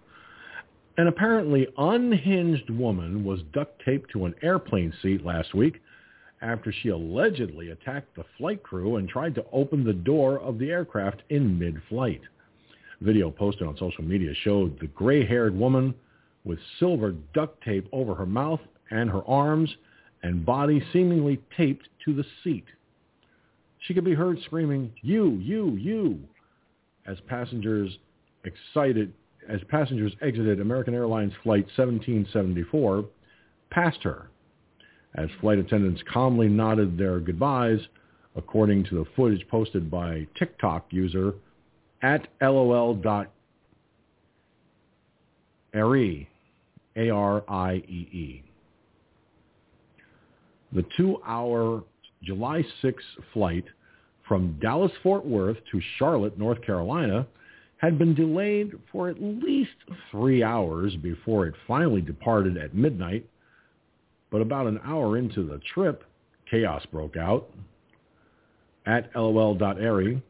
[0.99, 5.81] An apparently unhinged woman was duct taped to an airplane seat last week
[6.43, 10.71] after she allegedly attacked the flight crew and tried to open the door of the
[10.71, 12.21] aircraft in mid-flight.
[13.01, 15.95] Video posted on social media showed the gray-haired woman
[16.45, 18.61] with silver duct tape over her mouth
[18.91, 19.75] and her arms
[20.23, 22.67] and body seemingly taped to the seat.
[23.79, 26.21] She could be heard screaming, you, you, you,
[27.07, 27.97] as passengers
[28.45, 29.13] excited,
[29.49, 33.05] as passengers exited American Airlines Flight 1774
[33.71, 34.29] past her,
[35.15, 37.81] as flight attendants calmly nodded their goodbyes,
[38.37, 41.35] according to the footage posted by TikTok user
[42.03, 42.99] at lol.arie,
[46.97, 48.43] A-R-I-E-E.
[50.73, 51.85] The two-hour
[52.23, 53.65] July 6 flight
[54.27, 57.27] from Dallas-Fort Worth to Charlotte, North Carolina,
[57.83, 59.75] had been delayed for at least
[60.11, 63.29] three hours before it finally departed at midnight.
[64.31, 66.05] But about an hour into the trip,
[66.49, 67.51] chaos broke out.
[68.87, 70.23] At lol.airy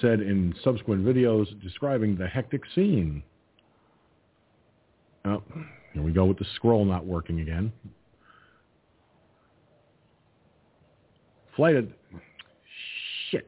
[0.00, 3.22] said in subsequent videos describing the hectic scene.
[5.24, 5.42] Oh,
[5.92, 7.72] here we go with the scroll not working again.
[11.54, 11.76] Flight
[13.30, 13.46] shit.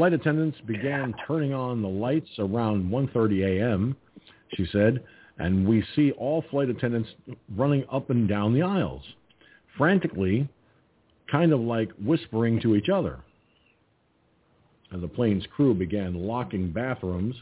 [0.00, 3.94] Flight attendants began turning on the lights around 1:30 a.m.,
[4.54, 5.04] she said,
[5.38, 7.10] and we see all flight attendants
[7.54, 9.02] running up and down the aisles,
[9.76, 10.48] frantically,
[11.30, 13.18] kind of like whispering to each other.
[14.90, 17.36] And the plane's crew began locking bathrooms,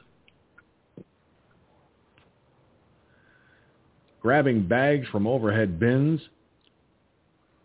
[4.20, 6.20] grabbing bags from overhead bins,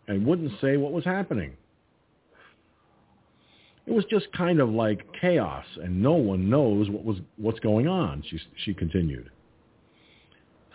[0.06, 1.56] and wouldn't say what was happening.
[3.86, 7.86] It was just kind of like chaos, and no one knows what was what's going
[7.86, 8.22] on.
[8.28, 9.30] She she continued.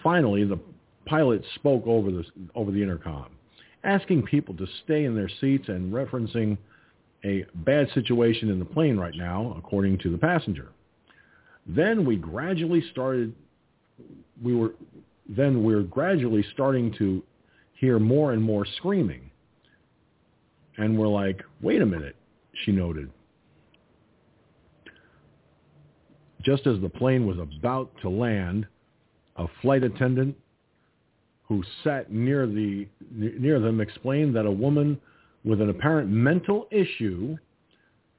[0.04, 0.60] Finally, the
[1.06, 2.24] pilot spoke over the
[2.54, 3.32] over the intercom,
[3.84, 6.58] asking people to stay in their seats and referencing
[7.26, 10.70] a bad situation in the plane right now, according to the passenger.
[11.66, 13.34] Then we gradually started.
[14.42, 14.74] We were
[15.28, 17.24] then we're gradually starting to
[17.74, 19.30] hear more and more screaming.
[20.78, 22.16] And we're like, wait a minute,
[22.66, 23.10] she noted.
[26.42, 28.66] Just as the plane was about to land,
[29.36, 30.36] a flight attendant
[31.48, 35.00] who sat near the near them explained that a woman
[35.44, 37.38] with an apparent mental issue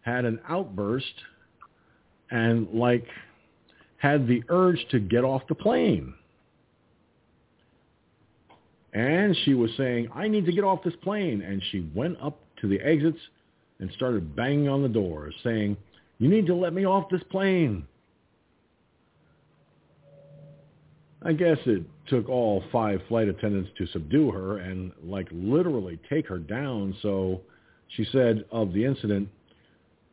[0.02, 1.14] had an outburst
[2.30, 3.06] and like
[3.98, 6.14] had the urge to get off the plane.
[8.92, 11.42] And she was saying, I need to get off this plane.
[11.42, 13.18] And she went up to the exits
[13.80, 15.76] and started banging on the doors, saying,
[16.18, 17.86] you need to let me off this plane.
[21.22, 26.26] I guess it took all five flight attendants to subdue her and like literally take
[26.28, 26.94] her down.
[27.02, 27.40] So
[27.88, 29.28] she said of the incident,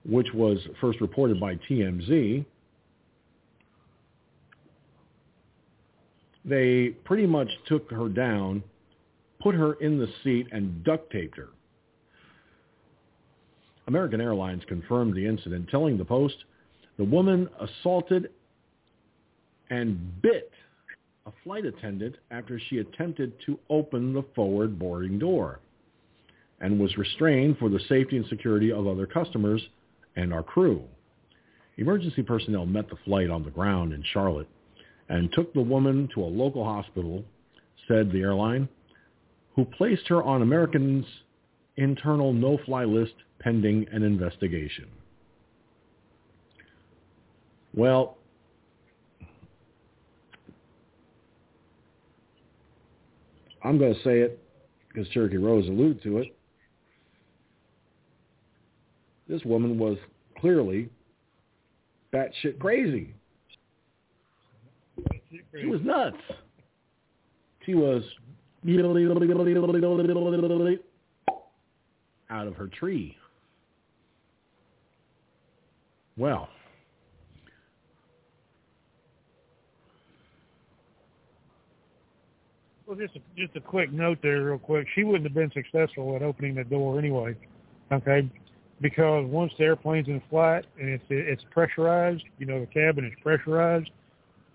[0.06, 2.45] which was first reported by TMZ,
[6.44, 8.64] they pretty much took her down,
[9.41, 11.49] put her in the seat, and duct taped her.
[13.88, 16.35] American Airlines confirmed the incident, telling the Post
[16.97, 18.30] the woman assaulted
[19.69, 20.51] and bit
[21.26, 25.59] a flight attendant after she attempted to open the forward boarding door
[26.61, 29.61] and was restrained for the safety and security of other customers
[30.15, 30.81] and our crew.
[31.77, 34.47] Emergency personnel met the flight on the ground in Charlotte
[35.09, 37.23] and took the woman to a local hospital,
[37.88, 38.68] said the airline,
[39.55, 41.05] who placed her on American's
[41.77, 44.87] internal no-fly list pending an investigation.
[47.73, 48.17] Well,
[53.63, 54.39] I'm going to say it
[54.87, 56.35] because Cherokee Rose alluded to it.
[59.27, 59.97] This woman was
[60.39, 60.89] clearly
[62.13, 63.13] batshit crazy.
[65.59, 66.17] She was nuts.
[67.65, 68.03] She was
[72.29, 73.15] out of her tree.
[76.17, 76.49] Well,
[82.87, 84.87] Well, just a, just a quick note there, real quick.
[84.95, 87.35] She wouldn't have been successful at opening the door anyway.
[87.91, 88.29] Okay,
[88.79, 93.11] because once the airplane's in flight and it's it's pressurized, you know the cabin is
[93.21, 93.89] pressurized.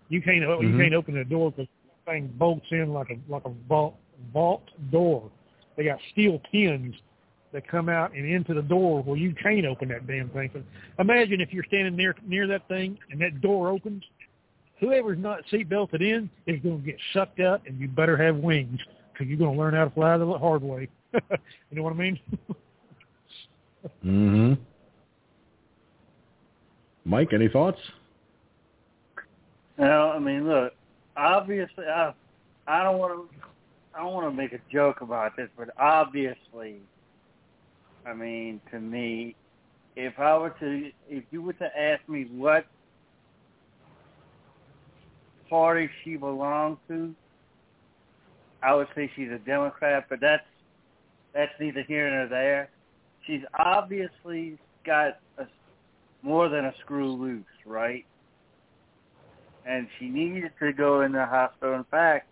[0.08, 0.66] You can't mm-hmm.
[0.66, 1.68] you can't open the door because
[2.06, 3.96] the thing bolts in like a like a vault
[4.32, 5.30] vault door.
[5.76, 6.94] They got steel pins
[7.52, 10.50] that come out and into the door where you can't open that damn thing.
[10.52, 10.62] So
[10.98, 14.02] imagine if you're standing near near that thing and that door opens,
[14.80, 18.36] whoever's not seat belted in is going to get sucked up, and you better have
[18.36, 18.78] wings
[19.12, 20.88] because you're going to learn how to fly the hard way.
[21.12, 21.20] you
[21.72, 22.20] know what I mean?
[24.04, 24.58] mhm.
[27.04, 27.80] Mike, any thoughts?
[29.78, 30.72] No, I mean, look.
[31.16, 32.14] Obviously, I
[32.66, 33.46] I don't want to
[33.94, 36.80] I don't want to make a joke about this, but obviously,
[38.06, 39.36] I mean, to me,
[39.96, 42.66] if I were to, if you were to ask me what
[45.48, 47.14] party she belongs to,
[48.62, 50.44] I would say she's a Democrat, but that's
[51.34, 52.68] that's neither here nor there.
[53.26, 55.44] She's obviously got a,
[56.22, 58.04] more than a screw loose, right?
[59.66, 61.74] And she needed to go in the hospital.
[61.74, 62.26] In fact,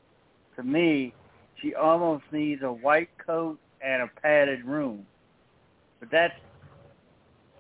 [0.57, 1.15] to me,
[1.63, 5.07] she almost needs a white coat and a padded room.
[6.01, 6.35] But that's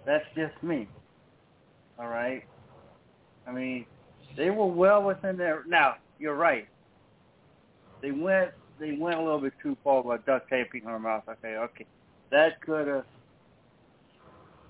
[0.06, 0.88] that's just me.
[1.98, 2.42] All right.
[3.46, 3.86] I mean,
[4.36, 5.62] they were well within their.
[5.66, 6.66] Now you're right.
[8.02, 11.24] They went they went a little bit too far by duct taping her mouth.
[11.28, 11.86] Okay, okay,
[12.30, 13.04] that could have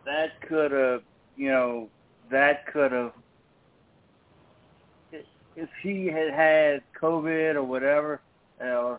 [0.05, 1.02] that could have
[1.36, 1.88] you know
[2.30, 3.12] that could have
[5.56, 8.20] if she had had COVID or whatever.
[8.62, 8.97] Uh,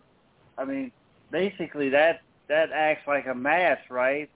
[0.57, 0.91] I mean,
[1.31, 4.29] basically that that acts like a mask, right?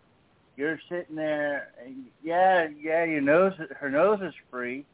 [0.57, 4.85] You're sitting there, and yeah, yeah, your nose, her nose is free,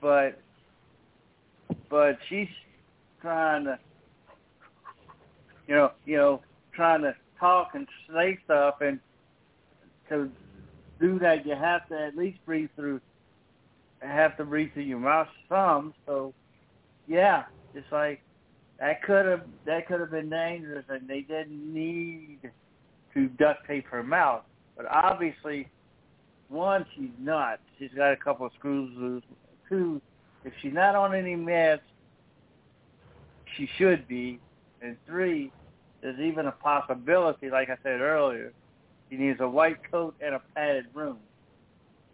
[0.00, 0.38] but
[1.88, 2.48] but she's
[3.20, 3.78] trying to,
[5.66, 6.40] you know, you know,
[6.72, 9.00] trying to talk and say stuff, and
[10.08, 10.30] to
[11.00, 13.00] do that, you have to at least breathe through,
[14.00, 15.94] have to breathe through your mouth some.
[16.06, 16.32] So,
[17.08, 17.44] yeah,
[17.74, 18.22] it's like
[18.78, 22.38] that could have that could have been dangerous, and they didn't need
[23.14, 24.42] to duct tape her mouth.
[24.76, 25.68] But obviously,
[26.48, 27.60] one, she's not.
[27.78, 29.22] She's got a couple of screws loose.
[29.68, 30.00] Two,
[30.44, 31.80] if she's not on any meds,
[33.56, 34.38] she should be.
[34.82, 35.50] And three,
[36.02, 38.52] there's even a possibility, like I said earlier,
[39.08, 41.18] she needs a white coat and a padded room.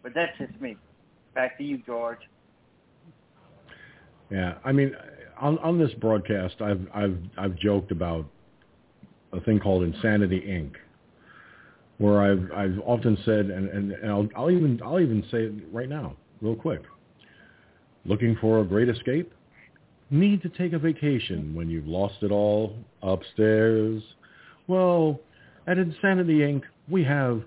[0.03, 0.77] But that's just me.
[1.35, 2.19] Back to you, George.
[4.29, 4.95] Yeah, I mean,
[5.39, 8.25] on on this broadcast, I've I've I've joked about
[9.33, 10.75] a thing called Insanity Inc
[12.01, 15.53] where I've I've often said, and, and, and I'll, I'll even I'll even say it
[15.71, 16.81] right now, real quick.
[18.05, 19.31] Looking for a great escape?
[20.09, 24.01] Need to take a vacation when you've lost it all upstairs?
[24.67, 25.19] Well,
[25.67, 27.43] at Insanity Inc., we have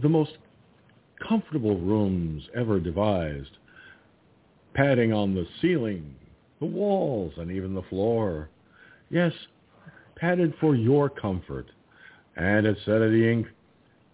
[0.00, 0.38] the most
[1.28, 3.58] comfortable rooms ever devised.
[4.72, 6.14] Padding on the ceiling,
[6.60, 8.48] the walls, and even the floor.
[9.10, 9.32] Yes,
[10.16, 11.68] padded for your comfort
[12.36, 13.46] and at Sanity Inc.,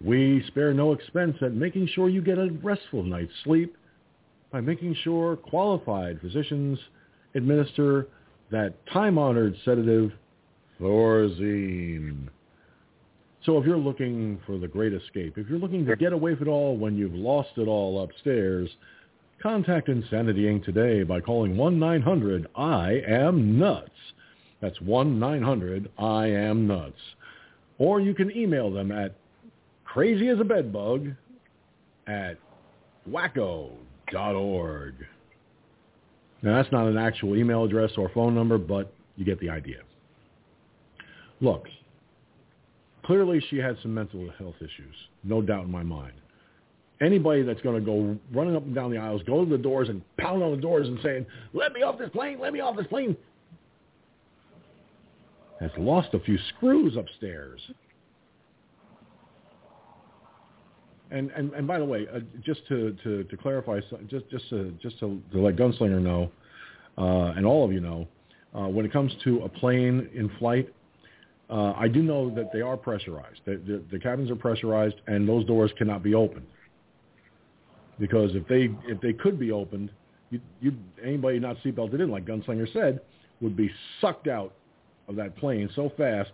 [0.02, 3.76] we spare no expense at making sure you get a restful night's sleep
[4.50, 6.78] by making sure qualified physicians
[7.34, 8.06] administer
[8.50, 10.12] that time-honored sedative,
[10.80, 12.28] Thorazine.
[13.44, 16.48] So if you're looking for the great escape, if you're looking to get away from
[16.48, 18.68] it all when you've lost it all upstairs,
[19.42, 20.64] contact Insanity Inc.
[20.64, 23.90] today by calling 1-900-I-AM-NUTS.
[24.60, 26.98] That's 1-900-I-AM-NUTS.
[27.80, 29.16] Or you can email them at
[29.92, 31.16] crazyasabedbug
[32.06, 32.36] at
[33.08, 34.94] wacko.org.
[36.42, 39.78] Now, that's not an actual email address or phone number, but you get the idea.
[41.40, 41.66] Look,
[43.04, 44.94] clearly she had some mental health issues,
[45.24, 46.12] no doubt in my mind.
[47.00, 49.88] Anybody that's going to go running up and down the aisles, go to the doors
[49.88, 51.24] and pound on the doors and saying,
[51.54, 53.16] let me off this plane, let me off this plane,
[55.60, 57.60] has lost a few screws upstairs.
[61.10, 64.72] And and, and by the way, uh, just to, to, to clarify, just just to
[64.82, 66.30] just to, to let Gunslinger know,
[66.96, 68.06] uh, and all of you know,
[68.54, 70.72] uh, when it comes to a plane in flight,
[71.50, 73.40] uh, I do know that they are pressurized.
[73.44, 76.46] The, the, the cabins are pressurized, and those doors cannot be opened.
[77.98, 79.90] Because if they if they could be opened,
[80.30, 80.72] you, you
[81.04, 83.00] anybody not seatbelted in, like Gunslinger said,
[83.40, 83.68] would be
[84.00, 84.54] sucked out
[85.10, 86.30] of that plane so fast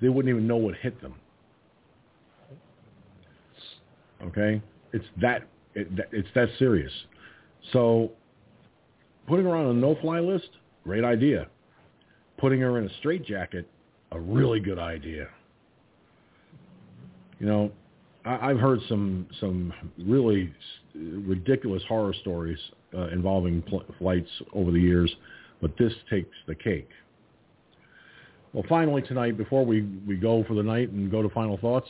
[0.00, 1.14] they wouldn't even know what hit them.
[4.22, 4.62] Okay,
[4.92, 5.42] it's that
[5.74, 6.92] it, it's that serious.
[7.72, 8.12] So
[9.26, 10.48] putting her on a no-fly list,
[10.84, 11.48] great idea.
[12.38, 13.68] Putting her in a straitjacket,
[14.12, 15.28] a really good idea.
[17.38, 17.72] You know,
[18.24, 20.52] I, I've heard some some really
[20.94, 22.58] ridiculous horror stories
[22.96, 25.14] uh, involving pl- flights over the years,
[25.60, 26.88] but this takes the cake.
[28.52, 31.88] Well, finally tonight, before we, we go for the night and go to final thoughts,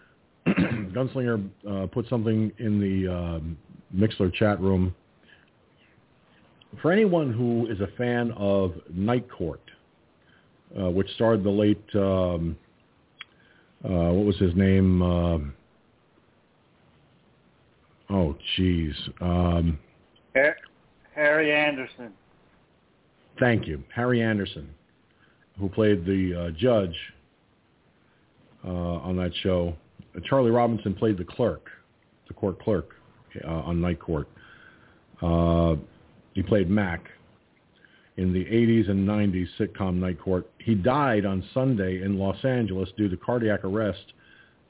[0.46, 3.56] Gunslinger uh, put something in the um,
[3.94, 4.94] Mixlr chat room.
[6.82, 9.62] For anyone who is a fan of Night Court,
[10.78, 12.56] uh, which starred the late, um,
[13.84, 15.00] uh, what was his name?
[15.02, 15.38] Uh,
[18.10, 18.94] oh, jeez.
[19.22, 19.78] Um,
[21.14, 22.12] Harry Anderson.
[23.38, 23.82] Thank you.
[23.94, 24.68] Harry Anderson,
[25.58, 26.96] who played the uh, judge
[28.64, 29.74] uh, on that show.
[30.24, 31.68] Charlie Robinson played the clerk,
[32.28, 32.90] the court clerk
[33.44, 34.28] uh, on Night Court.
[35.22, 35.76] Uh,
[36.34, 37.04] he played Mac
[38.16, 40.48] in the 80s and 90s sitcom Night Court.
[40.58, 44.12] He died on Sunday in Los Angeles due to cardiac arrest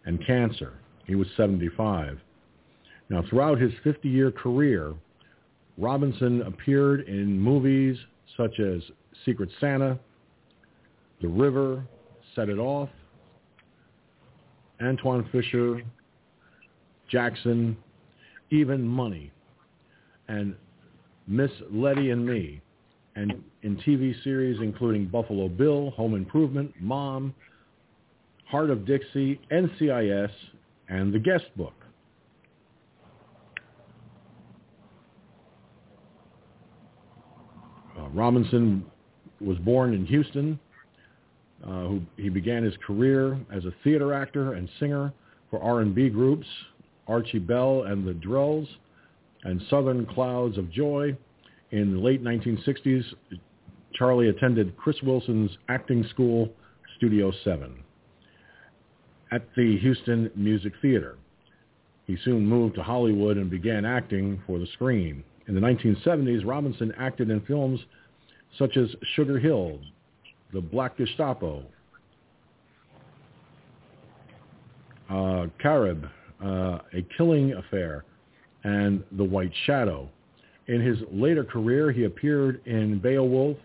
[0.06, 0.74] and cancer.
[1.06, 2.18] He was 75.
[3.10, 4.94] Now, throughout his 50-year career,
[5.76, 7.98] Robinson appeared in movies
[8.36, 8.80] such as
[9.24, 9.98] Secret Santa,
[11.24, 11.82] The River,
[12.34, 12.90] Set It Off,
[14.78, 15.80] Antwone Fisher,
[17.10, 17.78] Jackson,
[18.50, 19.32] even Money,
[20.28, 20.54] and
[21.26, 22.60] Miss Lettie and Me,
[23.16, 27.34] and in TV series including Buffalo Bill, Home Improvement, Mom,
[28.44, 30.30] Hart of Dixie, NCIS,
[30.90, 31.72] and The Guest Book.
[37.98, 38.84] Uh, Robinson
[39.40, 40.60] was born in Houston.
[41.66, 45.12] Uh, who, he began his career as a theater actor and singer
[45.50, 46.46] for R&B groups
[47.06, 48.66] Archie Bell and the Drells
[49.44, 51.16] and Southern Clouds of Joy.
[51.70, 53.04] In the late 1960s,
[53.94, 56.50] Charlie attended Chris Wilson's acting school,
[56.96, 57.74] Studio 7,
[59.32, 61.16] at the Houston Music Theater.
[62.06, 65.24] He soon moved to Hollywood and began acting for the screen.
[65.48, 67.80] In the 1970s, Robinson acted in films
[68.58, 69.78] such as Sugar Hill,
[70.54, 71.64] The Black Gestapo,
[75.10, 76.06] uh, Carib,
[76.42, 78.04] uh, A Killing Affair,
[78.62, 80.08] and The White Shadow.
[80.68, 83.56] In his later career, he appeared in Beowulf,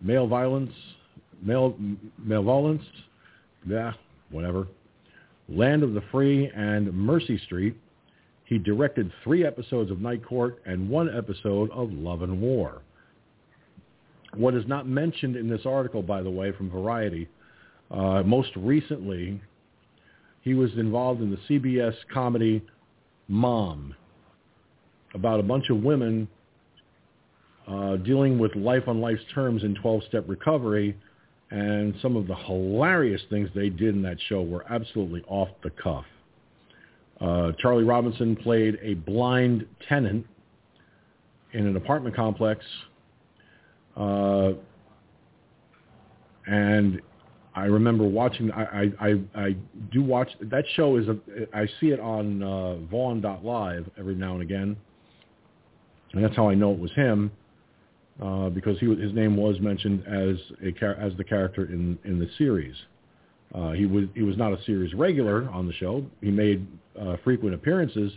[0.00, 0.72] Male Violence,
[1.42, 1.76] Male,
[2.18, 2.82] male Violence,
[3.68, 3.92] yeah,
[4.30, 4.66] whatever,
[5.50, 7.76] Land of the Free, and Mercy Street.
[8.46, 12.80] He directed three episodes of Night Court and one episode of Love and War.
[14.36, 17.28] What is not mentioned in this article, by the way, from Variety,
[17.90, 19.40] uh, most recently,
[20.42, 22.62] he was involved in the CBS comedy
[23.28, 23.94] Mom,
[25.14, 26.28] about a bunch of women
[27.66, 30.96] uh, dealing with life on life's terms in 12-step recovery,
[31.50, 35.70] and some of the hilarious things they did in that show were absolutely off the
[35.70, 36.04] cuff.
[37.20, 40.26] Uh, Charlie Robinson played a blind tenant
[41.52, 42.64] in an apartment complex,
[43.96, 44.52] uh,
[46.46, 47.00] and
[47.54, 48.50] I remember watching.
[48.50, 49.56] I, I I
[49.92, 50.96] do watch that show.
[50.96, 51.16] Is a
[51.56, 54.76] I see it on uh, Vaughn.live every now and again,
[56.12, 57.30] and that's how I know it was him,
[58.20, 62.28] uh, because he his name was mentioned as a as the character in in the
[62.38, 62.74] series.
[63.54, 66.04] Uh, he was he was not a series regular on the show.
[66.20, 66.66] He made
[67.00, 68.12] uh, frequent appearances,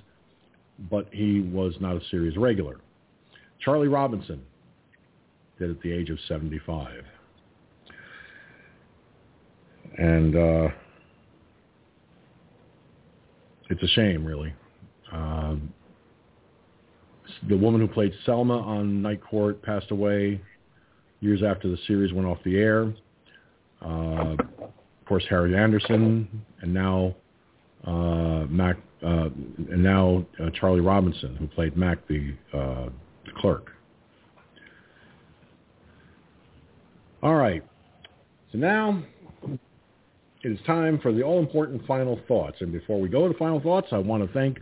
[0.90, 2.80] but he was not a series regular.
[3.60, 4.42] Charlie Robinson
[5.60, 7.04] did at the age of 75.
[9.98, 10.68] And uh,
[13.70, 14.54] it's a shame, really.
[15.12, 15.56] Uh,
[17.50, 20.42] the woman who played Selma on Night Court passed away
[21.20, 22.94] years after the series went off the air.
[23.82, 26.28] Uh, of course, Harry Anderson,
[26.62, 27.16] and now
[27.86, 29.30] uh, Mac, uh,
[29.70, 32.90] and now uh, Charlie Robinson, who played Mac, the, uh,
[33.26, 33.72] the clerk.
[37.24, 37.64] All right.
[38.52, 39.04] So now
[40.44, 42.58] it is time for the all-important final thoughts.
[42.62, 44.60] And before we go to final thoughts, I want to thank,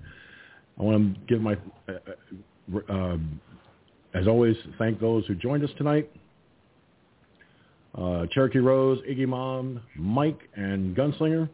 [0.80, 1.58] I want to give my,
[1.90, 3.18] uh, uh,
[4.14, 6.10] as always, thank those who joined us tonight.
[7.94, 11.50] Uh, Cherokee Rose, Iggy Mom, Mike, and Gunslinger.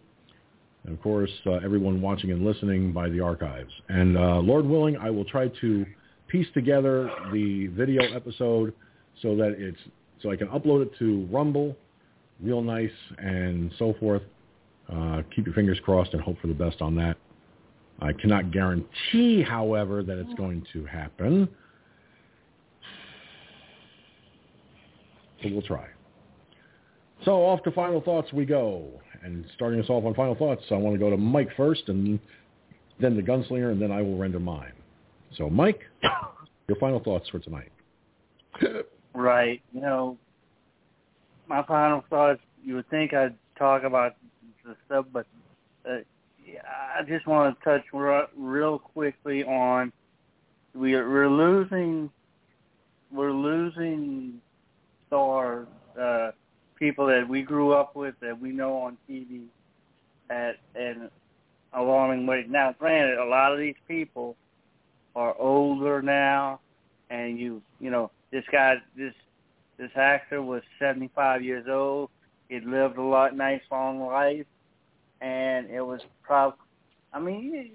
[0.83, 3.71] And of course, uh, everyone watching and listening by the archives.
[3.89, 5.85] And uh, Lord willing, I will try to
[6.27, 8.73] piece together the video episode
[9.21, 9.79] so that it's
[10.21, 11.75] so I can upload it to Rumble,
[12.41, 14.23] real nice, and so forth.
[14.91, 17.17] Uh, keep your fingers crossed and hope for the best on that.
[18.01, 21.47] I cannot guarantee, however, that it's going to happen.
[25.41, 25.87] But we'll try.
[27.25, 28.87] So off to final thoughts we go.
[29.23, 32.19] And starting us off on final thoughts, I want to go to Mike first and
[32.99, 34.73] then the gunslinger, and then I will render mine.
[35.37, 35.81] So Mike,
[36.67, 37.71] your final thoughts for tonight.
[39.13, 39.61] right.
[39.73, 40.17] You know,
[41.47, 44.15] my final thoughts, you would think I'd talk about
[44.65, 45.25] the stuff, but
[45.89, 45.97] uh,
[46.97, 47.83] I just want to touch
[48.35, 49.91] real, quickly on
[50.73, 52.09] we are, we're losing
[53.11, 54.39] we're losing
[55.07, 55.67] stars,
[55.99, 56.31] uh,
[56.77, 59.41] people that we grew up with that we know on TV
[60.29, 61.09] at an
[61.73, 62.49] alarming rate.
[62.49, 64.37] Now, granted, a lot of these people
[65.15, 66.61] are older now,
[67.09, 69.13] and you you know this guy this
[69.77, 72.09] this actor was 75 years old.
[72.49, 74.45] He'd lived a lot nice long life,
[75.21, 76.55] and it was prob.
[77.13, 77.71] I mean,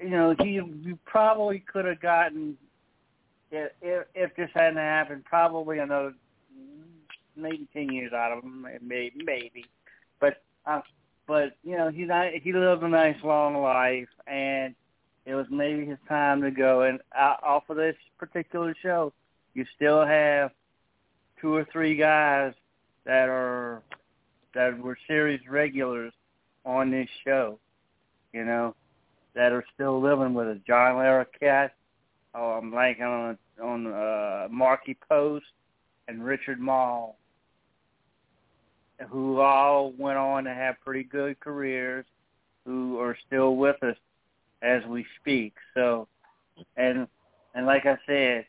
[0.00, 2.56] you know, he you probably could have gotten
[3.50, 6.14] if, if if this hadn't happened, probably another
[7.36, 9.64] maybe ten years out of him, maybe maybe,
[10.20, 10.80] but uh,
[11.26, 12.08] but you know he
[12.42, 14.74] he lived a nice long life, and
[15.28, 16.82] it was maybe his time to go.
[16.82, 19.12] And off of this particular show,
[19.52, 20.52] you still have
[21.38, 22.54] two or three guys
[23.04, 23.82] that are
[24.54, 26.14] that were series regulars
[26.64, 27.58] on this show,
[28.32, 28.74] you know,
[29.34, 30.56] that are still living with us.
[30.66, 31.70] John Larroquette,
[32.34, 35.44] oh, I'm blanking on on uh, Markie Post
[36.08, 37.16] and Richard Moll,
[39.10, 42.06] who all went on to have pretty good careers,
[42.64, 43.96] who are still with us
[44.62, 45.54] as we speak.
[45.74, 46.08] So,
[46.76, 47.06] and
[47.54, 48.46] and like I said,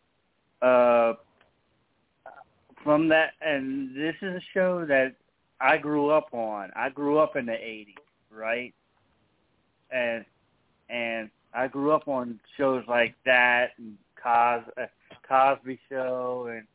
[0.62, 1.14] uh,
[2.84, 5.16] from that, and this is a show that
[5.62, 6.72] I grew up on.
[6.76, 7.96] I grew up in the '80s,
[8.32, 8.74] right?
[9.92, 10.26] And
[10.90, 14.64] and I grew up on shows like that and Cos
[15.28, 16.66] Cosby Show and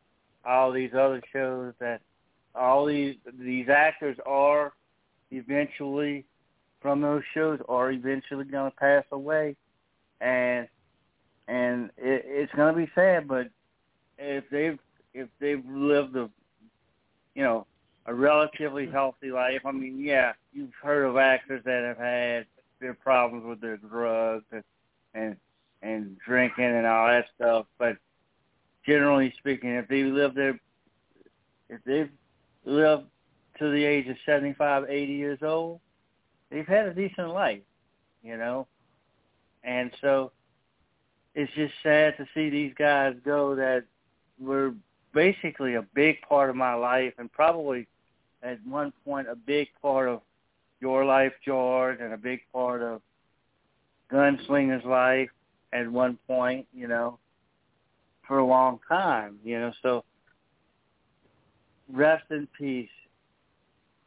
[0.45, 2.01] all these other shows that
[2.55, 4.73] all these these actors are
[5.31, 6.25] eventually
[6.85, 9.57] from those shows are eventually going to pass away,
[10.21, 10.69] and
[11.49, 13.27] and it, it's going to be sad.
[13.27, 13.49] But
[14.19, 14.79] if they've
[15.15, 16.29] if they've lived a
[17.35, 17.67] you know
[18.05, 22.45] a relatively healthy life, I mean, yeah, you've heard of actors that have had
[22.81, 24.63] their problems with their drugs and
[25.15, 25.37] and
[25.81, 27.65] and drinking and all that stuff.
[27.79, 27.97] But
[28.85, 30.61] generally speaking, if they live there,
[31.71, 32.11] if they've
[32.67, 33.07] lived
[33.59, 35.81] to the age of seventy-five, eighty years old,
[36.55, 37.63] they've had a decent life,
[38.23, 38.69] you know.
[39.65, 40.31] And so
[41.35, 43.85] it's just sad to see these guys go that
[44.39, 44.73] were
[45.13, 47.89] basically a big part of my life and probably
[48.43, 50.21] at one point a big part of
[50.81, 53.01] your life, George, and a big part of
[54.13, 55.31] Gunslinger's life
[55.73, 57.19] at one point, you know,
[58.29, 59.73] for a long time, you know.
[59.83, 60.05] So
[61.93, 62.89] rest in peace,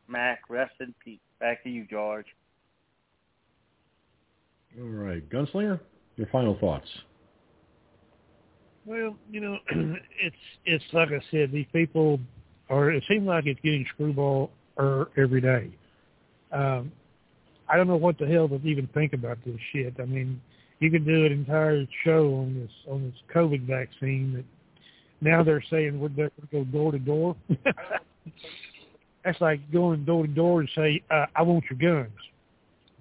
[0.07, 0.43] Mac.
[0.49, 1.19] Rest in peace.
[1.39, 2.25] Back to you, George.
[4.79, 5.79] All right, Gunslinger,
[6.17, 6.87] your final thoughts.
[8.85, 9.57] Well, you know,
[10.21, 10.35] it's
[10.65, 12.19] it's like I said, these people
[12.69, 12.91] are.
[12.91, 15.71] It seems like it's getting screwball er, every day.
[16.51, 16.91] Um,
[17.67, 19.95] I don't know what the hell to even think about this shit.
[19.99, 20.39] I mean,
[20.79, 24.45] you could do an entire show on this on this COVID vaccine that
[25.21, 27.35] now they're saying we're going to go door to door.
[29.25, 32.13] That's like going door to door and say, uh, "I want your guns."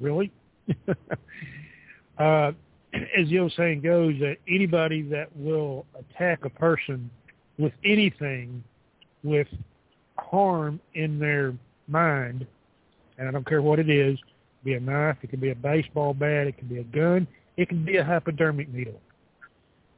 [0.00, 0.32] Really?
[2.18, 2.52] uh,
[3.16, 7.10] as the old saying goes, that anybody that will attack a person
[7.58, 8.62] with anything
[9.22, 9.48] with
[10.18, 11.54] harm in their
[11.88, 12.46] mind,
[13.18, 15.54] and I don't care what it is, it be a knife, it could be a
[15.54, 17.26] baseball bat, it could be a gun,
[17.56, 19.00] it can be a hypodermic needle.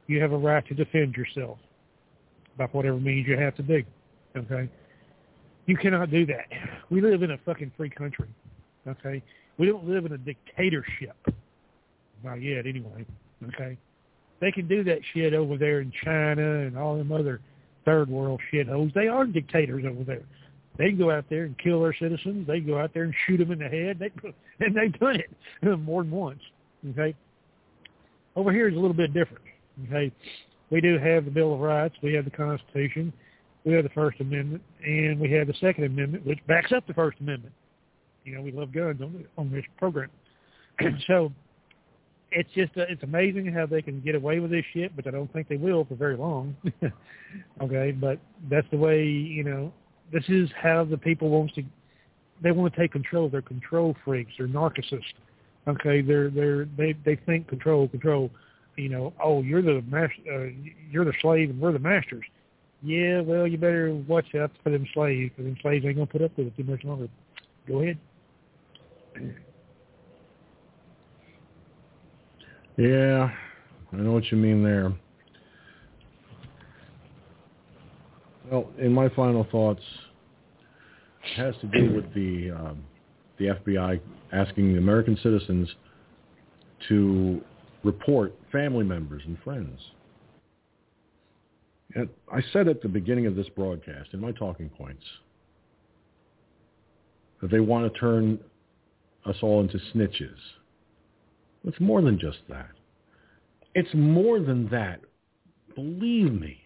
[0.07, 1.59] You have a right to defend yourself
[2.57, 3.83] by whatever means you have to do.
[4.35, 4.69] Okay?
[5.65, 6.47] You cannot do that.
[6.89, 8.29] We live in a fucking free country.
[8.87, 9.21] Okay?
[9.57, 11.15] We don't live in a dictatorship.
[12.23, 13.05] Not yet, anyway.
[13.47, 13.77] Okay?
[14.41, 17.41] They can do that shit over there in China and all them other
[17.85, 18.93] third world shitholes.
[18.93, 20.23] They are dictators over there.
[20.77, 22.47] They go out there and kill their citizens.
[22.47, 23.99] They go out there and shoot them in the head.
[23.99, 24.11] They
[24.65, 26.39] and they've done it more than once.
[26.91, 27.13] Okay,
[28.35, 29.43] over here is a little bit different.
[29.87, 30.11] Okay,
[30.69, 33.11] we do have the Bill of Rights, we have the Constitution,
[33.65, 36.93] we have the First Amendment, and we have the Second Amendment, which backs up the
[36.93, 37.53] First Amendment.
[38.23, 40.09] You know, we love guns on, on this program.
[41.07, 41.31] so
[42.31, 45.11] it's just uh, it's amazing how they can get away with this shit, but I
[45.11, 46.55] don't think they will for very long.
[47.61, 48.19] okay, but
[48.49, 49.73] that's the way you know.
[50.11, 51.63] This is how the people wants to.
[52.41, 53.29] They want to take control.
[53.29, 54.31] They're control freaks.
[54.37, 55.13] They're narcissists.
[55.67, 58.31] Okay, they're they're they they think control control.
[58.75, 60.49] You know, oh, you're the master, uh,
[60.89, 62.23] you're the slave, and we're the masters.
[62.81, 66.21] Yeah, well, you better watch out for them slaves, because them slaves ain't gonna put
[66.21, 67.09] up with it too much longer.
[67.67, 67.99] Go ahead.
[72.79, 73.29] Yeah,
[73.91, 74.93] I know what you mean there.
[78.49, 79.81] Well, in my final thoughts,
[81.25, 82.81] it has to do with the um,
[83.37, 83.99] the FBI
[84.31, 85.67] asking the American citizens
[86.87, 87.41] to
[87.83, 89.77] report family members and friends.
[91.95, 95.03] And I said at the beginning of this broadcast, in my talking points,
[97.41, 98.39] that they want to turn
[99.25, 100.37] us all into snitches.
[101.65, 102.69] It's more than just that.
[103.75, 105.01] It's more than that.
[105.75, 106.61] Believe me.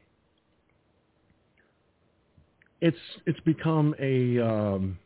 [2.81, 4.99] It's it's become a um,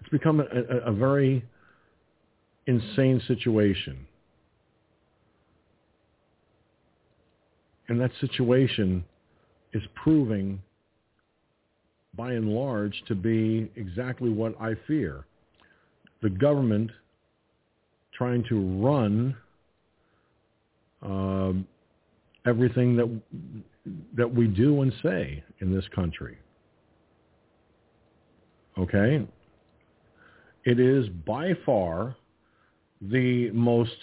[0.00, 1.44] it's become a, a, a very
[2.66, 4.06] insane situation.
[7.88, 9.04] And that situation
[9.72, 10.60] is proving
[12.14, 15.24] by and large to be exactly what I fear.
[16.22, 16.90] The government
[18.12, 19.36] trying to run
[21.02, 21.66] um,
[22.46, 23.20] everything that
[24.16, 26.36] that we do and say in this country.
[28.78, 29.26] Okay?
[30.64, 32.16] It is by far
[33.00, 33.96] the most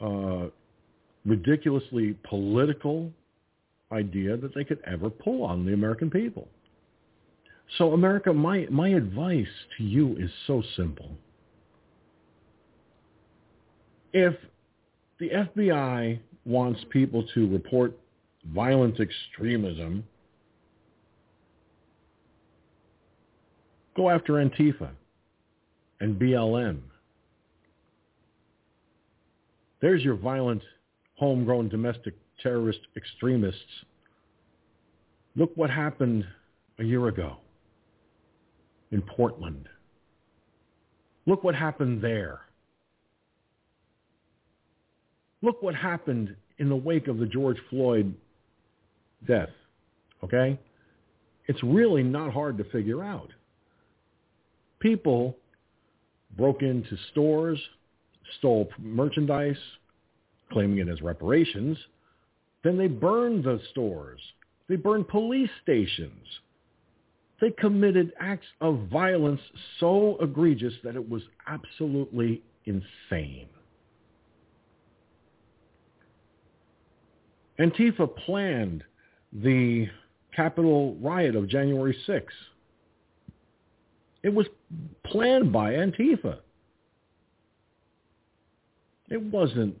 [0.00, 0.46] uh,
[1.24, 3.12] ridiculously political
[3.92, 6.48] idea that they could ever pull on the American people.
[7.78, 9.46] So America, my, my advice
[9.78, 11.10] to you is so simple.
[14.12, 14.34] If
[15.18, 17.98] the FBI wants people to report
[18.52, 20.04] violent extremism,
[23.96, 24.90] go after Antifa
[26.00, 26.80] and BLM.
[29.80, 30.62] There's your violent,
[31.14, 33.60] homegrown domestic terrorist extremists.
[35.36, 36.26] Look what happened
[36.78, 37.38] a year ago
[38.92, 39.68] in Portland.
[41.26, 42.40] Look what happened there.
[45.40, 48.14] Look what happened in the wake of the George Floyd
[49.26, 49.50] death.
[50.22, 50.58] Okay?
[51.46, 53.30] It's really not hard to figure out.
[54.78, 55.36] People
[56.36, 57.60] broke into stores,
[58.38, 59.56] stole merchandise,
[60.52, 61.76] claiming it as reparations.
[62.62, 64.20] Then they burned the stores.
[64.68, 66.26] They burned police stations.
[67.42, 69.40] They committed acts of violence
[69.80, 73.48] so egregious that it was absolutely insane.
[77.58, 78.84] Antifa planned
[79.32, 79.88] the
[80.36, 82.26] Capitol riot of January 6th.
[84.22, 84.46] It was
[85.04, 86.38] planned by Antifa.
[89.10, 89.76] It wasn't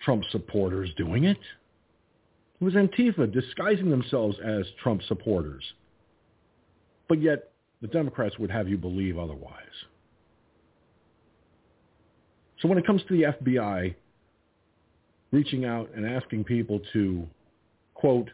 [0.00, 1.38] Trump supporters doing it.
[2.60, 5.62] It was Antifa disguising themselves as Trump supporters.
[7.08, 9.56] But yet the Democrats would have you believe otherwise.
[12.60, 13.94] So when it comes to the FBI
[15.32, 17.26] reaching out and asking people to,
[17.94, 18.30] quote,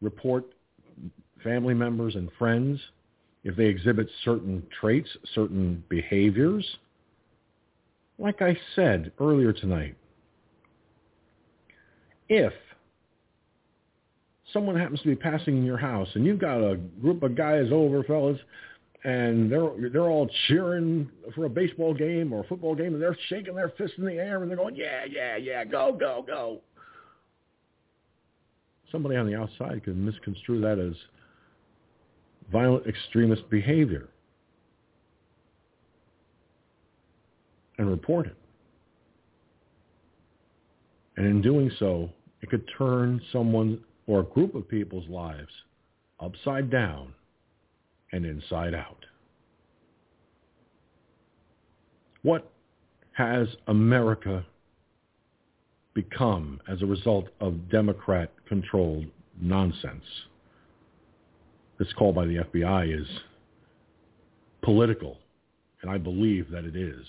[0.00, 0.44] report
[1.42, 2.80] family members and friends
[3.42, 6.64] if they exhibit certain traits, certain behaviors,
[8.18, 9.96] like I said earlier tonight,
[12.28, 12.52] if
[14.54, 17.66] someone happens to be passing in your house and you've got a group of guys
[17.70, 18.38] over, fellas,
[19.04, 23.18] and they're they're all cheering for a baseball game or a football game and they're
[23.28, 26.60] shaking their fists in the air and they're going, yeah, yeah, yeah, go, go, go.
[28.90, 30.94] Somebody on the outside could misconstrue that as
[32.50, 34.08] violent extremist behavior
[37.76, 38.36] and report it.
[41.16, 42.08] And in doing so,
[42.40, 45.52] it could turn someone or a group of people's lives
[46.20, 47.14] upside down
[48.12, 49.04] and inside out.
[52.22, 52.50] What
[53.12, 54.44] has America
[55.94, 59.06] become as a result of Democrat-controlled
[59.40, 60.04] nonsense?
[61.78, 63.06] This call by the FBI is
[64.62, 65.18] political,
[65.82, 67.04] and I believe that it is.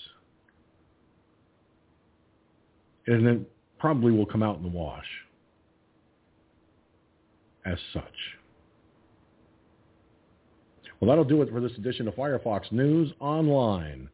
[3.06, 5.06] And it probably will come out in the wash
[7.66, 8.04] as such.
[11.00, 14.08] Well, that'll do it for this edition of Firefox News Online.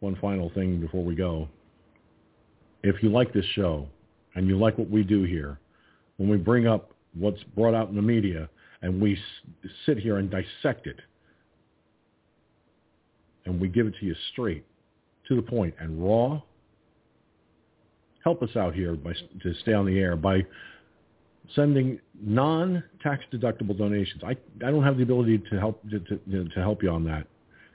[0.00, 1.48] One final thing before we go.
[2.82, 3.86] If you like this show
[4.34, 5.60] and you like what we do here,
[6.16, 8.48] when we bring up what's brought out in the media
[8.82, 9.18] and we
[9.86, 11.00] sit here and dissect it
[13.44, 14.64] and we give it to you straight
[15.26, 16.40] to the point and raw.
[18.24, 19.12] Help us out here by,
[19.42, 20.44] to stay on the air by
[21.54, 24.22] sending non-tax deductible donations.
[24.24, 24.32] I,
[24.66, 27.26] I don't have the ability to help to, to, to help you on that.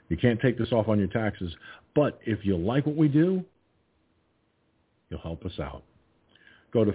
[0.08, 1.54] You can't take this off on your taxes.
[1.94, 3.44] But if you like what we do,
[5.08, 5.82] you'll help us out.
[6.72, 6.94] Go to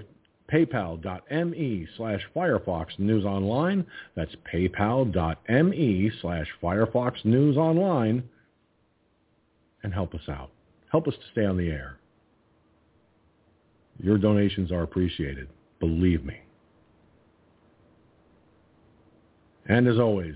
[0.52, 3.86] paypal.me slash Firefox News Online.
[4.16, 8.24] That's paypal.me slash Firefox News Online.
[9.84, 10.52] And help us out.
[10.92, 11.99] Help us to stay on the air.
[14.02, 15.50] Your donations are appreciated.
[15.80, 16.38] Believe me.
[19.68, 20.36] And as always,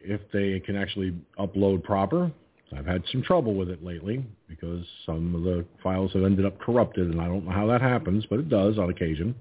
[0.00, 2.30] if they can actually upload proper,
[2.76, 6.58] I've had some trouble with it lately because some of the files have ended up
[6.60, 9.34] corrupted, and I don't know how that happens, but it does on occasion.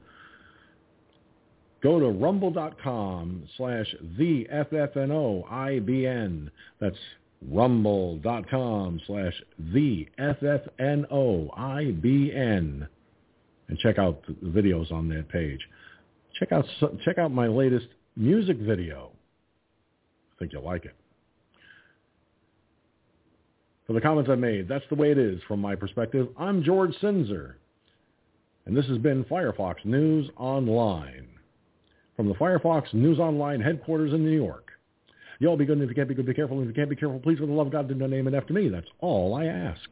[1.81, 4.47] Go to rumble.com slash the.
[6.79, 6.97] That's
[7.51, 9.33] rumble.com slash
[9.73, 11.07] the FFNOIBN.
[13.67, 15.59] And check out the videos on that page.
[16.39, 16.65] Check out,
[17.03, 19.11] check out my latest music video.
[20.35, 20.95] I think you'll like it.
[23.87, 26.27] For the comments I made, that's the way it is from my perspective.
[26.37, 27.53] I'm George Sinzer,
[28.65, 31.27] and this has been Firefox News Online.
[32.15, 34.64] From the Firefox News Online headquarters in New York.
[35.39, 36.57] You all be good, and if you can't be good, be careful.
[36.57, 38.27] And if you can't be careful, please, for the love of God, do not name
[38.27, 38.69] it after me.
[38.69, 39.89] That's all I ask.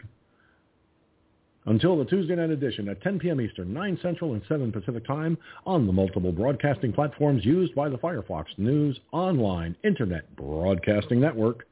[1.65, 3.39] Until the Tuesday night edition at 10 p.m.
[3.39, 7.97] Eastern, 9 Central, and 7 Pacific Time on the multiple broadcasting platforms used by the
[7.97, 11.65] Firefox News Online Internet Broadcasting Network.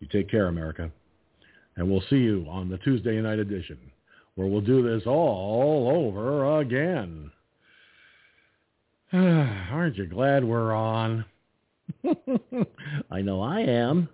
[0.00, 0.90] You take care, America.
[1.76, 3.78] And we'll see you on the Tuesday night edition,
[4.34, 7.30] where we'll do this all over again.
[9.12, 11.24] Aren't you glad we're on?
[13.10, 14.08] I know I am.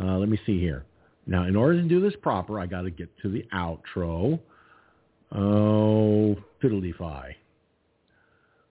[0.00, 0.84] Uh, let me see here.
[1.26, 4.40] Now, in order to do this proper, I got to get to the outro.
[5.34, 7.36] Oh, fiddly-fi.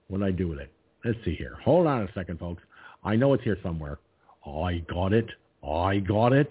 [0.08, 0.72] What I do with it?
[1.06, 1.58] Let's see here.
[1.64, 2.62] Hold on a second, folks.
[3.04, 4.00] I know it's here somewhere.
[4.46, 5.28] I got it.
[5.68, 6.50] I got it.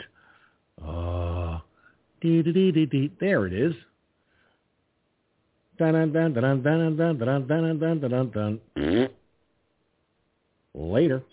[0.83, 1.59] Uh,
[2.21, 3.75] dee, dee, dee, dee, there it is.
[10.75, 11.25] Later.